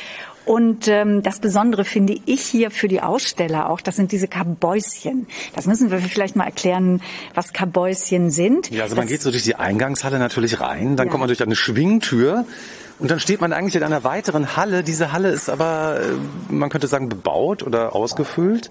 und 0.47 0.87
ähm, 0.87 1.25
das 1.25 1.41
Besondere 1.41 1.85
finde 1.85 2.21
ich 2.25 2.41
hier 2.43 2.71
für 2.71 2.87
die 2.87 3.01
Aussteller 3.01 3.69
auch, 3.69 3.81
das 3.81 3.97
sind 3.97 4.13
diese 4.13 4.29
Kabäuschen. 4.29 5.27
Das 5.57 5.67
müssen 5.67 5.91
wir 5.91 5.99
vielleicht 5.99 6.37
mal 6.37 6.45
erklären, 6.45 7.03
was 7.35 7.53
Kabäuschen 7.53 8.31
sind. 8.31 8.71
Ja, 8.71 8.85
also 8.85 8.95
man 8.95 9.07
das, 9.07 9.11
geht 9.11 9.23
so 9.23 9.33
durch 9.33 9.43
die 9.43 9.57
Eingangshalle 9.57 10.21
natürlich 10.21 10.61
rein, 10.61 10.95
dann 10.97 11.09
ja. 11.09 11.11
kommt 11.11 11.21
man 11.23 11.29
durch 11.29 11.43
eine 11.43 11.57
Schwingtür 11.57 12.47
und 12.99 13.11
dann 13.11 13.21
steht 13.21 13.41
man 13.41 13.53
eigentlich 13.53 13.77
in 13.77 13.83
einer 13.83 14.05
weiteren 14.05 14.57
Halle. 14.57 14.83
Diese 14.83 15.13
Halle 15.13 15.29
ist 15.29 15.51
aber, 15.51 16.01
äh, 16.01 16.53
man 16.53 16.71
könnte 16.71 16.87
sagen, 16.87 17.09
bebaut 17.09 17.63
oder 17.63 17.95
ausgefüllt 17.95 18.71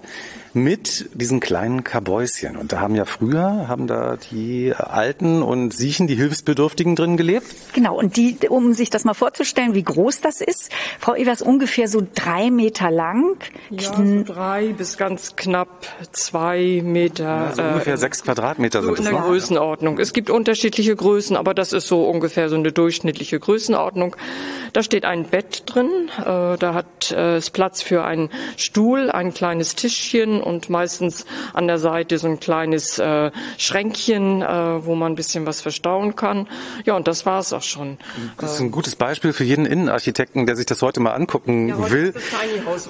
mit 0.56 1.10
diesen 1.14 1.38
kleinen 1.40 1.84
Kabäuschen. 1.84 2.56
Und 2.56 2.72
da 2.72 2.80
haben 2.80 2.96
ja 2.96 3.04
früher, 3.04 3.68
haben 3.68 3.86
da 3.86 4.16
die 4.16 4.74
Alten 4.76 5.42
und 5.42 5.72
Siechen, 5.72 6.06
die 6.06 6.16
Hilfsbedürftigen 6.16 6.96
drin 6.96 7.16
gelebt? 7.16 7.46
Genau, 7.74 7.96
und 7.96 8.16
die, 8.16 8.38
um 8.48 8.72
sich 8.72 8.90
das 8.90 9.04
mal 9.04 9.14
vorzustellen, 9.14 9.74
wie 9.74 9.82
groß 9.82 10.20
das 10.22 10.40
ist, 10.40 10.72
Frau 10.98 11.14
Evers, 11.14 11.42
ungefähr 11.42 11.88
so 11.88 12.02
drei 12.14 12.50
Meter 12.50 12.90
lang. 12.90 13.36
Ja, 13.70 13.94
so 13.94 14.22
drei 14.24 14.72
bis 14.72 14.96
ganz 14.96 15.36
knapp 15.36 15.86
zwei 16.12 16.80
Meter. 16.82 17.24
Ja, 17.24 17.52
so 17.54 17.62
ungefähr 17.62 17.94
äh, 17.94 17.98
sechs 17.98 18.22
Quadratmeter 18.22 18.82
sind 18.82 18.96
so 18.96 19.02
das. 19.02 19.06
In 19.06 19.12
der 19.12 19.22
Größenordnung. 19.22 19.98
Es 19.98 20.12
gibt 20.12 20.30
unterschiedliche 20.30 20.96
Größen, 20.96 21.36
aber 21.36 21.54
das 21.54 21.72
ist 21.72 21.86
so 21.86 22.08
ungefähr 22.08 22.48
so 22.48 22.56
eine 22.56 22.72
durchschnittliche 22.72 23.38
Größenordnung. 23.38 24.16
Da 24.72 24.82
steht 24.82 25.04
ein 25.04 25.24
Bett 25.24 25.64
drin, 25.66 25.90
äh, 26.18 26.56
da 26.56 26.74
hat 26.74 27.12
äh, 27.12 27.36
es 27.36 27.50
Platz 27.50 27.82
für 27.82 28.04
einen 28.04 28.30
Stuhl, 28.56 29.10
ein 29.10 29.34
kleines 29.34 29.74
Tischchen 29.74 30.42
und 30.46 30.70
meistens 30.70 31.26
an 31.52 31.66
der 31.66 31.78
Seite 31.78 32.18
so 32.18 32.28
ein 32.28 32.40
kleines 32.40 32.98
äh, 32.98 33.30
Schränkchen, 33.58 34.42
äh, 34.42 34.46
wo 34.84 34.94
man 34.94 35.12
ein 35.12 35.14
bisschen 35.16 35.46
was 35.46 35.60
verstauen 35.60 36.16
kann. 36.16 36.48
Ja, 36.84 36.94
und 36.96 37.08
das 37.08 37.26
war 37.26 37.40
es 37.40 37.52
auch 37.52 37.62
schon. 37.62 37.98
Das 38.38 38.54
ist 38.54 38.60
ein 38.60 38.70
gutes 38.70 38.96
Beispiel 38.96 39.32
für 39.32 39.44
jeden 39.44 39.66
Innenarchitekten, 39.66 40.46
der 40.46 40.56
sich 40.56 40.66
das 40.66 40.82
heute 40.82 41.00
mal 41.00 41.12
angucken 41.12 41.68
ja, 41.68 41.90
will. 41.90 42.14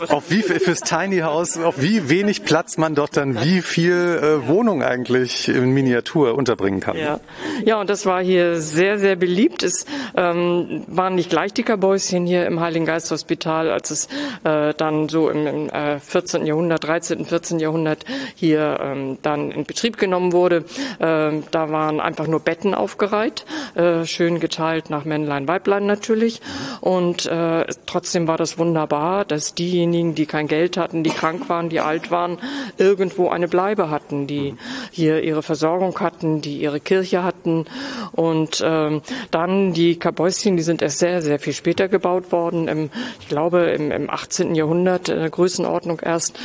Auf 0.08 0.30
wie 0.30 0.42
fürs 0.42 0.80
Tiny 0.80 1.20
House, 1.20 1.56
auf 1.58 1.80
wie 1.80 2.08
wenig 2.08 2.44
Platz 2.44 2.76
man 2.78 2.94
dort 2.94 3.16
dann 3.16 3.42
wie 3.42 3.62
viel 3.62 3.92
äh, 3.92 4.48
Wohnung 4.48 4.82
eigentlich 4.82 5.48
in 5.48 5.70
Miniatur 5.70 6.34
unterbringen 6.34 6.80
kann. 6.80 6.96
Ja. 6.96 7.20
ja, 7.64 7.80
und 7.80 7.90
das 7.90 8.06
war 8.06 8.22
hier 8.22 8.60
sehr, 8.60 8.98
sehr 8.98 9.16
beliebt. 9.16 9.62
Es 9.62 9.86
ähm, 10.16 10.84
waren 10.86 11.14
nicht 11.14 11.30
gleich 11.30 11.52
die 11.52 11.62
Kabäuschen 11.62 12.26
hier 12.26 12.46
im 12.46 12.60
Heiligen 12.60 12.86
Geist 12.86 13.10
Hospital, 13.10 13.70
als 13.70 13.90
es 13.90 14.08
äh, 14.44 14.74
dann 14.74 15.08
so 15.08 15.30
im, 15.30 15.46
im 15.46 15.68
äh, 15.70 15.98
14. 15.98 16.46
Jahrhundert, 16.46 16.84
13., 16.84 17.24
14. 17.24 17.35
14. 17.36 17.58
Jahrhundert 17.58 18.06
hier 18.34 18.78
ähm, 18.80 19.18
dann 19.20 19.50
in 19.50 19.64
Betrieb 19.64 19.98
genommen 19.98 20.32
wurde. 20.32 20.64
Ähm, 21.00 21.42
da 21.50 21.70
waren 21.70 22.00
einfach 22.00 22.26
nur 22.26 22.40
Betten 22.40 22.74
aufgereiht, 22.74 23.44
äh, 23.74 24.06
schön 24.06 24.40
geteilt 24.40 24.88
nach 24.88 25.04
Männlein, 25.04 25.46
Weiblein 25.46 25.84
natürlich. 25.84 26.40
Und 26.80 27.26
äh, 27.26 27.66
trotzdem 27.84 28.26
war 28.26 28.38
das 28.38 28.56
wunderbar, 28.56 29.26
dass 29.26 29.54
diejenigen, 29.54 30.14
die 30.14 30.24
kein 30.24 30.48
Geld 30.48 30.78
hatten, 30.78 31.02
die 31.02 31.10
krank 31.10 31.50
waren, 31.50 31.68
die 31.68 31.80
alt 31.80 32.10
waren, 32.10 32.38
irgendwo 32.78 33.28
eine 33.28 33.48
Bleibe 33.48 33.90
hatten, 33.90 34.26
die 34.26 34.54
hier 34.90 35.22
ihre 35.22 35.42
Versorgung 35.42 35.98
hatten, 36.00 36.40
die 36.40 36.56
ihre 36.56 36.80
Kirche 36.80 37.22
hatten. 37.22 37.66
Und 38.12 38.62
ähm, 38.64 39.02
dann 39.30 39.74
die 39.74 39.98
Kabäuschen, 39.98 40.56
die 40.56 40.62
sind 40.62 40.80
erst 40.80 41.00
sehr, 41.00 41.20
sehr 41.20 41.38
viel 41.38 41.52
später 41.52 41.88
gebaut 41.88 42.32
worden, 42.32 42.68
im, 42.68 42.90
ich 43.20 43.28
glaube 43.28 43.60
im, 43.76 43.90
im 43.90 44.08
18. 44.08 44.54
Jahrhundert, 44.54 45.10
in 45.10 45.18
der 45.18 45.30
Größenordnung 45.30 46.00
erst. 46.00 46.38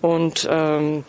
Und 0.00 0.21
ähm, 0.50 1.04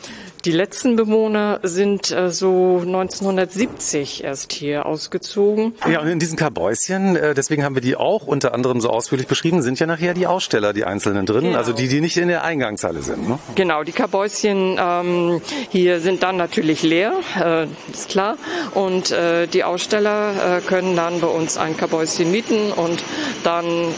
die 0.45 0.51
letzten 0.51 0.97
Bewohner 0.97 1.61
sind 1.63 2.11
äh, 2.11 2.29
so 2.29 2.81
1970 2.85 4.25
erst 4.25 4.51
hier 4.51 4.85
ausgezogen. 4.85 5.73
Ja, 5.89 6.01
und 6.01 6.07
in 6.07 6.19
diesen 6.19 6.37
Kabäuschen, 6.37 7.15
äh, 7.15 7.33
deswegen 7.33 7.63
haben 7.63 7.75
wir 7.75 7.81
die 7.81 7.95
auch 7.95 8.27
unter 8.27 8.53
anderem 8.53 8.81
so 8.81 8.89
ausführlich 8.89 9.27
beschrieben, 9.27 9.61
sind 9.61 9.79
ja 9.79 9.85
nachher 9.87 10.13
die 10.13 10.27
Aussteller, 10.27 10.73
die 10.73 10.83
einzelnen 10.83 11.25
drin, 11.25 11.43
Genau. 11.45 11.57
also 11.57 11.71
die, 11.71 11.87
die 11.87 12.01
nicht 12.01 12.17
in 12.17 12.27
der 12.27 12.43
Eingangshalle 12.43 13.01
sind. 13.03 13.29
Ne? 13.29 13.39
Genau, 13.55 13.83
die 13.83 13.93
Kabäuschen 13.93 14.77
ähm, 14.77 15.41
hier 15.69 16.01
sind 16.01 16.23
dann 16.23 16.35
natürlich 16.35 16.83
leer, 16.83 17.13
äh, 17.41 17.67
ist 17.93 18.09
klar. 18.09 18.35
Und 18.73 19.11
äh, 19.11 19.47
die 19.47 19.63
Aussteller 19.63 20.57
äh, 20.57 20.61
können 20.61 20.97
dann 20.97 21.21
bei 21.21 21.27
uns 21.27 21.57
ein 21.57 21.77
Kabäuschen 21.77 22.31
mieten 22.31 22.73
und 22.73 23.01
dann 23.45 23.65
äh, 23.65 23.89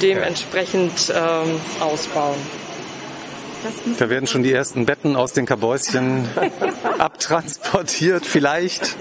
dementsprechend 0.00 1.12
ähm, 1.12 1.60
ausbauen. 1.80 2.36
Da 3.98 4.10
werden 4.10 4.26
schon 4.26 4.42
die 4.42 4.52
ersten 4.52 4.86
Betten 4.86 5.16
aus 5.16 5.32
den 5.32 5.46
Kabäuschen 5.46 6.28
abtransportiert, 6.98 8.26
vielleicht. 8.26 8.96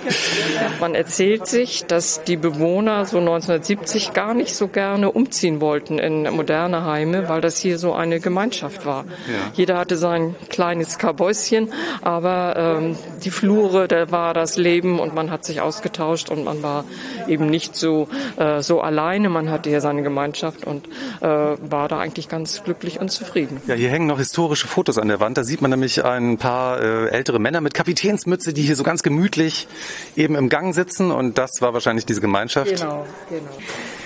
Man 0.79 0.95
erzählt 0.95 1.47
sich, 1.47 1.85
dass 1.85 2.23
die 2.23 2.37
Bewohner 2.37 3.05
so 3.05 3.19
1970 3.19 4.13
gar 4.13 4.33
nicht 4.33 4.55
so 4.55 4.67
gerne 4.67 5.11
umziehen 5.11 5.61
wollten 5.61 5.99
in 5.99 6.23
moderne 6.33 6.85
Heime, 6.85 7.29
weil 7.29 7.41
das 7.41 7.59
hier 7.59 7.77
so 7.77 7.93
eine 7.93 8.19
Gemeinschaft 8.19 8.85
war. 8.85 9.05
Jeder 9.53 9.77
hatte 9.77 9.97
sein 9.97 10.35
kleines 10.49 10.97
Kabäuschen, 10.97 11.71
aber 12.01 12.79
ähm, 12.79 12.97
die 13.23 13.31
Flure, 13.31 13.87
da 13.87 14.11
war 14.11 14.33
das 14.33 14.57
Leben 14.57 14.99
und 14.99 15.13
man 15.13 15.31
hat 15.31 15.45
sich 15.45 15.61
ausgetauscht 15.61 16.29
und 16.29 16.43
man 16.43 16.63
war 16.63 16.85
eben 17.27 17.47
nicht 17.47 17.75
so, 17.75 18.07
äh, 18.37 18.61
so 18.61 18.81
alleine. 18.81 19.29
Man 19.29 19.49
hatte 19.49 19.69
hier 19.69 19.81
seine 19.81 20.03
Gemeinschaft 20.03 20.65
und 20.65 20.87
äh, 21.21 21.27
war 21.27 21.87
da 21.87 21.99
eigentlich 21.99 22.29
ganz 22.29 22.63
glücklich 22.63 22.99
und 22.99 23.09
zufrieden. 23.09 23.61
Ja, 23.67 23.75
hier 23.75 23.89
hängen 23.89 24.07
noch 24.07 24.19
historische 24.19 24.67
Fotos 24.67 24.97
an 24.97 25.07
der 25.07 25.19
Wand. 25.19 25.37
Da 25.37 25.43
sieht 25.43 25.61
man 25.61 25.71
nämlich 25.71 26.03
ein 26.03 26.37
paar 26.37 26.81
äh, 26.81 27.09
ältere 27.09 27.39
Männer 27.39 27.61
mit 27.61 27.73
Kapitänsmütze, 27.85 28.51
die 28.51 28.63
hier 28.63 28.75
so 28.75 28.81
ganz 28.81 29.03
gemütlich 29.03 29.67
eben 30.15 30.33
im 30.33 30.49
Gang 30.49 30.73
sitzen. 30.73 31.11
Und 31.11 31.37
das 31.37 31.61
war 31.61 31.75
wahrscheinlich 31.75 32.07
diese 32.07 32.19
Gemeinschaft. 32.19 32.77
Genau, 32.77 33.05
genau. 33.29 33.45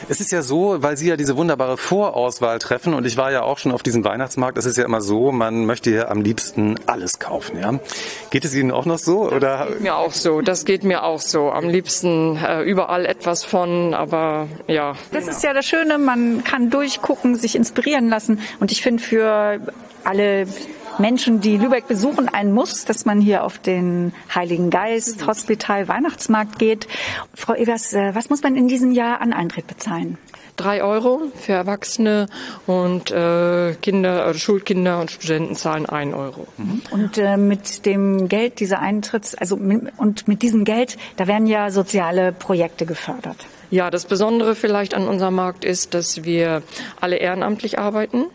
Es 0.09 0.19
ist 0.19 0.34
ja 0.34 0.41
so, 0.41 0.82
weil 0.82 0.97
Sie 0.97 1.07
ja 1.07 1.15
diese 1.15 1.38
wunderbare 1.38 1.77
Vorauswahl 1.77 2.59
treffen 2.59 2.93
und 2.93 3.05
ich 3.05 3.15
war 3.15 3.32
ja 3.32 3.43
auch 3.43 3.57
schon 3.57 3.71
auf 3.71 3.82
diesem 3.82 4.03
Weihnachtsmarkt. 4.03 4.57
Es 4.57 4.65
ist 4.65 4.75
ja 4.75 4.84
immer 4.84 4.99
so, 5.01 5.32
man 5.32 5.65
möchte 5.65 5.91
hier 5.91 6.11
am 6.11 6.21
liebsten 6.21 6.77
alles 6.88 7.19
kaufen. 7.19 7.57
Ja? 7.57 7.80
Geht 8.32 8.43
es 8.43 8.53
Ihnen 8.53 8.71
auch 8.71 8.86
noch 8.86 8.97
so? 8.97 9.32
Oder? 9.32 9.67
Geht 9.67 9.82
mir 9.82 9.95
auch 9.95 10.11
so, 10.11 10.41
das 10.41 10.65
geht 10.65 10.84
mir 10.84 11.03
auch 11.03 11.21
so. 11.21 11.51
Am 11.51 11.69
liebsten 11.69 12.36
äh, 12.36 12.63
überall 12.63 13.05
etwas 13.05 13.45
von, 13.45 13.93
aber 13.93 14.49
ja. 14.67 14.95
Das 15.13 15.27
ist 15.27 15.41
ja 15.41 15.53
das 15.53 15.65
Schöne, 15.65 15.97
man 15.97 16.43
kann 16.43 16.69
durchgucken, 16.69 17.36
sich 17.36 17.55
inspirieren 17.55 18.09
lassen. 18.09 18.41
Und 18.59 18.73
ich 18.73 18.82
finde 18.82 19.01
für 19.01 19.61
alle 20.03 20.47
Menschen, 21.00 21.39
die 21.39 21.58
Lübeck 21.58 21.88
besuchen, 21.88 22.28
ein 22.30 22.52
Muss, 22.52 22.86
dass 22.86 23.06
man 23.06 23.22
hier 23.22 23.43
auf 23.43 23.58
den 23.58 24.14
Heiligen 24.34 24.70
Geist 24.70 25.26
Hospital 25.26 25.88
Weihnachtsmarkt 25.88 26.60
geht. 26.60 26.88
Frau 27.34 27.54
Evers, 27.54 27.93
äh, 27.93 28.14
was 28.14 28.30
muss 28.30 28.43
man 28.43 28.56
in 28.56 28.68
diesem 28.68 28.91
Jahr 28.91 29.22
an 29.22 29.34
Eintritt 29.34 29.68
bezahlen? 29.68 30.18
Drei 30.58 30.84
Euro 30.84 31.22
für 31.36 31.54
Erwachsene 31.54 32.28
und 32.68 33.12
äh, 33.12 33.76
Kinder, 33.82 34.28
äh, 34.28 34.34
Schulkinder 34.34 35.00
und 35.00 35.10
Studenten 35.10 35.56
zahlen 35.56 35.86
ein 35.86 36.14
Euro. 36.14 36.47
Und 36.91 37.18
äh, 37.18 37.38
mit 37.38 37.86
dem 37.86 38.28
Geld 38.28 38.60
dieser 38.60 38.80
Eintritts, 38.80 39.36
also 39.36 39.56
mit, 39.56 39.93
und 39.95 40.28
mit 40.28 40.41
diesem 40.41 40.66
Geld, 40.66 40.97
da 41.16 41.28
werden 41.28 41.47
ja 41.47 41.72
soziale 41.72 42.34
Projekte 42.34 42.86
gefördert. 42.86 43.38
Ja, 43.72 43.89
das 43.89 44.06
Besondere 44.06 44.54
vielleicht 44.54 44.95
an 44.95 45.08
unserem 45.08 45.36
Markt 45.36 45.64
ist, 45.64 45.93
dass 45.93 46.26
wir 46.26 46.62
alle 47.00 47.16
ehrenamtlich 47.16 47.80
arbeiten 47.80 48.26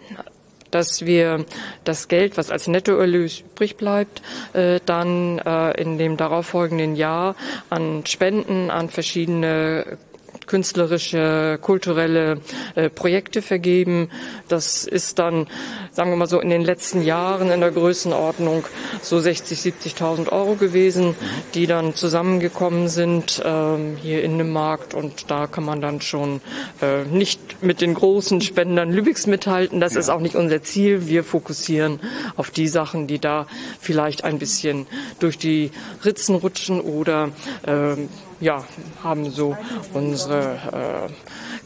dass 0.74 1.06
wir 1.06 1.44
das 1.84 2.08
Geld, 2.08 2.36
was 2.36 2.50
als 2.50 2.66
Nettoerlös 2.66 3.40
übrig 3.40 3.76
bleibt, 3.76 4.22
äh, 4.52 4.80
dann 4.84 5.38
äh, 5.38 5.80
in 5.80 5.98
dem 5.98 6.16
darauffolgenden 6.16 6.96
Jahr 6.96 7.36
an 7.70 8.04
Spenden 8.06 8.70
an 8.70 8.88
verschiedene 8.88 9.98
künstlerische, 10.46 11.58
kulturelle 11.60 12.40
äh, 12.74 12.90
Projekte 12.90 13.42
vergeben. 13.42 14.10
Das 14.48 14.84
ist 14.84 15.18
dann, 15.18 15.46
sagen 15.92 16.10
wir 16.10 16.16
mal 16.16 16.26
so, 16.26 16.40
in 16.40 16.50
den 16.50 16.62
letzten 16.62 17.02
Jahren 17.02 17.50
in 17.50 17.60
der 17.60 17.70
Größenordnung 17.70 18.64
so 19.02 19.20
60, 19.20 19.58
70.000 19.58 20.30
Euro 20.32 20.54
gewesen, 20.54 21.14
die 21.54 21.66
dann 21.66 21.94
zusammengekommen 21.94 22.88
sind 22.88 23.42
ähm, 23.44 23.96
hier 24.00 24.22
in 24.22 24.38
dem 24.38 24.50
Markt. 24.50 24.94
Und 24.94 25.30
da 25.30 25.46
kann 25.46 25.64
man 25.64 25.80
dann 25.80 26.00
schon 26.00 26.40
äh, 26.80 27.04
nicht 27.04 27.62
mit 27.62 27.80
den 27.80 27.94
großen 27.94 28.40
Spendern 28.40 28.92
Lübecks 28.92 29.26
mithalten. 29.26 29.80
Das 29.80 29.96
ist 29.96 30.08
auch 30.08 30.20
nicht 30.20 30.34
unser 30.34 30.62
Ziel. 30.62 31.06
Wir 31.06 31.24
fokussieren 31.24 32.00
auf 32.36 32.50
die 32.50 32.68
Sachen, 32.68 33.06
die 33.06 33.18
da 33.18 33.46
vielleicht 33.80 34.24
ein 34.24 34.38
bisschen 34.38 34.86
durch 35.18 35.38
die 35.38 35.70
Ritzen 36.04 36.36
rutschen 36.36 36.80
oder 36.80 37.30
ähm, 37.66 38.08
ja, 38.40 38.64
haben 39.02 39.30
so 39.30 39.56
unsere 39.92 41.08
äh, 41.08 41.12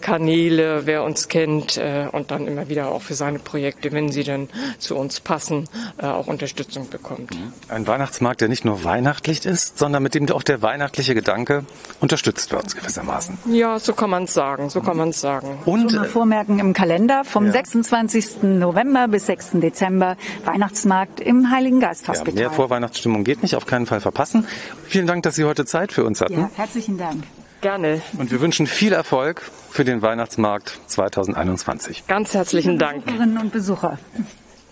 Kanäle, 0.01 0.87
wer 0.87 1.03
uns 1.05 1.29
kennt 1.29 1.77
äh, 1.77 2.07
und 2.11 2.31
dann 2.31 2.47
immer 2.47 2.69
wieder 2.69 2.89
auch 2.89 3.03
für 3.03 3.15
seine 3.15 3.39
Projekte, 3.39 3.93
wenn 3.93 4.11
sie 4.11 4.25
dann 4.25 4.49
zu 4.79 4.97
uns 4.97 5.21
passen, 5.21 5.69
äh, 5.99 6.07
auch 6.07 6.27
Unterstützung 6.27 6.89
bekommt. 6.89 7.31
Ein 7.69 7.87
Weihnachtsmarkt, 7.87 8.41
der 8.41 8.49
nicht 8.49 8.65
nur 8.65 8.85
weihnachtlich 8.85 9.45
ist, 9.47 9.79
sondern 9.79 10.03
mit 10.03 10.15
dem 10.15 10.29
auch 10.31 10.43
der 10.43 10.63
weihnachtliche 10.63 11.15
Gedanke 11.15 11.65
unterstützt 12.01 12.53
wird 12.53 12.77
gewissermaßen. 12.77 13.39
Ja, 13.51 13.79
so 13.79 13.93
kann 13.93 14.11
man 14.11 14.25
es 14.25 14.35
sagen, 14.35 14.71
so 14.71 14.81
kann 14.81 14.97
man 14.97 15.11
es 15.11 15.21
sagen. 15.21 15.59
Und 15.65 15.93
mal 15.95 16.05
vormerken 16.09 16.59
im 16.59 16.73
Kalender 16.73 17.25
vom 17.25 17.47
Ja. 17.47 17.53
26. 17.53 18.43
November 18.43 19.09
bis 19.09 19.27
6. 19.27 19.53
Dezember 19.55 20.17
Weihnachtsmarkt 20.45 21.21
im 21.21 21.51
Heiligen 21.51 21.81
Geist 21.81 22.07
Ja, 22.09 22.15
mehr 22.33 22.51
Vorweihnachtsstimmung 22.51 23.25
geht 23.25 23.43
nicht, 23.43 23.55
auf 23.57 23.67
keinen 23.67 23.87
Fall 23.87 24.01
verpassen. 24.01 24.47
Vielen 24.87 25.07
Dank, 25.07 25.23
dass 25.23 25.35
Sie 25.37 25.45
heute 25.45 25.65
Zeit 25.65 25.93
für 25.93 26.05
uns 26.05 26.21
hatten. 26.21 26.35
ja, 26.35 26.51
herzlichen 26.57 26.99
Dank. 26.99 27.25
Gerne. 27.61 28.03
Und 28.19 28.31
wir 28.31 28.41
wünschen 28.41 28.67
viel 28.67 28.93
Erfolg 28.93 29.43
für 29.71 29.85
den 29.85 30.03
Weihnachtsmarkt 30.03 30.79
2021. 30.87 32.07
Ganz 32.07 32.35
herzlichen 32.35 32.79
Dank. 32.79 33.05
Besucherinnen 33.05 33.39
und 33.39 33.53
Besucher. 33.53 33.99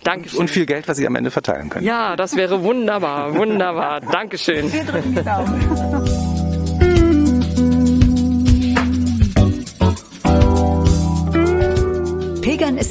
Dankeschön. 0.03 0.39
Und 0.39 0.49
viel 0.49 0.65
Geld, 0.65 0.87
was 0.87 0.97
Sie 0.97 1.05
am 1.05 1.15
Ende 1.15 1.31
verteilen 1.31 1.69
können. 1.69 1.85
Ja, 1.85 2.15
das 2.15 2.35
wäre 2.35 2.63
wunderbar, 2.63 3.35
wunderbar. 3.35 3.99
Dankeschön. 3.99 4.71
Wir 4.71 4.85
drücken 4.85 5.15
die 5.15 5.23
Daumen. 5.23 6.46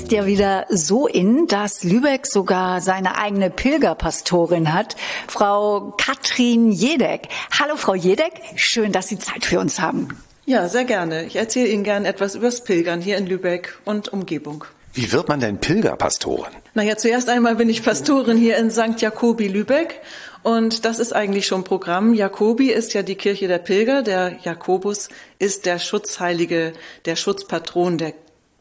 Ist 0.07 0.13
ja 0.13 0.25
wieder 0.25 0.67
so 0.69 1.09
in, 1.09 1.49
dass 1.49 1.83
Lübeck 1.83 2.29
sogar 2.29 2.81
seine 2.81 3.19
eigene 3.19 3.51
Pilgerpastorin 3.51 4.73
hat, 4.73 4.95
Frau 5.27 5.95
Katrin 5.99 6.71
Jedeck. 6.71 7.27
Hallo 7.59 7.75
Frau 7.75 7.97
Jedeck, 7.97 8.35
schön, 8.55 8.93
dass 8.93 9.09
Sie 9.09 9.19
Zeit 9.19 9.45
für 9.45 9.59
uns 9.59 9.81
haben. 9.81 10.17
Ja, 10.45 10.69
sehr 10.69 10.85
gerne. 10.85 11.25
Ich 11.25 11.35
erzähle 11.35 11.67
Ihnen 11.67 11.83
gerne 11.83 12.07
etwas 12.07 12.37
übers 12.37 12.63
Pilgern 12.63 13.01
hier 13.01 13.17
in 13.17 13.27
Lübeck 13.27 13.81
und 13.85 14.13
Umgebung. 14.13 14.65
Wie 14.95 15.11
wird 15.11 15.27
man 15.29 15.41
denn 15.41 15.59
Pilgerpastorin? 15.59 16.53
Naja, 16.75 16.97
zuerst 16.97 17.29
einmal 17.29 17.57
bin 17.57 17.69
ich 17.69 17.83
Pastorin 17.83 18.37
hier 18.37 18.59
in 18.59 18.71
St. 18.71 19.01
Jakobi 19.01 19.49
Lübeck 19.49 20.01
und 20.45 20.85
das 20.85 21.01
ist 21.01 21.17
eigentlich 21.17 21.49
schon 21.49 21.65
Programm. 21.65 22.15
Jakobi 22.15 22.71
ist 22.71 22.95
ja 22.95 23.03
die 23.03 23.17
Kirche 23.17 23.49
der 23.49 23.59
Pilger. 23.59 24.03
Der 24.03 24.39
Jakobus 24.45 25.09
ist 25.41 25.67
der 25.67 25.81
Schutzheilige, 25.81 26.75
der 27.07 27.17
Schutzpatron 27.17 27.99
der 27.99 28.13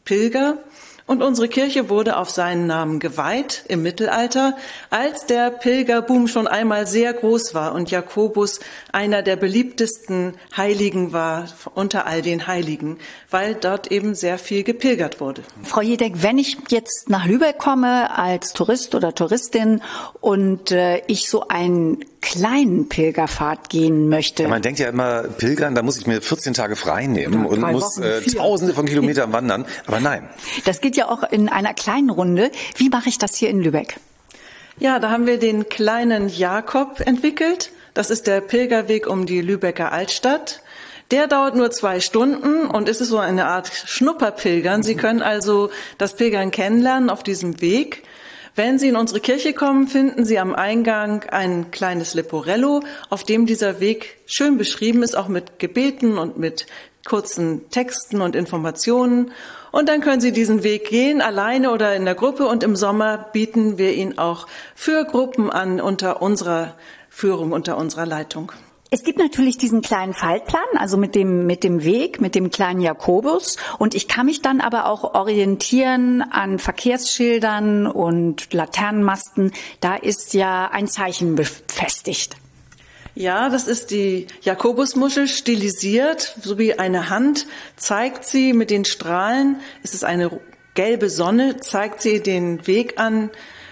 Pilger. 0.04 0.58
Und 1.06 1.22
unsere 1.22 1.48
Kirche 1.48 1.88
wurde 1.88 2.16
auf 2.16 2.30
seinen 2.30 2.66
Namen 2.66 2.98
geweiht 2.98 3.64
im 3.68 3.82
Mittelalter, 3.82 4.56
als 4.90 5.24
der 5.26 5.50
Pilgerboom 5.50 6.26
schon 6.26 6.48
einmal 6.48 6.88
sehr 6.88 7.12
groß 7.12 7.54
war 7.54 7.74
und 7.74 7.92
Jakobus 7.92 8.58
einer 8.90 9.22
der 9.22 9.36
beliebtesten 9.36 10.34
Heiligen 10.56 11.12
war 11.12 11.46
unter 11.74 12.06
all 12.06 12.22
den 12.22 12.48
Heiligen, 12.48 12.98
weil 13.30 13.54
dort 13.54 13.92
eben 13.92 14.16
sehr 14.16 14.36
viel 14.36 14.64
gepilgert 14.64 15.20
wurde. 15.20 15.42
Frau 15.62 15.80
Jedeck, 15.80 16.22
wenn 16.22 16.38
ich 16.38 16.58
jetzt 16.70 17.08
nach 17.08 17.24
Lübeck 17.24 17.58
komme 17.58 18.18
als 18.18 18.52
Tourist 18.52 18.96
oder 18.96 19.14
Touristin 19.14 19.82
und 20.20 20.72
äh, 20.72 21.02
ich 21.06 21.30
so 21.30 21.46
einen 21.46 22.04
kleinen 22.26 22.88
Pilgerpfad 22.88 23.68
gehen 23.68 24.08
möchte, 24.08 24.42
Ja, 24.42 24.48
man 24.48 24.62
denkt 24.62 24.80
ja 24.80 24.88
immer, 24.88 25.22
Pilgern, 25.22 25.76
da 25.76 25.82
muss 25.82 25.96
ich 25.96 26.08
mir 26.08 26.20
14 26.20 26.54
Tage 26.54 26.74
frei 26.74 27.06
nehmen 27.06 27.46
und 27.46 27.60
muss 27.60 27.98
äh, 27.98 28.20
tausende 28.22 28.74
von 28.74 28.86
Kilometern 28.86 29.32
wandern. 29.32 29.64
Aber 29.86 30.00
nein. 30.00 30.28
das 30.64 30.80
geht 30.80 30.95
ja 30.96 31.08
auch 31.08 31.22
in 31.22 31.48
einer 31.48 31.74
kleinen 31.74 32.10
Runde. 32.10 32.50
Wie 32.76 32.88
mache 32.88 33.08
ich 33.08 33.18
das 33.18 33.36
hier 33.36 33.50
in 33.50 33.60
Lübeck? 33.60 33.98
Ja, 34.78 34.98
da 34.98 35.10
haben 35.10 35.26
wir 35.26 35.38
den 35.38 35.68
kleinen 35.68 36.28
Jakob 36.28 37.00
entwickelt. 37.00 37.70
Das 37.94 38.10
ist 38.10 38.26
der 38.26 38.42
Pilgerweg 38.42 39.06
um 39.06 39.24
die 39.24 39.40
Lübecker 39.40 39.92
Altstadt. 39.92 40.62
Der 41.10 41.28
dauert 41.28 41.54
nur 41.54 41.70
zwei 41.70 42.00
Stunden 42.00 42.66
und 42.66 42.88
ist 42.88 42.98
so 42.98 43.18
eine 43.18 43.46
Art 43.46 43.70
Schnupperpilgern. 43.72 44.82
Sie 44.82 44.96
können 44.96 45.22
also 45.22 45.70
das 45.98 46.16
Pilgern 46.16 46.50
kennenlernen 46.50 47.10
auf 47.10 47.22
diesem 47.22 47.60
Weg. 47.60 48.02
Wenn 48.56 48.78
Sie 48.78 48.88
in 48.88 48.96
unsere 48.96 49.20
Kirche 49.20 49.52
kommen, 49.52 49.86
finden 49.86 50.24
Sie 50.24 50.38
am 50.38 50.54
Eingang 50.54 51.24
ein 51.24 51.70
kleines 51.70 52.14
Leporello, 52.14 52.82
auf 53.08 53.22
dem 53.22 53.46
dieser 53.46 53.80
Weg 53.80 54.16
schön 54.26 54.58
beschrieben 54.58 55.02
ist, 55.02 55.16
auch 55.16 55.28
mit 55.28 55.58
Gebeten 55.58 56.18
und 56.18 56.38
mit 56.38 56.66
kurzen 57.04 57.70
Texten 57.70 58.20
und 58.20 58.34
Informationen. 58.34 59.30
Und 59.72 59.88
dann 59.88 60.00
können 60.00 60.20
Sie 60.20 60.32
diesen 60.32 60.62
Weg 60.62 60.88
gehen, 60.88 61.20
alleine 61.20 61.70
oder 61.70 61.94
in 61.94 62.04
der 62.04 62.14
Gruppe. 62.14 62.46
Und 62.46 62.62
im 62.62 62.76
Sommer 62.76 63.28
bieten 63.32 63.78
wir 63.78 63.92
ihn 63.92 64.18
auch 64.18 64.46
für 64.74 65.04
Gruppen 65.04 65.50
an 65.50 65.80
unter 65.80 66.22
unserer 66.22 66.74
Führung, 67.08 67.52
unter 67.52 67.76
unserer 67.76 68.06
Leitung. 68.06 68.52
Es 68.88 69.02
gibt 69.02 69.18
natürlich 69.18 69.58
diesen 69.58 69.82
kleinen 69.82 70.14
Faltplan, 70.14 70.62
also 70.76 70.96
mit 70.96 71.16
dem, 71.16 71.44
mit 71.46 71.64
dem 71.64 71.82
Weg, 71.82 72.20
mit 72.20 72.34
dem 72.34 72.50
kleinen 72.50 72.80
Jakobus. 72.80 73.56
Und 73.78 73.94
ich 73.94 74.06
kann 74.06 74.26
mich 74.26 74.42
dann 74.42 74.60
aber 74.60 74.86
auch 74.86 75.14
orientieren 75.14 76.22
an 76.22 76.58
Verkehrsschildern 76.58 77.88
und 77.88 78.52
Laternenmasten. 78.52 79.52
Da 79.80 79.96
ist 79.96 80.34
ja 80.34 80.70
ein 80.70 80.86
Zeichen 80.86 81.34
befestigt. 81.34 82.36
Ja, 83.18 83.48
das 83.48 83.66
ist 83.66 83.92
die 83.92 84.26
Jakobusmuschel 84.42 85.26
stilisiert, 85.26 86.36
so 86.42 86.58
wie 86.58 86.78
eine 86.78 87.08
Hand 87.08 87.46
zeigt 87.74 88.26
sie 88.26 88.52
mit 88.52 88.68
den 88.68 88.84
Strahlen. 88.84 89.56
Es 89.82 89.94
ist 89.94 90.04
eine 90.04 90.38
gelbe 90.74 91.08
Sonne, 91.08 91.56
zeigt 91.56 92.02
sie 92.02 92.22
den 92.22 92.66
Weg 92.66 93.00
an, 93.00 93.30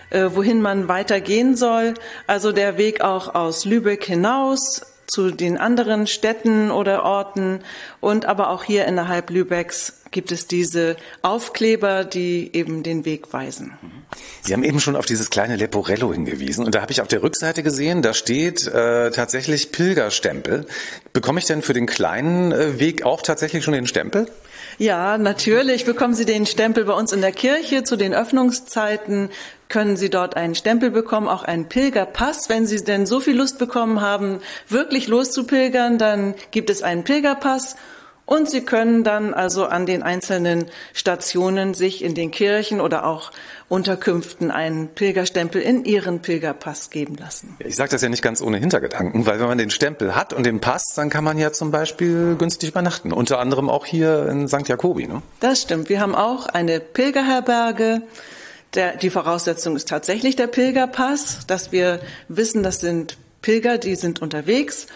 äh, 0.08 0.30
wohin 0.32 0.62
man 0.62 0.88
weitergehen 0.88 1.56
soll. 1.56 1.92
Also 2.26 2.52
der 2.52 2.78
Weg 2.78 3.02
auch 3.02 3.34
aus 3.34 3.66
Lübeck 3.66 4.04
hinaus 4.04 4.80
zu 5.06 5.30
den 5.30 5.58
anderen 5.58 6.06
Städten 6.06 6.70
oder 6.70 7.04
Orten 7.04 7.60
und 8.00 8.24
aber 8.24 8.48
auch 8.48 8.64
hier 8.64 8.86
innerhalb 8.86 9.28
Lübecks 9.28 10.03
gibt 10.14 10.32
es 10.32 10.46
diese 10.46 10.96
Aufkleber, 11.20 12.04
die 12.04 12.48
eben 12.54 12.82
den 12.82 13.04
Weg 13.04 13.34
weisen. 13.34 13.76
Sie 14.42 14.54
haben 14.54 14.62
eben 14.62 14.80
schon 14.80 14.96
auf 14.96 15.04
dieses 15.04 15.28
kleine 15.28 15.56
Leporello 15.56 16.12
hingewiesen 16.14 16.64
und 16.64 16.74
da 16.74 16.80
habe 16.80 16.92
ich 16.92 17.02
auf 17.02 17.08
der 17.08 17.22
Rückseite 17.22 17.62
gesehen, 17.62 18.00
da 18.00 18.14
steht 18.14 18.66
äh, 18.66 19.10
tatsächlich 19.10 19.72
Pilgerstempel. 19.72 20.66
Bekomme 21.12 21.40
ich 21.40 21.46
denn 21.46 21.62
für 21.62 21.74
den 21.74 21.86
kleinen 21.86 22.52
äh, 22.52 22.78
Weg 22.78 23.04
auch 23.04 23.20
tatsächlich 23.20 23.64
schon 23.64 23.74
den 23.74 23.88
Stempel? 23.88 24.26
Ja, 24.78 25.18
natürlich 25.18 25.84
bekommen 25.84 26.14
Sie 26.14 26.24
den 26.24 26.46
Stempel 26.46 26.84
bei 26.84 26.94
uns 26.94 27.12
in 27.12 27.20
der 27.20 27.32
Kirche 27.32 27.84
zu 27.84 27.96
den 27.96 28.14
Öffnungszeiten 28.14 29.30
können 29.68 29.96
Sie 29.96 30.10
dort 30.10 30.36
einen 30.36 30.54
Stempel 30.54 30.90
bekommen, 30.90 31.26
auch 31.26 31.42
einen 31.42 31.68
Pilgerpass. 31.68 32.48
Wenn 32.48 32.66
Sie 32.66 32.84
denn 32.84 33.06
so 33.06 33.18
viel 33.18 33.36
Lust 33.36 33.58
bekommen 33.58 34.00
haben, 34.00 34.40
wirklich 34.68 35.08
loszupilgern, 35.08 35.98
dann 35.98 36.34
gibt 36.52 36.70
es 36.70 36.82
einen 36.82 37.02
Pilgerpass 37.02 37.76
und 38.26 38.48
Sie 38.48 38.62
können 38.62 39.04
dann 39.04 39.34
also 39.34 39.66
an 39.66 39.84
den 39.84 40.02
einzelnen 40.02 40.66
Stationen 40.94 41.74
sich 41.74 42.02
in 42.02 42.14
den 42.14 42.30
Kirchen 42.30 42.80
oder 42.80 43.04
auch 43.04 43.32
Unterkünften 43.68 44.50
einen 44.50 44.88
Pilgerstempel 44.88 45.60
in 45.60 45.84
Ihren 45.84 46.20
Pilgerpass 46.20 46.88
geben 46.88 47.16
lassen. 47.16 47.56
Ich 47.58 47.76
sage 47.76 47.90
das 47.90 48.00
ja 48.00 48.08
nicht 48.08 48.22
ganz 48.22 48.40
ohne 48.40 48.56
Hintergedanken, 48.56 49.26
weil 49.26 49.40
wenn 49.40 49.48
man 49.48 49.58
den 49.58 49.70
Stempel 49.70 50.14
hat 50.14 50.32
und 50.32 50.46
den 50.46 50.60
Pass, 50.60 50.94
dann 50.94 51.10
kann 51.10 51.22
man 51.22 51.38
ja 51.38 51.52
zum 51.52 51.70
Beispiel 51.70 52.36
günstig 52.36 52.70
übernachten. 52.70 53.12
Unter 53.12 53.40
anderem 53.40 53.68
auch 53.68 53.84
hier 53.84 54.26
in 54.28 54.48
St. 54.48 54.68
Jakobi. 54.68 55.06
Ne? 55.06 55.20
Das 55.40 55.60
stimmt. 55.60 55.90
Wir 55.90 56.00
haben 56.00 56.14
auch 56.14 56.46
eine 56.46 56.80
Pilgerherberge. 56.80 58.02
Der, 58.72 58.96
die 58.96 59.10
Voraussetzung 59.10 59.76
ist 59.76 59.88
tatsächlich 59.88 60.34
der 60.34 60.46
Pilgerpass, 60.46 61.46
dass 61.46 61.72
wir 61.72 62.00
wissen, 62.28 62.62
das 62.62 62.80
sind 62.80 63.18
Pilger, 63.42 63.76
die 63.78 63.96
sind 63.96 64.22
unterwegs 64.22 64.86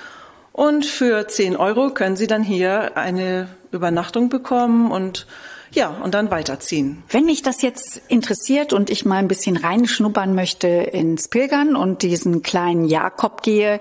und 0.59 0.85
für 0.85 1.29
10 1.29 1.57
Euro 1.57 1.91
können 1.91 2.17
Sie 2.17 2.27
dann 2.27 2.43
hier 2.43 2.97
eine 2.97 3.47
Übernachtung 3.71 4.29
bekommen 4.29 4.91
und 4.91 5.29
ja, 5.71 5.91
und 6.03 6.15
dann 6.15 6.33
weiterziehen. 6.33 7.05
Wenn 7.11 7.27
mich 7.27 7.43
das 7.43 7.63
jetzt 7.63 8.03
interessiert 8.09 8.73
und 8.73 8.91
ich 8.91 9.05
mal 9.05 9.19
ein 9.19 9.29
bisschen 9.29 9.57
reinschnuppern 9.57 10.35
möchte 10.35 10.67
ins 10.67 11.29
Pilgern 11.29 11.77
und 11.77 12.03
diesen 12.03 12.43
kleinen 12.43 12.87
Jakob 12.87 13.43
gehe, 13.43 13.79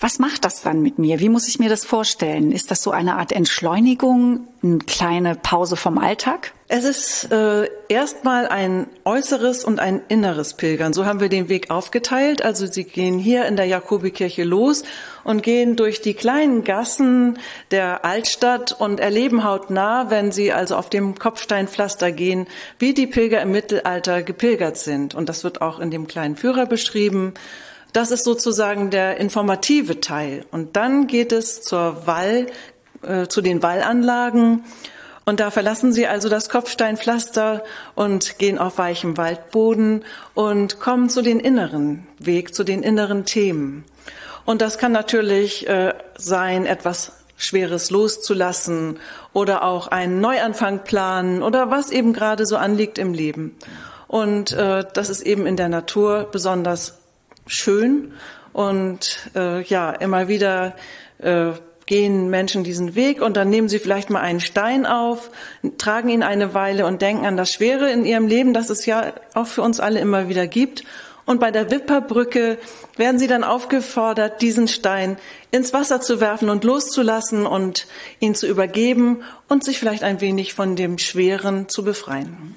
was 0.00 0.18
macht 0.18 0.46
das 0.46 0.62
dann 0.62 0.80
mit 0.80 0.98
mir? 0.98 1.20
Wie 1.20 1.28
muss 1.28 1.46
ich 1.46 1.58
mir 1.58 1.68
das 1.68 1.84
vorstellen? 1.84 2.52
Ist 2.52 2.70
das 2.70 2.82
so 2.82 2.90
eine 2.90 3.16
Art 3.16 3.32
Entschleunigung, 3.32 4.48
eine 4.62 4.78
kleine 4.78 5.34
Pause 5.34 5.76
vom 5.76 5.98
Alltag? 5.98 6.52
Es 6.68 6.84
ist 6.84 7.30
äh, 7.30 7.68
erstmal 7.88 8.48
ein 8.48 8.86
äußeres 9.04 9.62
und 9.62 9.78
ein 9.78 10.00
inneres 10.08 10.54
Pilgern. 10.54 10.94
So 10.94 11.04
haben 11.04 11.20
wir 11.20 11.28
den 11.28 11.50
Weg 11.50 11.70
aufgeteilt. 11.70 12.42
Also 12.42 12.66
Sie 12.66 12.84
gehen 12.84 13.18
hier 13.18 13.44
in 13.44 13.56
der 13.56 13.66
Jakobikirche 13.66 14.42
los 14.44 14.84
und 15.22 15.42
gehen 15.42 15.76
durch 15.76 16.00
die 16.00 16.14
kleinen 16.14 16.64
Gassen 16.64 17.38
der 17.70 18.02
Altstadt 18.06 18.72
und 18.72 19.00
erleben 19.00 19.44
hautnah, 19.44 20.08
wenn 20.08 20.32
Sie 20.32 20.50
also 20.50 20.76
auf 20.76 20.88
dem 20.88 21.18
Kopfsteinpflaster 21.18 22.10
gehen, 22.10 22.46
wie 22.78 22.94
die 22.94 23.06
Pilger 23.06 23.42
im 23.42 23.50
Mittelalter 23.50 24.22
gepilgert 24.22 24.78
sind. 24.78 25.14
Und 25.14 25.28
das 25.28 25.44
wird 25.44 25.60
auch 25.60 25.78
in 25.78 25.90
dem 25.90 26.06
kleinen 26.06 26.36
Führer 26.36 26.64
beschrieben. 26.64 27.34
Das 27.92 28.10
ist 28.10 28.24
sozusagen 28.24 28.90
der 28.90 29.18
informative 29.18 30.00
Teil. 30.00 30.44
Und 30.50 30.76
dann 30.76 31.06
geht 31.06 31.32
es 31.32 31.62
zur 31.62 32.06
Wall, 32.06 32.46
äh, 33.02 33.26
zu 33.26 33.40
den 33.40 33.62
Wallanlagen. 33.62 34.64
Und 35.24 35.40
da 35.40 35.50
verlassen 35.50 35.92
Sie 35.92 36.06
also 36.06 36.28
das 36.28 36.48
Kopfsteinpflaster 36.48 37.62
und 37.94 38.38
gehen 38.38 38.58
auf 38.58 38.78
weichem 38.78 39.16
Waldboden 39.16 40.04
und 40.34 40.80
kommen 40.80 41.08
zu 41.08 41.22
den 41.22 41.40
inneren 41.40 42.06
Weg, 42.18 42.54
zu 42.54 42.64
den 42.64 42.82
inneren 42.82 43.24
Themen. 43.24 43.84
Und 44.44 44.62
das 44.62 44.78
kann 44.78 44.92
natürlich 44.92 45.68
äh, 45.68 45.94
sein, 46.16 46.66
etwas 46.66 47.12
Schweres 47.36 47.90
loszulassen 47.90 48.98
oder 49.32 49.64
auch 49.64 49.88
einen 49.88 50.20
Neuanfang 50.20 50.84
planen 50.84 51.42
oder 51.42 51.70
was 51.70 51.90
eben 51.90 52.12
gerade 52.12 52.44
so 52.46 52.56
anliegt 52.56 52.98
im 52.98 53.14
Leben. 53.14 53.56
Und 54.08 54.52
äh, 54.52 54.84
das 54.92 55.08
ist 55.08 55.22
eben 55.22 55.46
in 55.46 55.56
der 55.56 55.68
Natur 55.68 56.28
besonders 56.30 56.99
schön 57.50 58.12
und 58.52 59.30
äh, 59.34 59.62
ja, 59.62 59.90
immer 59.90 60.28
wieder 60.28 60.74
äh, 61.18 61.52
gehen 61.86 62.30
Menschen 62.30 62.62
diesen 62.62 62.94
Weg 62.94 63.20
und 63.20 63.36
dann 63.36 63.50
nehmen 63.50 63.68
sie 63.68 63.80
vielleicht 63.80 64.10
mal 64.10 64.20
einen 64.20 64.40
Stein 64.40 64.86
auf, 64.86 65.30
tragen 65.76 66.08
ihn 66.08 66.22
eine 66.22 66.54
Weile 66.54 66.86
und 66.86 67.02
denken 67.02 67.26
an 67.26 67.36
das 67.36 67.52
Schwere 67.52 67.90
in 67.90 68.04
ihrem 68.04 68.28
Leben, 68.28 68.54
das 68.54 68.70
es 68.70 68.86
ja 68.86 69.12
auch 69.34 69.48
für 69.48 69.62
uns 69.62 69.80
alle 69.80 69.98
immer 69.98 70.28
wieder 70.28 70.46
gibt. 70.46 70.84
Und 71.26 71.40
bei 71.40 71.50
der 71.50 71.70
Wipperbrücke 71.70 72.58
werden 72.96 73.18
sie 73.18 73.26
dann 73.26 73.44
aufgefordert, 73.44 74.40
diesen 74.40 74.68
Stein 74.68 75.16
ins 75.50 75.72
Wasser 75.72 76.00
zu 76.00 76.20
werfen 76.20 76.48
und 76.48 76.64
loszulassen 76.64 77.46
und 77.46 77.86
ihn 78.20 78.34
zu 78.34 78.46
übergeben 78.46 79.22
und 79.48 79.64
sich 79.64 79.78
vielleicht 79.78 80.02
ein 80.02 80.20
wenig 80.20 80.54
von 80.54 80.76
dem 80.76 80.98
Schweren 80.98 81.68
zu 81.68 81.84
befreien. 81.84 82.54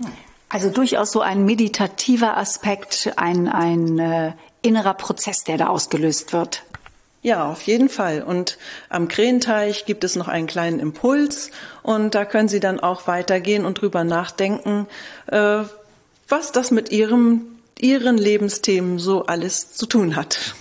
Also 0.49 0.69
durchaus 0.69 1.11
so 1.11 1.21
ein 1.21 1.45
meditativer 1.45 2.37
Aspekt, 2.37 3.11
ein, 3.15 3.47
ein 3.47 3.99
äh, 3.99 4.31
innerer 4.63 4.95
Prozess, 4.95 5.43
der 5.43 5.57
da 5.57 5.67
ausgelöst 5.67 6.33
wird. 6.33 6.63
Ja, 7.21 7.49
auf 7.49 7.61
jeden 7.61 7.87
Fall. 7.87 8.21
Und 8.21 8.57
am 8.89 9.07
Krähenteich 9.07 9.85
gibt 9.85 10.03
es 10.03 10.15
noch 10.15 10.27
einen 10.27 10.47
kleinen 10.47 10.79
Impuls 10.79 11.51
und 11.81 12.15
da 12.15 12.25
können 12.25 12.49
Sie 12.49 12.59
dann 12.59 12.81
auch 12.81 13.07
weitergehen 13.07 13.65
und 13.65 13.79
drüber 13.81 14.03
nachdenken, 14.03 14.87
äh, 15.27 15.59
was 16.27 16.51
das 16.51 16.71
mit 16.71 16.91
Ihrem 16.91 17.45
Ihren 17.79 18.17
Lebensthemen 18.17 18.99
so 18.99 19.25
alles 19.25 19.73
zu 19.73 19.85
tun 19.85 20.15
hat. 20.15 20.55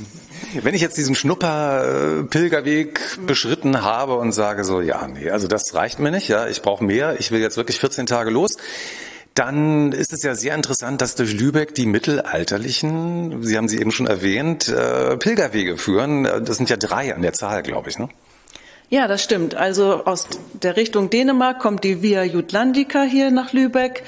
Wenn 0.63 0.75
ich 0.75 0.81
jetzt 0.81 0.97
diesen 0.97 1.15
Schnupper-Pilgerweg 1.15 3.01
beschritten 3.27 3.83
habe 3.83 4.17
und 4.17 4.33
sage 4.33 4.65
so, 4.65 4.81
ja, 4.81 5.07
nee, 5.07 5.31
also 5.31 5.47
das 5.47 5.75
reicht 5.75 5.99
mir 5.99 6.11
nicht, 6.11 6.29
ja, 6.29 6.47
ich 6.49 6.63
brauche 6.63 6.83
mehr, 6.83 7.21
ich 7.21 7.31
will 7.31 7.41
jetzt 7.41 7.57
wirklich 7.57 7.79
14 7.79 8.07
Tage 8.07 8.31
los, 8.31 8.57
dann 9.35 9.93
ist 9.93 10.13
es 10.13 10.23
ja 10.23 10.35
sehr 10.35 10.55
interessant, 10.55 11.01
dass 11.01 11.15
durch 11.15 11.33
Lübeck 11.33 11.75
die 11.75 11.87
mittelalterlichen, 11.87 13.43
Sie 13.43 13.57
haben 13.57 13.69
sie 13.69 13.79
eben 13.79 13.93
schon 13.93 14.07
erwähnt, 14.07 14.69
äh, 14.69 15.17
Pilgerwege 15.17 15.79
führen. 15.79 16.25
Das 16.25 16.57
sind 16.59 16.69
ja 16.69 16.77
drei 16.77 17.15
an 17.15 17.23
der 17.23 17.33
Zahl, 17.33 17.63
glaube 17.63 17.89
ich. 17.89 17.99
Ne? 17.99 18.09
Ja, 18.91 19.09
das 19.09 19.23
stimmt. 19.23 19.55
Also 19.55 20.05
aus 20.05 20.29
der 20.53 20.77
Richtung 20.77 21.09
Dänemark 21.09 21.61
kommt 21.61 21.83
die 21.83 22.03
Via 22.03 22.25
Jutlandica 22.25 23.03
hier 23.05 23.31
nach 23.31 23.55
Lübeck. 23.55 24.03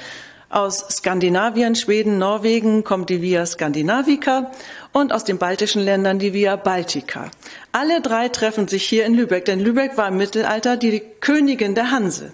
Aus 0.51 0.87
Skandinavien, 0.89 1.75
Schweden, 1.75 2.19
Norwegen 2.19 2.85
kommt 2.85 3.09
die 3.09 3.23
Via 3.23 3.47
Skandinavica 3.47 4.53
und 4.93 5.13
aus 5.13 5.25
den 5.25 5.39
baltischen 5.39 5.83
Ländern 5.83 6.19
die 6.19 6.35
Via 6.35 6.57
Baltica. 6.57 7.31
Alle 7.73 8.03
drei 8.03 8.29
treffen 8.29 8.69
sich 8.69 8.85
hier 8.85 9.07
in 9.07 9.15
Lübeck, 9.15 9.47
denn 9.47 9.59
Lübeck 9.59 9.97
war 9.97 10.09
im 10.09 10.19
Mittelalter 10.19 10.77
die 10.77 11.03
Königin 11.21 11.75
der 11.75 11.91
Hanse. 11.91 12.33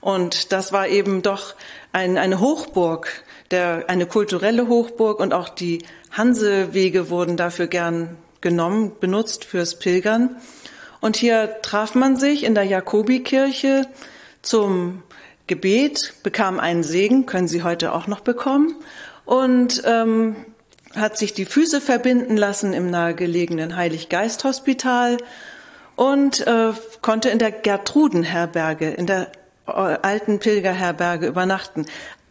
Und 0.00 0.50
das 0.50 0.72
war 0.72 0.88
eben 0.88 1.22
doch 1.22 1.54
ein, 1.92 2.18
eine 2.18 2.40
Hochburg, 2.40 3.22
der, 3.50 3.84
eine 3.88 4.06
kulturelle 4.06 4.68
Hochburg 4.68 5.20
und 5.20 5.34
auch 5.34 5.48
die 5.48 5.84
Hansewege 6.10 7.10
wurden 7.10 7.36
dafür 7.36 7.66
gern 7.66 8.16
genommen, 8.40 8.92
benutzt 9.00 9.44
fürs 9.44 9.78
Pilgern. 9.78 10.36
Und 11.00 11.16
hier 11.16 11.56
traf 11.62 11.94
man 11.94 12.16
sich 12.16 12.44
in 12.44 12.54
der 12.54 12.64
Jakobikirche 12.64 13.86
zum 14.40 15.02
Gebet, 15.46 16.14
bekam 16.22 16.60
einen 16.60 16.82
Segen, 16.82 17.26
können 17.26 17.48
Sie 17.48 17.62
heute 17.62 17.92
auch 17.92 18.06
noch 18.06 18.20
bekommen, 18.20 18.74
und 19.24 19.82
ähm, 19.84 20.36
hat 20.94 21.16
sich 21.16 21.34
die 21.34 21.44
Füße 21.44 21.80
verbinden 21.80 22.36
lassen 22.36 22.72
im 22.72 22.90
nahegelegenen 22.90 23.76
Heiliggeist-Hospital 23.76 25.18
und 25.96 26.46
äh, 26.46 26.72
konnte 27.00 27.30
in 27.30 27.38
der 27.38 27.50
Gertrudenherberge, 27.50 28.90
in 28.90 29.06
der 29.06 29.30
alten 29.66 30.38
Pilgerherberge 30.38 31.26
übernachten. 31.26 31.86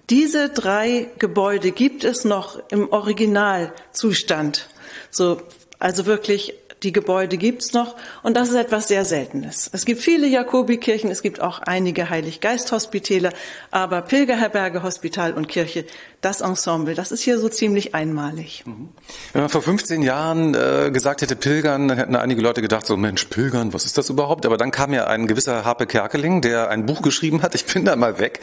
Diese 0.10 0.50
drei 0.50 1.08
Gebäude 1.20 1.72
gibt 1.72 2.04
es 2.04 2.26
noch 2.26 2.62
im 2.70 2.92
Originalzustand. 2.92 4.68
So, 5.10 5.42
also 5.80 6.06
wirklich 6.06 6.54
Die 6.84 6.92
Gebäude 6.92 7.38
gibt's 7.38 7.74
noch 7.74 7.96
und 8.24 8.36
das 8.36 8.50
ist 8.50 8.56
etwas 8.56 8.88
sehr 8.88 9.06
Seltenes. 9.06 9.70
Es 9.72 9.86
gibt 9.86 10.02
viele 10.02 10.26
Jakobikirchen, 10.26 11.12
es 11.12 11.22
gibt 11.22 11.40
auch 11.40 11.60
einige 11.60 12.10
Heiliggeist-Hospitäle, 12.10 13.34
aber 13.70 14.02
Pilgerherberge, 14.02 14.82
Hospital 14.82 15.34
und 15.34 15.48
Kirche, 15.48 15.86
das 16.22 16.42
Ensemble, 16.42 16.96
das 16.96 17.12
ist 17.12 17.22
hier 17.22 17.38
so 17.38 17.50
ziemlich 17.50 17.94
einmalig. 17.94 18.64
Wenn 18.66 19.42
man 19.42 19.50
vor 19.50 19.62
15 19.62 20.02
Jahren 20.02 20.56
äh, 20.56 20.90
gesagt 20.92 21.22
hätte 21.22 21.36
Pilgern, 21.36 21.88
dann 21.88 21.98
hätten 22.00 22.16
einige 22.16 22.42
Leute 22.42 22.64
gedacht, 22.64 22.88
so 22.88 22.98
Mensch, 22.98 23.26
Pilgern, 23.26 23.74
was 23.74 23.86
ist 23.86 24.00
das 24.00 24.10
überhaupt? 24.10 24.48
Aber 24.48 24.58
dann 24.58 24.72
kam 24.72 24.92
ja 24.92 25.06
ein 25.06 25.28
gewisser 25.28 25.64
Harpe 25.66 25.86
Kerkeling, 25.86 26.42
der 26.42 26.70
ein 26.70 26.88
Buch 26.88 27.04
geschrieben 27.04 27.44
hat, 27.44 27.54
ich 27.54 27.66
bin 27.66 27.86
da 27.86 27.96
mal 27.96 28.18
weg. 28.18 28.40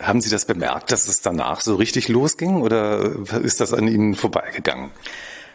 Haben 0.00 0.20
Sie 0.20 0.30
das 0.30 0.46
bemerkt, 0.46 0.90
dass 0.90 1.06
es 1.06 1.22
danach 1.22 1.60
so 1.60 1.76
richtig 1.76 2.08
losging 2.08 2.60
oder 2.60 3.12
ist 3.42 3.60
das 3.60 3.72
an 3.72 3.86
Ihnen 3.86 4.16
vorbeigegangen? 4.16 4.90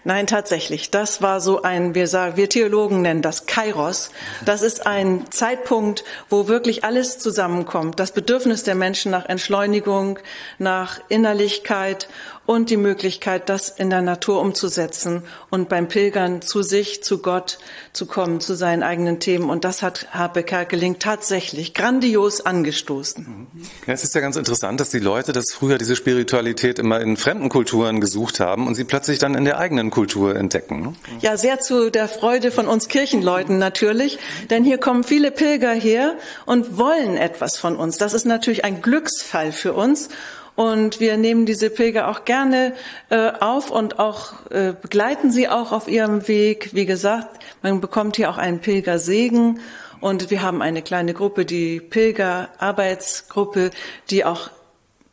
Nein, 0.06 0.28
tatsächlich. 0.28 0.92
Das 0.92 1.22
war 1.22 1.40
so 1.40 1.62
ein, 1.62 1.96
wir 1.96 2.10
sagen, 2.10 2.36
wir 2.36 2.50
Theologen 2.50 3.02
nennen 3.02 3.22
das 3.22 3.46
Kairos. 3.46 4.12
Das 4.44 4.62
ist 4.62 4.86
ein 4.86 5.32
Zeitpunkt, 5.32 6.04
wo 6.30 6.50
wirklich 6.50 6.84
alles 6.84 7.20
zusammenkommt. 7.20 8.02
Das 8.02 8.12
Bedürfnis 8.12 8.64
der 8.64 8.76
Menschen 8.76 9.12
nach 9.12 9.26
Entschleunigung, 9.26 10.20
nach 10.58 11.00
Innerlichkeit 11.08 12.10
und 12.46 12.70
die 12.70 12.78
Möglichkeit, 12.78 13.48
das 13.48 13.70
in 13.70 13.90
der 13.90 14.02
Natur 14.02 14.42
umzusetzen 14.42 15.24
und 15.50 15.70
beim 15.70 15.88
Pilgern 15.88 16.42
zu 16.42 16.62
sich, 16.62 17.04
zu 17.04 17.20
Gott 17.20 17.58
zu 17.94 18.06
kommen, 18.06 18.42
zu 18.42 18.56
seinen 18.56 18.84
eigenen 18.84 19.20
Themen. 19.20 19.50
Und 19.50 19.64
das 19.64 19.82
hat 19.82 20.08
Harpe 20.12 20.44
Kerkeling 20.44 21.00
tatsächlich 21.00 21.74
grandios 21.74 22.46
angestoßen. 22.46 23.48
Ja, 23.88 23.94
es 23.94 24.04
ist 24.04 24.14
ja 24.14 24.22
ganz 24.22 24.36
interessant, 24.36 24.82
dass 24.82 24.90
die 24.90 25.00
Leute 25.00 25.32
das 25.32 25.54
früher 25.54 25.78
diese 25.78 25.96
Spiritualität 25.96 26.80
immer 26.80 27.00
in 27.00 27.16
fremden 27.16 27.48
Kulturen 27.48 28.02
gesucht 28.02 28.42
haben 28.42 28.68
und 28.68 28.76
sie 28.76 28.84
plötzlich 28.84 29.20
dann 29.20 29.36
in 29.36 29.46
der 29.46 29.58
eigenen 29.58 29.90
Kultur 29.90 30.36
entdecken. 30.36 30.82
Ne? 30.82 30.94
Ja, 31.22 31.38
sehr 31.38 31.60
zu 31.60 31.90
der 31.92 32.10
Freude 32.10 32.52
von 32.52 32.68
uns 32.68 32.90
Kirchenleuten 32.90 33.58
natürlich, 33.58 34.20
denn 34.50 34.66
hier 34.66 34.80
kommen 34.80 35.06
viele 35.06 35.32
Pilger 35.32 35.72
her 35.72 36.16
und 36.46 36.78
wollen 36.78 37.16
etwas 37.16 37.58
von 37.58 37.78
uns. 37.78 37.98
Das 37.98 38.14
ist 38.14 38.26
natürlich 38.26 38.66
ein 38.66 38.82
Glücksfall 38.82 39.54
für 39.54 39.74
uns. 39.74 40.10
Und 40.56 41.00
wir 41.00 41.18
nehmen 41.18 41.46
diese 41.46 41.70
Pilger 41.70 42.10
auch 42.10 42.26
gerne 42.26 42.74
äh, 43.10 43.32
auf 43.40 43.72
und 43.72 43.98
auch 43.98 44.34
äh, 44.52 44.74
begleiten 44.80 45.32
sie 45.32 45.50
auch 45.50 45.72
auf 45.72 45.88
ihrem 45.88 46.28
Weg. 46.28 46.70
Wie 46.74 46.86
gesagt, 46.86 47.44
man 47.64 47.82
bekommt 47.82 48.18
hier 48.18 48.30
auch 48.30 48.38
einen 48.38 48.60
Pilgersegen. 48.60 49.60
Und 50.00 50.30
wir 50.30 50.42
haben 50.42 50.62
eine 50.62 50.82
kleine 50.82 51.14
Gruppe, 51.14 51.46
die 51.46 51.80
Pilgerarbeitsgruppe, 51.80 53.72
die 54.10 54.26
auch 54.26 54.52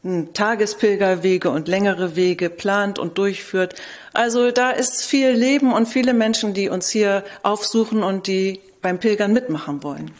hm, 0.02 0.34
Tagespilgerwege 0.34 1.48
und 1.48 1.68
längere 1.68 2.16
Wege 2.16 2.50
plant 2.50 2.98
und 2.98 3.16
durchführt. 3.16 3.76
Also 4.12 4.50
da 4.50 4.70
ist 4.70 5.04
viel 5.04 5.30
Leben 5.30 5.72
und 5.72 5.86
viele 5.86 6.12
Menschen, 6.12 6.54
die 6.54 6.68
uns 6.68 6.90
hier 6.90 7.24
aufsuchen 7.42 8.02
und 8.02 8.26
die 8.26 8.60
beim 8.82 8.98
Pilgern 8.98 9.32
mitmachen 9.32 9.82
wollen. 9.82 10.10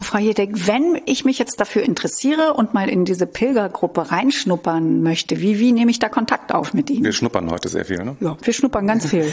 Frau 0.00 0.18
Jedeck, 0.18 0.66
wenn 0.66 1.00
ich 1.04 1.24
mich 1.24 1.38
jetzt 1.38 1.60
dafür 1.60 1.82
interessiere 1.82 2.54
und 2.54 2.74
mal 2.74 2.88
in 2.88 3.04
diese 3.04 3.26
Pilgergruppe 3.26 4.10
reinschnuppern 4.10 5.02
möchte, 5.02 5.40
wie, 5.40 5.58
wie 5.58 5.72
nehme 5.72 5.90
ich 5.90 5.98
da 5.98 6.08
Kontakt 6.08 6.54
auf 6.54 6.72
mit 6.72 6.90
Ihnen? 6.90 7.04
Wir 7.04 7.12
schnuppern 7.12 7.50
heute 7.50 7.68
sehr 7.68 7.84
viel, 7.84 8.02
ne? 8.02 8.16
Ja, 8.20 8.36
wir 8.40 8.52
schnuppern 8.52 8.86
ganz 8.86 9.06
viel. 9.06 9.32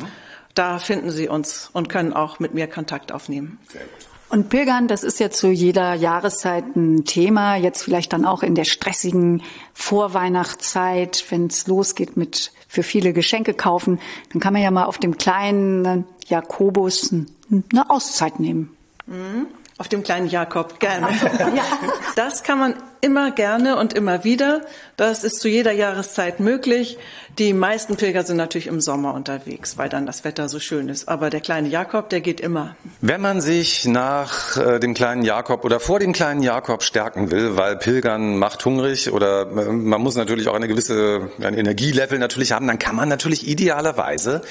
Da 0.55 0.79
finden 0.79 1.11
Sie 1.11 1.27
uns 1.27 1.69
und 1.73 1.89
können 1.89 2.13
auch 2.13 2.39
mit 2.39 2.53
mir 2.53 2.67
Kontakt 2.67 3.11
aufnehmen. 3.11 3.59
Sehr 3.71 3.81
gut. 3.81 4.09
Und 4.29 4.49
Pilgern, 4.49 4.87
das 4.87 5.03
ist 5.03 5.19
ja 5.19 5.31
zu 5.31 5.49
jeder 5.49 5.95
Jahreszeit 5.95 6.75
ein 6.75 7.03
Thema, 7.05 7.55
jetzt 7.55 7.81
vielleicht 7.81 8.13
dann 8.13 8.25
auch 8.25 8.43
in 8.43 8.53
der 8.53 8.63
stressigen 8.63 9.41
Vorweihnachtszeit, 9.73 11.25
wenn 11.29 11.47
es 11.47 11.65
losgeht 11.65 12.15
mit 12.15 12.51
für 12.67 12.83
viele 12.83 13.11
Geschenke 13.11 13.55
kaufen, 13.55 13.99
dann 14.31 14.39
kann 14.39 14.53
man 14.53 14.61
ja 14.61 14.69
mal 14.69 14.85
auf 14.85 14.99
dem 14.99 15.17
kleinen 15.17 16.05
Jakobus 16.27 17.11
eine 17.11 17.89
Auszeit 17.89 18.39
nehmen. 18.39 18.77
Mhm. 19.07 19.47
Auf 19.79 19.87
dem 19.87 20.03
kleinen 20.03 20.27
Jakob, 20.27 20.81
gerne. 20.81 21.07
ja. 21.55 21.63
Das 22.17 22.43
kann 22.43 22.59
man 22.59 22.73
immer 22.99 23.31
gerne 23.31 23.77
und 23.77 23.93
immer 23.93 24.25
wieder. 24.25 24.59
Das 24.97 25.23
ist 25.23 25.39
zu 25.39 25.47
jeder 25.47 25.71
Jahreszeit 25.71 26.41
möglich. 26.41 26.97
Die 27.37 27.53
meisten 27.53 27.95
Pilger 27.95 28.23
sind 28.23 28.35
natürlich 28.35 28.67
im 28.67 28.81
Sommer 28.81 29.13
unterwegs, 29.13 29.77
weil 29.77 29.87
dann 29.87 30.05
das 30.05 30.25
Wetter 30.25 30.49
so 30.49 30.59
schön 30.59 30.89
ist. 30.89 31.07
Aber 31.07 31.29
der 31.29 31.39
kleine 31.39 31.69
Jakob, 31.69 32.09
der 32.09 32.19
geht 32.19 32.41
immer. 32.41 32.75
Wenn 32.99 33.21
man 33.21 33.39
sich 33.39 33.85
nach 33.85 34.57
äh, 34.57 34.79
dem 34.79 34.93
kleinen 34.95 35.23
Jakob 35.23 35.63
oder 35.63 35.79
vor 35.79 35.99
dem 35.99 36.11
kleinen 36.11 36.43
Jakob 36.43 36.83
stärken 36.83 37.31
will, 37.31 37.55
weil 37.55 37.77
Pilgern 37.77 38.37
macht 38.37 38.65
hungrig 38.65 39.13
oder 39.13 39.43
äh, 39.43 39.71
man 39.71 40.01
muss 40.01 40.17
natürlich 40.17 40.49
auch 40.49 40.55
eine 40.55 40.67
gewisse 40.67 41.31
ein 41.41 41.53
Energielevel 41.53 42.19
natürlich 42.19 42.51
haben, 42.51 42.67
dann 42.67 42.79
kann 42.79 42.97
man 42.97 43.07
natürlich 43.07 43.47
idealerweise 43.47 44.41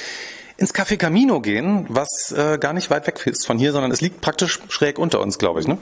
ins 0.59 0.75
Café 0.75 0.97
Camino 0.97 1.41
gehen, 1.41 1.87
was 1.89 2.33
äh, 2.37 2.59
gar 2.59 2.73
nicht 2.73 2.91
weit 2.91 3.07
weg 3.07 3.25
ist 3.27 3.47
von 3.47 3.59
hier, 3.59 3.73
sondern 3.73 3.93
es 3.93 4.01
liegt 4.01 4.21
praktisch 4.21 4.59
schräg 4.69 4.99
unter 4.99 5.21
uns, 5.21 5.39
glaube 5.39 5.61
ich. 5.61 5.69
Ne? 5.69 5.79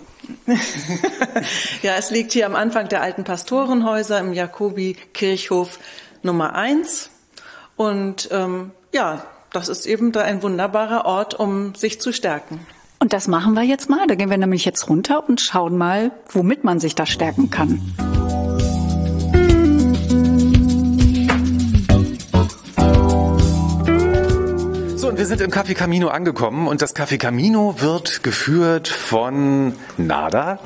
ja, 1.83 1.95
es 1.97 2.11
liegt 2.11 2.33
hier 2.33 2.45
am 2.45 2.55
Anfang 2.55 2.89
der 2.89 3.01
alten 3.01 3.25
Pastorenhäuser 3.25 4.21
im 4.21 4.35
Jakobi-Kirchhof 4.35 5.79
Nummer 6.23 6.55
eins. 6.55 7.09
Und 7.77 8.29
ähm, 8.31 8.73
ja, 8.93 9.25
das 9.51 9.71
ist 9.71 9.87
eben 9.87 10.13
da 10.13 10.23
ein 10.23 10.43
wunderbarer 10.43 11.07
Ort, 11.07 11.35
um 11.35 11.75
sich 11.75 11.99
zu 11.99 12.13
stärken. 12.13 12.61
Und 12.99 13.15
das 13.15 13.29
machen 13.29 13.55
wir 13.55 13.63
jetzt 13.63 13.89
mal. 13.89 14.07
Da 14.07 14.15
gehen 14.15 14.29
wir 14.29 14.37
nämlich 14.37 14.67
jetzt 14.67 14.91
runter 14.91 15.27
und 15.27 15.41
schauen 15.41 15.79
mal, 15.79 16.11
womit 16.29 16.65
man 16.65 16.81
sich 16.81 16.95
da 16.95 17.07
stärken 17.07 17.51
kann. 17.51 18.16
Wir 25.17 25.25
sind 25.25 25.41
im 25.41 25.51
Café 25.51 25.75
Camino 25.75 26.09
angekommen 26.09 26.69
und 26.69 26.83
das 26.83 26.95
Café 26.95 27.17
Camino 27.17 27.77
wird 27.79 28.23
geführt 28.23 28.89
von 28.89 29.75
Nada. 29.97 30.59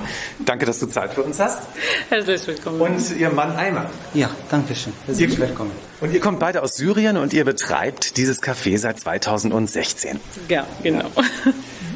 Danke, 0.44 0.66
dass 0.66 0.80
du 0.80 0.86
Zeit 0.86 1.14
für 1.14 1.22
uns 1.22 1.38
hast. 1.38 1.62
Herzlich 2.08 2.46
willkommen. 2.48 2.80
Und 2.80 3.16
ihr 3.16 3.30
Mann 3.30 3.54
Eimer. 3.56 3.88
Ja, 4.12 4.30
danke 4.50 4.74
schön. 4.74 4.92
Herzlich 5.06 5.38
willkommen. 5.38 5.70
Und 6.00 6.12
ihr 6.12 6.20
kommt 6.20 6.40
beide 6.40 6.62
aus 6.62 6.74
Syrien 6.74 7.16
und 7.16 7.32
ihr 7.32 7.44
betreibt 7.44 8.16
dieses 8.16 8.42
Café 8.42 8.76
seit 8.78 8.98
2016. 8.98 10.18
Ja, 10.48 10.66
genau. 10.82 11.10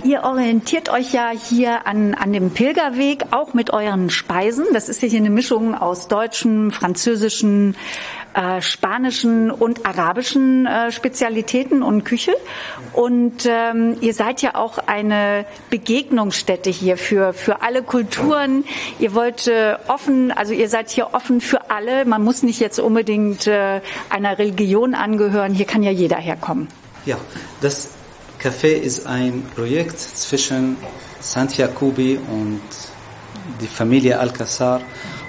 Ihr 0.04 0.22
orientiert 0.22 0.90
euch 0.90 1.14
ja 1.14 1.30
hier 1.30 1.86
an, 1.86 2.12
an 2.12 2.34
dem 2.34 2.50
Pilgerweg, 2.50 3.24
auch 3.30 3.54
mit 3.54 3.72
euren 3.72 4.10
Speisen. 4.10 4.66
Das 4.74 4.90
ist 4.90 5.00
ja 5.00 5.08
hier 5.08 5.18
eine 5.18 5.30
Mischung 5.30 5.74
aus 5.74 6.08
deutschen, 6.08 6.72
französischen, 6.72 7.74
äh, 8.34 8.60
spanischen 8.60 9.50
und 9.50 9.86
arabischen 9.86 10.66
äh, 10.66 10.92
Spezialitäten 10.92 11.82
und 11.82 12.04
Küche. 12.04 12.34
Und 12.92 13.46
ähm, 13.46 13.96
ihr 14.02 14.12
seid 14.12 14.42
ja 14.42 14.56
auch 14.56 14.76
eine 14.76 15.46
Begegnungsstätte 15.70 16.68
hier 16.68 16.98
für, 16.98 17.32
für 17.32 17.62
alle 17.62 17.82
Kulturen. 17.82 18.64
Ihr 18.98 19.14
wollt 19.14 19.46
äh, 19.46 19.76
offen, 19.88 20.32
also 20.32 20.52
ihr 20.52 20.68
seid 20.68 20.90
hier 20.90 21.14
offen 21.14 21.40
für 21.40 21.70
alle. 21.70 22.04
Man 22.04 22.22
muss 22.22 22.42
nicht 22.42 22.60
jetzt 22.60 22.78
unbedingt 22.78 23.46
äh, 23.46 23.80
einer 24.10 24.38
Religion 24.38 24.94
angehören. 24.94 25.54
Hier 25.54 25.66
kann 25.66 25.82
ja 25.82 25.92
jeder 25.92 26.18
herkommen. 26.18 26.68
Ja, 27.06 27.16
das 27.62 27.88
Café 28.44 28.74
ist 28.74 29.06
ein 29.06 29.42
Projekt 29.54 29.98
zwischen 29.98 30.76
Sant 31.18 31.56
Jacobi 31.56 32.18
und 32.30 32.60
die 33.58 33.66
Familie 33.66 34.18
Alcazar. 34.20 34.82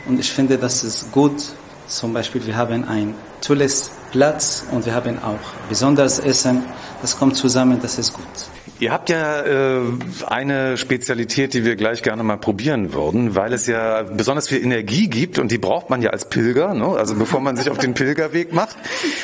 Und 0.05 0.19
ich 0.19 0.29
finde, 0.29 0.57
das 0.57 0.83
ist 0.83 1.13
gut 1.13 1.41
zum 1.87 2.11
Beispiel, 2.11 2.45
wir 2.45 2.57
haben 2.57 2.83
ein 2.83 3.15
tolles 3.39 3.91
Platz 4.11 4.65
und 4.69 4.85
wir 4.85 4.93
haben 4.93 5.17
auch 5.23 5.39
besonderes 5.69 6.19
Essen. 6.19 6.65
Das 7.01 7.17
kommt 7.17 7.37
zusammen, 7.37 7.79
das 7.81 7.97
ist 7.97 8.11
gut. 8.11 8.54
Ihr 8.77 8.91
habt 8.91 9.09
ja 9.09 9.41
äh, 9.41 9.81
eine 10.27 10.77
Spezialität, 10.77 11.53
die 11.53 11.63
wir 11.63 11.77
gleich 11.77 12.03
gerne 12.03 12.23
mal 12.23 12.35
probieren 12.35 12.93
würden, 12.93 13.33
weil 13.33 13.53
es 13.53 13.67
ja 13.67 14.03
besonders 14.03 14.49
viel 14.49 14.61
Energie 14.61 15.07
gibt 15.07 15.39
und 15.39 15.49
die 15.49 15.57
braucht 15.57 15.89
man 15.89 16.01
ja 16.01 16.09
als 16.09 16.27
Pilger, 16.27 16.73
ne? 16.73 16.87
also 16.87 17.15
bevor 17.15 17.39
man 17.39 17.55
sich 17.55 17.69
auf 17.69 17.77
den 17.77 17.93
Pilgerweg 17.93 18.51
macht. 18.51 18.75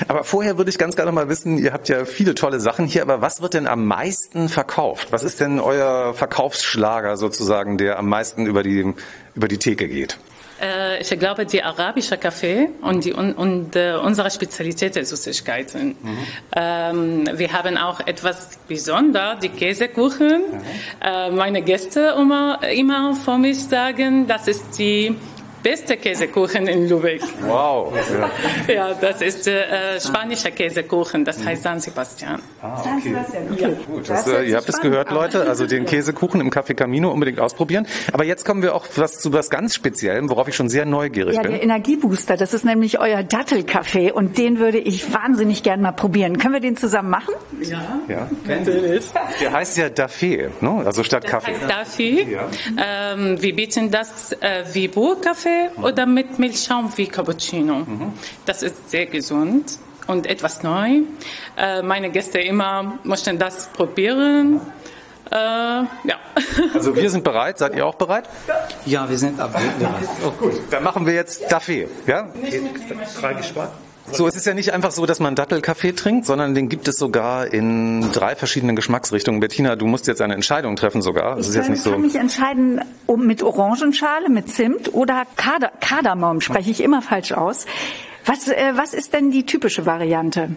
Aber 0.08 0.24
vorher 0.24 0.58
würde 0.58 0.70
ich 0.70 0.78
ganz 0.78 0.96
gerne 0.96 1.12
mal 1.12 1.28
wissen, 1.28 1.58
ihr 1.58 1.74
habt 1.74 1.90
ja 1.90 2.06
viele 2.06 2.34
tolle 2.34 2.62
Sachen 2.62 2.86
hier, 2.86 3.02
aber 3.02 3.22
was 3.22 3.42
wird 3.42 3.54
denn 3.54 3.68
am 3.68 3.86
meisten 3.86 4.48
verkauft? 4.48 5.10
Was 5.12 5.24
ist 5.24 5.42
denn 5.42 5.60
euer 5.60 6.14
Verkaufsschlager 6.14 7.18
sozusagen, 7.18 7.78
der 7.78 8.00
am 8.00 8.08
meisten 8.08 8.46
über 8.46 8.64
die, 8.64 8.94
über 9.36 9.50
die 9.50 9.58
Theke 9.58 9.90
geht? 9.90 10.18
Äh, 10.62 11.02
ich 11.02 11.10
glaube, 11.20 11.46
die 11.46 11.64
arabische 11.64 12.18
Kaffee 12.18 12.70
und, 12.82 13.06
die, 13.06 13.14
und, 13.14 13.34
und 13.34 13.76
äh, 13.76 13.96
unsere 13.96 14.30
Spezialität 14.30 14.96
ist 14.96 15.10
Süßigkeiten. 15.10 15.96
Mhm. 16.02 16.18
Ähm, 16.56 17.24
wir 17.34 17.52
haben 17.52 17.78
auch 17.78 18.00
etwas 18.02 18.60
Besonderes, 18.68 19.40
die 19.42 19.50
Käsekuchen. 19.50 20.42
Mhm. 20.42 20.62
Äh, 21.02 21.32
meine 21.32 21.62
Gäste 21.62 22.16
immer, 22.18 22.60
immer 22.64 23.16
vor 23.16 23.38
mich 23.38 23.64
sagen, 23.64 24.28
das 24.28 24.48
ist 24.48 24.78
die 24.78 25.16
beste 25.64 25.98
Käsekuchen 25.98 26.68
in 26.68 26.88
Lübeck. 26.90 27.22
Wow. 27.42 27.94
Ja, 28.68 28.74
ja 28.74 28.94
das 28.94 29.22
ist 29.22 29.48
äh, 29.48 30.00
spanischer 30.00 30.52
Käsekuchen, 30.52 31.26
das 31.26 31.44
heißt 31.44 31.64
San 31.64 31.80
Sebastian. 31.80 32.42
Ah, 32.62 32.82
okay. 32.98 33.16
Ja. 33.58 33.70
Gut, 33.70 34.10
das, 34.10 34.28
äh, 34.28 34.44
ihr 34.44 34.58
habt 34.58 34.70
es 34.70 34.80
gehört, 34.82 35.12
Leute. 35.12 35.48
Also 35.48 35.66
den 35.66 35.86
Käsekuchen 35.86 36.42
im 36.42 36.50
Café 36.50 36.74
Camino 36.74 37.12
unbedingt 37.12 37.40
ausprobieren. 37.40 37.88
Aber 38.14 38.24
jetzt 38.24 38.46
kommen 38.46 38.62
wir 38.62 38.76
auch 38.76 38.86
was 38.96 39.20
zu 39.20 39.34
was 39.34 39.50
ganz 39.50 39.76
Speziellem, 39.76 40.30
worauf 40.30 40.48
ich 40.48 40.56
schon 40.56 40.70
sehr 40.70 40.86
neugierig 40.86 41.36
ja, 41.36 41.42
bin. 41.42 41.52
Der 41.52 41.64
Energiebooster, 41.64 42.38
das 42.38 42.54
ist 42.54 42.66
nämlich 42.66 43.00
euer 43.00 43.24
Dattelkaffee 43.24 44.12
und 44.12 44.38
den 44.38 44.60
würde 44.60 44.78
ich 44.78 45.14
wahnsinnig 45.14 45.64
gern 45.64 45.82
mal 45.82 45.92
probieren. 45.92 46.38
Können 46.38 46.54
wir 46.54 46.62
den 46.62 46.78
zusammen 46.78 47.10
machen? 47.10 47.34
Ja. 47.62 48.00
Ja. 48.08 48.30
Natürlich. 48.46 49.06
Der 49.42 49.52
heißt 49.52 49.78
ja 49.78 49.88
Daffé, 49.88 50.50
ne? 50.62 50.84
also 50.86 51.04
statt 51.04 51.24
Das 51.24 51.32
Kaffee. 51.32 51.52
heißt 51.54 51.70
Daffy. 51.70 52.38
Ähm, 52.78 53.42
wir 53.42 53.56
bieten 53.56 53.92
das 53.92 54.32
äh, 54.34 54.64
wie 54.74 54.88
Burkaffee 54.88 55.51
oder 55.82 56.06
mit 56.06 56.40
Milchschaum 56.40 56.92
wie 56.96 57.08
Cappuccino. 57.08 57.86
Das 58.46 58.64
ist 58.64 58.90
sehr 58.90 59.06
gesund 59.06 59.78
und 60.08 60.28
etwas 60.28 60.64
neu. 60.64 61.02
Äh, 61.58 61.82
meine 61.82 62.10
Gäste 62.10 62.40
immer 62.40 63.00
möchten 63.04 63.38
das 63.38 63.68
probieren. 63.68 64.62
Äh, 65.32 65.36
ja. 65.36 65.88
Also 66.74 66.96
wir 66.96 67.10
sind 67.10 67.24
bereit. 67.24 67.58
Seid 67.58 67.76
ihr 67.76 67.86
auch 67.86 67.96
bereit? 67.96 68.28
Ja, 68.86 69.10
wir 69.10 69.18
sind 69.18 69.40
ab 69.40 69.54
bereit. 69.54 70.10
Oh, 70.26 70.32
gut. 70.32 70.54
Dann 70.70 70.84
machen 70.84 71.06
wir 71.06 71.14
jetzt 71.14 71.52
Daffé. 71.52 71.88
Ja? 72.06 72.28
So, 74.14 74.28
es 74.28 74.36
ist 74.36 74.46
ja 74.46 74.54
nicht 74.54 74.74
einfach 74.74 74.92
so, 74.92 75.06
dass 75.06 75.20
man 75.20 75.36
Dattelkaffee 75.36 75.94
trinkt, 75.94 76.26
sondern 76.26 76.54
den 76.54 76.70
gibt 76.70 76.88
es 76.88 76.98
sogar 76.98 77.52
in 77.54 78.12
drei 78.12 78.36
verschiedenen 78.36 78.76
Geschmacksrichtungen. 78.76 79.40
Bettina, 79.40 79.76
du 79.76 79.88
musst 79.88 80.08
jetzt 80.08 80.22
eine 80.22 80.34
Entscheidung 80.34 80.76
treffen 80.76 81.02
sogar. 81.02 81.38
Das 81.38 81.56
Ich 81.56 81.62
kann, 81.62 81.76
so. 81.76 81.92
kann 81.92 82.02
mich 82.02 82.16
entscheiden, 82.16 82.82
um 83.06 83.26
mit 83.26 83.42
Orangenschale, 83.42 84.30
mit 84.30 84.50
Zimt 84.50 84.94
oder 84.94 85.26
Kader, 85.38 85.72
Kardamom, 85.80 86.42
spreche 86.42 86.72
ich 86.72 86.82
immer 86.82 87.02
falsch 87.02 87.32
aus. 87.32 87.66
Was, 88.26 88.48
äh, 88.48 88.74
was 88.76 88.94
ist 88.94 89.14
denn 89.14 89.32
die 89.32 89.46
typische 89.46 89.86
Variante? 89.86 90.50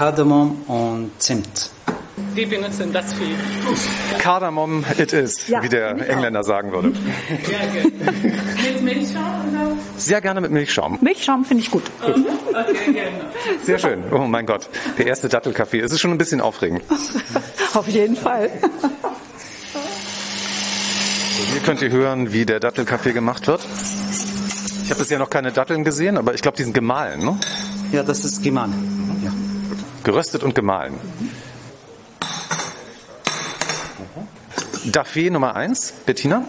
Kardamom 0.00 0.62
und 0.66 1.10
Zimt. 1.18 1.68
Wir 2.32 2.48
benutzen 2.48 2.90
das 2.90 3.12
viel. 3.12 3.34
Kardamom 4.18 4.82
it 4.96 5.12
is, 5.12 5.46
Ja, 5.46 5.62
wie 5.62 5.68
der 5.68 5.92
genau. 5.92 6.06
Engländer 6.06 6.42
sagen 6.42 6.72
würde. 6.72 6.88
Mit 8.64 8.82
Milchschaum 8.82 9.48
oder? 9.50 9.76
Sehr 9.98 10.22
gerne 10.22 10.40
mit 10.40 10.52
Milchschaum. 10.52 10.96
Milchschaum 11.02 11.44
finde 11.44 11.64
ich 11.64 11.70
gut. 11.70 11.82
Okay, 12.00 12.92
gerne. 12.94 13.10
Sehr 13.62 13.78
schön. 13.78 14.02
Oh 14.10 14.20
mein 14.20 14.46
Gott. 14.46 14.70
Der 14.96 15.06
erste 15.06 15.28
Dattelkaffee. 15.28 15.80
Es 15.80 15.92
ist 15.92 16.00
schon 16.00 16.12
ein 16.12 16.16
bisschen 16.18 16.40
aufregend. 16.40 16.80
Auf 17.74 17.86
jeden 17.86 18.16
Fall. 18.16 18.50
Hier 21.52 21.60
könnt 21.62 21.82
ihr 21.82 21.90
hören, 21.90 22.32
wie 22.32 22.46
der 22.46 22.58
Dattelkaffee 22.58 23.12
gemacht 23.12 23.46
wird. 23.48 23.60
Ich 24.82 24.90
habe 24.90 25.00
bisher 25.00 25.18
noch 25.18 25.28
keine 25.28 25.52
Datteln 25.52 25.84
gesehen, 25.84 26.16
aber 26.16 26.32
ich 26.32 26.40
glaube, 26.40 26.56
die 26.56 26.62
sind 26.64 26.72
gemahlen. 26.72 27.20
Ne? 27.22 27.38
Ja, 27.92 28.02
das 28.02 28.24
ist 28.24 28.42
gemahlen. 28.42 28.72
Ja. 29.22 29.49
Geröstet 30.04 30.42
und 30.42 30.54
gemahlen. 30.54 30.94
Daffé 34.86 35.30
Nummer 35.30 35.56
1, 35.56 35.92
Bettina. 36.06 36.42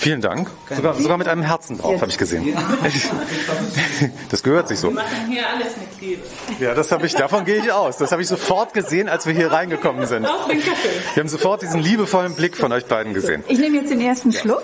Vielen 0.00 0.22
Dank. 0.22 0.50
Sogar, 0.74 0.94
sogar 0.94 1.18
mit 1.18 1.28
einem 1.28 1.42
Herzen 1.42 1.76
drauf, 1.76 2.00
habe 2.00 2.10
ich 2.10 2.16
gesehen. 2.18 2.56
Das 4.30 4.42
gehört 4.42 4.68
sich 4.68 4.78
so. 4.78 4.88
Wir 4.88 4.94
machen 4.94 5.26
hier 5.28 5.46
alles 5.46 5.76
mit 5.76 6.00
Liebe. 6.00 6.22
Ja, 6.58 6.72
das 6.72 6.90
habe 6.90 7.04
ich, 7.04 7.14
davon 7.14 7.44
gehe 7.44 7.56
ich 7.56 7.70
aus. 7.70 7.98
Das 7.98 8.10
habe 8.12 8.22
ich 8.22 8.28
sofort 8.28 8.72
gesehen, 8.72 9.10
als 9.10 9.26
wir 9.26 9.34
hier 9.34 9.52
reingekommen 9.52 10.06
sind. 10.06 10.24
Auch 10.24 10.48
den 10.48 10.60
Kaffee. 10.60 10.88
Wir 11.14 11.20
haben 11.22 11.28
sofort 11.28 11.60
diesen 11.60 11.82
liebevollen 11.82 12.34
Blick 12.34 12.56
von 12.56 12.72
euch 12.72 12.86
beiden 12.86 13.12
gesehen. 13.12 13.44
Ich 13.48 13.58
nehme 13.58 13.76
jetzt 13.76 13.90
den 13.90 14.00
ersten 14.00 14.32
Schluck. 14.32 14.62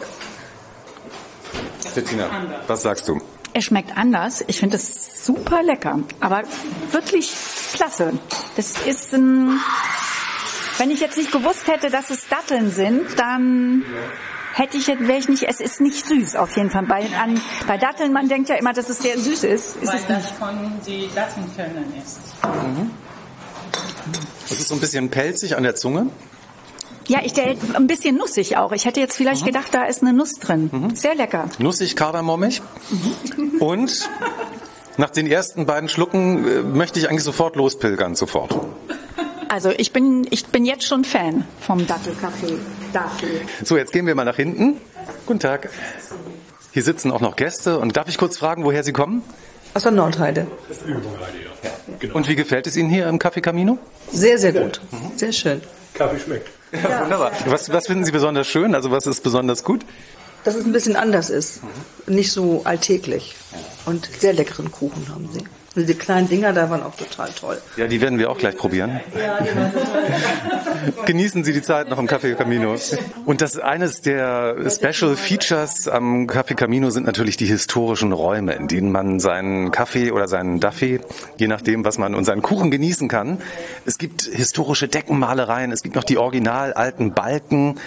Bettina, 1.95 2.31
was 2.67 2.83
sagst 2.83 3.07
du? 3.09 3.21
Er 3.57 3.63
schmeckt 3.63 3.97
anders. 3.97 4.45
Ich 4.49 4.61
finde 4.61 4.77
es 4.77 5.25
super 5.25 5.63
lecker, 5.63 6.01
aber 6.21 6.43
wirklich 6.91 7.33
klasse. 7.73 8.13
Das 8.55 8.75
ist 8.87 9.15
ein. 9.15 9.59
Wenn 10.77 10.91
ich 10.91 11.01
jetzt 11.01 11.17
nicht 11.17 11.33
gewusst 11.33 11.67
hätte, 11.67 11.89
dass 11.89 12.11
es 12.11 12.29
Datteln 12.29 12.71
sind, 12.71 13.19
dann 13.19 13.83
hätte 14.53 14.77
ich 14.77 14.89
wäre 14.89 15.17
ich 15.17 15.31
nicht. 15.31 15.45
Es 15.45 15.61
ist 15.61 15.81
nicht 15.81 16.05
süß 16.05 16.37
auf 16.37 16.55
jeden 16.55 16.69
Fall. 16.69 16.83
Bei, 16.83 17.09
an, 17.19 17.41
bei 17.67 17.79
Datteln, 17.79 18.13
man 18.13 18.29
denkt 18.29 18.51
ja 18.51 18.57
immer, 18.57 18.75
dass 18.75 18.91
es 18.91 18.99
sehr 18.99 19.19
süß 19.19 19.45
ist. 19.45 19.77
Ist 19.77 19.87
Weil 19.87 20.01
es 20.01 20.07
das 20.07 20.23
nicht. 20.25 20.35
von 20.35 20.73
die 20.87 21.09
Dattenkörnern 21.15 21.95
ist. 22.05 22.19
Es 24.51 24.61
ist 24.61 24.69
so 24.69 24.75
ein 24.75 24.81
bisschen 24.81 25.09
pelzig 25.11 25.57
an 25.57 25.63
der 25.63 25.77
Zunge. 25.77 26.11
Ja, 27.09 27.21
ich 27.23 27.33
der 27.35 27.57
ein 27.75 27.87
bisschen 27.87 28.17
nussig 28.17 28.57
auch. 28.57 28.73
Ich 28.73 28.85
hätte 28.85 29.01
jetzt 29.01 29.17
vielleicht 29.17 29.45
gedacht, 29.45 29.69
da 29.73 29.85
ist 29.85 30.03
eine 30.03 30.13
Nuss 30.13 30.35
drin. 30.35 30.91
Sehr 30.95 31.15
lecker. 31.15 31.49
Nussig, 31.59 31.95
kardamommig. 31.97 32.63
Und 33.61 34.09
nach 34.97 35.11
den 35.11 35.27
ersten 35.27 35.67
beiden 35.67 35.89
Schlucken 35.89 36.47
äh, 36.47 36.63
möchte 36.63 36.99
ich 36.99 37.09
eigentlich 37.09 37.25
sofort 37.25 37.57
lospilgern, 37.57 38.15
sofort. 38.15 38.59
Also 39.49 39.71
ich 39.71 39.93
bin 39.93 40.27
ich 40.31 40.47
bin 40.47 40.65
jetzt 40.65 40.85
schon 40.85 41.05
Fan 41.05 41.45
vom 41.61 41.87
Dattelkaffee. 41.87 42.59
So, 43.65 43.77
jetzt 43.77 43.93
gehen 43.93 44.07
wir 44.07 44.15
mal 44.15 44.25
nach 44.25 44.37
hinten. 44.37 44.79
Guten 45.27 45.41
Tag. 45.41 45.71
Hier 46.73 46.83
sitzen 46.83 47.11
auch 47.13 47.21
noch 47.21 47.37
Gäste. 47.37 47.79
Und 47.79 47.97
darf 47.97 48.09
ich 48.09 48.19
kurz 48.19 48.37
fragen, 48.37 48.65
woher 48.65 48.83
Sie 48.83 48.93
kommen? 48.93 49.23
Aus 49.75 49.83
der 49.83 49.93
Nordheide. 49.93 50.47
Und 52.13 52.29
wie 52.29 52.35
gefällt 52.35 52.67
es 52.67 52.77
Ihnen 52.77 52.91
hier 52.91 53.07
im 53.09 53.19
Café 53.19 53.41
Camino? 53.41 53.79
Sehr, 54.11 54.39
sehr 54.39 54.53
gut. 54.53 54.81
Sehr 55.17 55.33
schön. 55.33 55.61
Kaffee 55.95 56.19
schmeckt. 56.19 56.56
Ja, 56.73 57.01
wunderbar. 57.05 57.33
Was, 57.47 57.71
was 57.73 57.87
finden 57.87 58.05
Sie 58.05 58.13
besonders 58.13 58.47
schön? 58.47 58.75
Also 58.75 58.91
was 58.91 59.07
ist 59.07 59.23
besonders 59.23 59.65
gut? 59.65 59.85
Dass 60.45 60.55
es 60.55 60.65
ein 60.65 60.73
bisschen 60.73 60.97
anders 60.97 61.31
ist. 61.31 61.61
Nicht 62.07 62.33
so 62.33 62.63
alltäglich. 62.65 63.35
Und 63.85 64.09
sehr 64.19 64.33
leckeren 64.33 64.71
Kuchen 64.71 65.09
haben 65.09 65.29
sie. 65.33 65.45
Diese 65.77 65.95
kleinen 65.95 66.29
Dinger 66.29 66.55
da 66.55 66.71
waren 66.71 66.83
auch 66.83 66.95
total 66.95 67.29
toll. 67.31 67.61
Ja, 67.77 67.87
die 67.87 68.01
werden 68.01 68.19
wir 68.19 68.31
auch 68.31 68.39
gleich 68.39 68.57
probieren. 68.59 69.01
Genießen 71.05 71.45
Sie 71.45 71.53
die 71.53 71.63
Zeit 71.63 71.91
noch 71.91 71.99
im 71.99 72.07
Café 72.07 72.35
Camino. 72.35 72.77
Und 73.27 73.43
das 73.43 73.59
eines 73.59 74.01
der 74.01 74.57
Special 74.71 75.17
Features 75.17 75.87
am 75.87 76.27
Café 76.27 76.55
Camino 76.55 76.89
sind 76.91 77.07
natürlich 77.07 77.37
die 77.37 77.47
historischen 77.47 78.13
Räume, 78.13 78.55
in 78.55 78.69
denen 78.69 78.91
man 78.91 79.21
seinen 79.21 79.71
Kaffee 79.71 80.13
oder 80.13 80.29
seinen 80.29 80.61
Daffy, 80.61 81.01
je 81.37 81.47
nachdem, 81.47 81.85
was 81.85 81.99
man 81.99 82.15
und 82.15 82.25
seinen 82.25 82.43
Kuchen 82.43 82.71
genießen 82.71 83.09
kann. 83.09 83.39
Es 83.85 83.99
gibt 83.99 84.23
historische 84.23 84.89
Deckenmalereien, 84.89 85.73
es 85.73 85.83
gibt 85.83 85.95
noch 85.95 86.05
die 86.05 86.17
original 86.19 86.73
alten 86.73 87.13
Balken. 87.13 87.79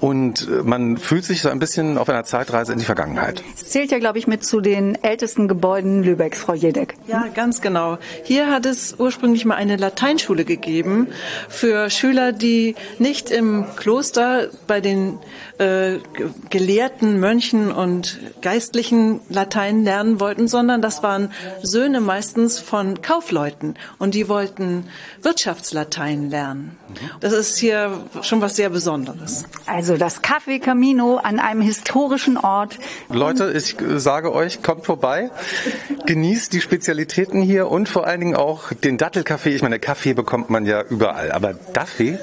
Und 0.00 0.48
äh, 0.48 0.62
man 0.62 0.96
fühlt 0.98 1.24
sich 1.24 1.40
so 1.42 1.48
ein 1.48 1.58
bisschen 1.58 1.98
auf 1.98 2.08
einer 2.08 2.24
Zeitreise 2.24 2.72
in 2.72 2.78
die 2.78 2.84
Vergangenheit. 2.84 3.42
Es 3.54 3.70
zählt 3.70 3.90
ja, 3.90 3.98
glaube 3.98 4.18
ich, 4.18 4.26
mit 4.26 4.44
zu 4.44 4.60
den 4.60 5.02
ältesten 5.02 5.48
Gebäuden 5.48 6.02
Lübecks, 6.02 6.40
Frau 6.40 6.54
Jedek. 6.54 6.94
Ja, 7.06 7.26
ganz 7.34 7.60
genau. 7.60 7.98
Hier 8.22 8.50
hat 8.50 8.66
es 8.66 8.96
ursprünglich 8.98 9.44
mal 9.44 9.54
eine 9.56 9.76
Lateinschule 9.76 10.44
gegeben 10.44 11.08
für 11.48 11.90
Schüler, 11.90 12.32
die 12.32 12.74
nicht 12.98 13.30
im 13.30 13.64
Kloster 13.76 14.48
bei 14.66 14.80
den 14.80 15.18
äh, 15.58 15.98
Ge- 15.98 16.00
Gelehrten, 16.50 17.20
Mönchen 17.20 17.70
und 17.72 18.18
Geistlichen 18.42 19.20
Latein 19.28 19.84
lernen 19.84 20.20
wollten, 20.20 20.48
sondern 20.48 20.82
das 20.82 21.02
waren 21.02 21.30
Söhne 21.62 22.00
meistens 22.00 22.58
von 22.58 23.00
Kaufleuten 23.02 23.74
und 23.98 24.14
die 24.14 24.28
wollten 24.28 24.86
Wirtschaftslatein 25.22 26.30
lernen. 26.30 26.76
Das 27.20 27.32
ist 27.32 27.56
hier 27.58 28.04
schon 28.22 28.40
was 28.40 28.56
sehr 28.56 28.70
Besonderes. 28.70 29.44
Also 29.66 29.83
das 29.92 30.22
Café 30.22 30.58
Camino 30.58 31.16
an 31.16 31.38
einem 31.38 31.60
historischen 31.60 32.38
Ort. 32.38 32.78
Leute, 33.10 33.52
ich 33.52 33.76
sage 33.96 34.32
euch, 34.32 34.62
kommt 34.62 34.86
vorbei, 34.86 35.30
genießt 36.06 36.52
die 36.52 36.62
Spezialitäten 36.62 37.42
hier 37.42 37.70
und 37.70 37.88
vor 37.88 38.06
allen 38.06 38.20
Dingen 38.20 38.36
auch 38.36 38.72
den 38.72 38.96
Dattelkaffee. 38.96 39.54
Ich 39.54 39.62
meine, 39.62 39.78
Kaffee 39.78 40.14
bekommt 40.14 40.48
man 40.48 40.64
ja 40.64 40.82
überall, 40.82 41.30
aber 41.30 41.52
Daffy? 41.52 42.18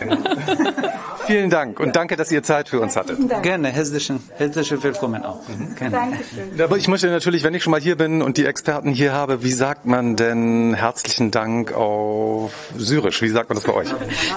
Vielen 1.28 1.50
Dank 1.50 1.78
und 1.78 1.94
danke, 1.94 2.16
dass 2.16 2.32
ihr 2.32 2.42
Zeit 2.42 2.70
für 2.70 2.80
uns 2.80 2.96
hattet. 2.96 3.18
Gerne, 3.42 3.68
herzlichen, 3.68 4.18
herzlich 4.38 4.82
willkommen 4.82 5.26
auch. 5.26 5.40
Gerne. 5.76 6.18
Aber 6.58 6.78
ich 6.78 6.88
möchte 6.88 7.08
natürlich, 7.08 7.44
wenn 7.44 7.52
ich 7.52 7.62
schon 7.62 7.70
mal 7.70 7.80
hier 7.80 7.96
bin 7.96 8.22
und 8.22 8.38
die 8.38 8.46
Experten 8.46 8.92
hier 8.92 9.12
habe, 9.12 9.42
wie 9.42 9.52
sagt 9.52 9.84
man 9.84 10.16
denn 10.16 10.72
herzlichen 10.72 11.30
Dank 11.30 11.74
auf 11.74 12.52
Syrisch? 12.78 13.20
Wie 13.20 13.28
sagt 13.28 13.50
man 13.50 13.56
das 13.56 13.64
bei 13.64 13.74
euch? 13.74 13.88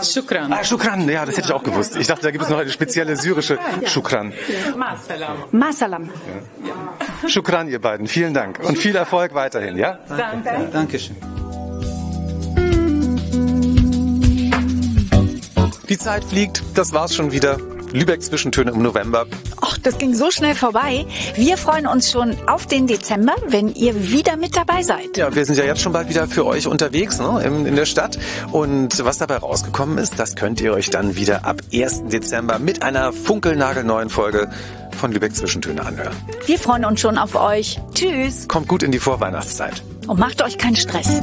Shukran. 0.03 0.51
Ah, 0.51 0.65
Shukran, 0.65 1.07
ja, 1.07 1.25
das 1.25 1.37
hätte 1.37 1.47
ich 1.47 1.53
auch 1.53 1.63
gewusst. 1.63 1.95
Ich 1.95 2.07
dachte, 2.07 2.23
da 2.23 2.31
gibt 2.31 2.43
es 2.43 2.49
noch 2.49 2.59
eine 2.59 2.69
spezielle 2.69 3.15
syrische 3.15 3.57
Shukran. 3.85 4.33
Masalam. 4.75 5.37
Masalam. 5.51 6.09
Shukran, 7.25 7.69
ihr 7.69 7.79
beiden. 7.79 8.07
Vielen 8.07 8.33
Dank 8.33 8.59
und 8.59 8.77
viel 8.77 8.97
Erfolg 8.97 9.33
weiterhin, 9.33 9.77
ja? 9.77 9.99
Danke. 10.09 10.69
Dankeschön. 10.73 11.15
Die 15.91 15.97
Zeit 15.97 16.23
fliegt, 16.23 16.63
das 16.73 16.93
war's 16.93 17.13
schon 17.13 17.33
wieder. 17.33 17.57
Lübeck 17.91 18.23
Zwischentöne 18.23 18.71
im 18.71 18.81
November. 18.81 19.25
Ach, 19.59 19.77
das 19.79 19.97
ging 19.97 20.15
so 20.15 20.31
schnell 20.31 20.55
vorbei. 20.55 21.05
Wir 21.35 21.57
freuen 21.57 21.85
uns 21.85 22.09
schon 22.09 22.37
auf 22.47 22.65
den 22.65 22.87
Dezember, 22.87 23.35
wenn 23.49 23.67
ihr 23.75 24.09
wieder 24.09 24.37
mit 24.37 24.55
dabei 24.55 24.83
seid. 24.83 25.17
Ja, 25.17 25.35
wir 25.35 25.43
sind 25.43 25.57
ja 25.57 25.65
jetzt 25.65 25.81
schon 25.81 25.91
bald 25.91 26.07
wieder 26.07 26.29
für 26.29 26.45
euch 26.45 26.65
unterwegs 26.65 27.19
ne, 27.19 27.43
in, 27.43 27.65
in 27.65 27.75
der 27.75 27.85
Stadt. 27.85 28.17
Und 28.53 29.03
was 29.03 29.17
dabei 29.17 29.35
rausgekommen 29.35 29.97
ist, 29.97 30.17
das 30.17 30.37
könnt 30.37 30.61
ihr 30.61 30.71
euch 30.71 30.91
dann 30.91 31.17
wieder 31.17 31.43
ab 31.43 31.57
1. 31.73 32.03
Dezember 32.05 32.57
mit 32.57 32.83
einer 32.83 33.11
funkelnagelneuen 33.11 34.09
Folge 34.09 34.49
von 34.97 35.11
Lübeck 35.11 35.35
Zwischentöne 35.35 35.85
anhören. 35.85 36.15
Wir 36.45 36.57
freuen 36.57 36.85
uns 36.85 37.01
schon 37.01 37.17
auf 37.17 37.35
euch. 37.35 37.81
Tschüss. 37.93 38.47
Kommt 38.47 38.69
gut 38.69 38.81
in 38.81 38.93
die 38.93 38.99
Vorweihnachtszeit. 38.99 39.83
Und 40.07 40.17
macht 40.21 40.41
euch 40.41 40.57
keinen 40.57 40.77
Stress. 40.77 41.19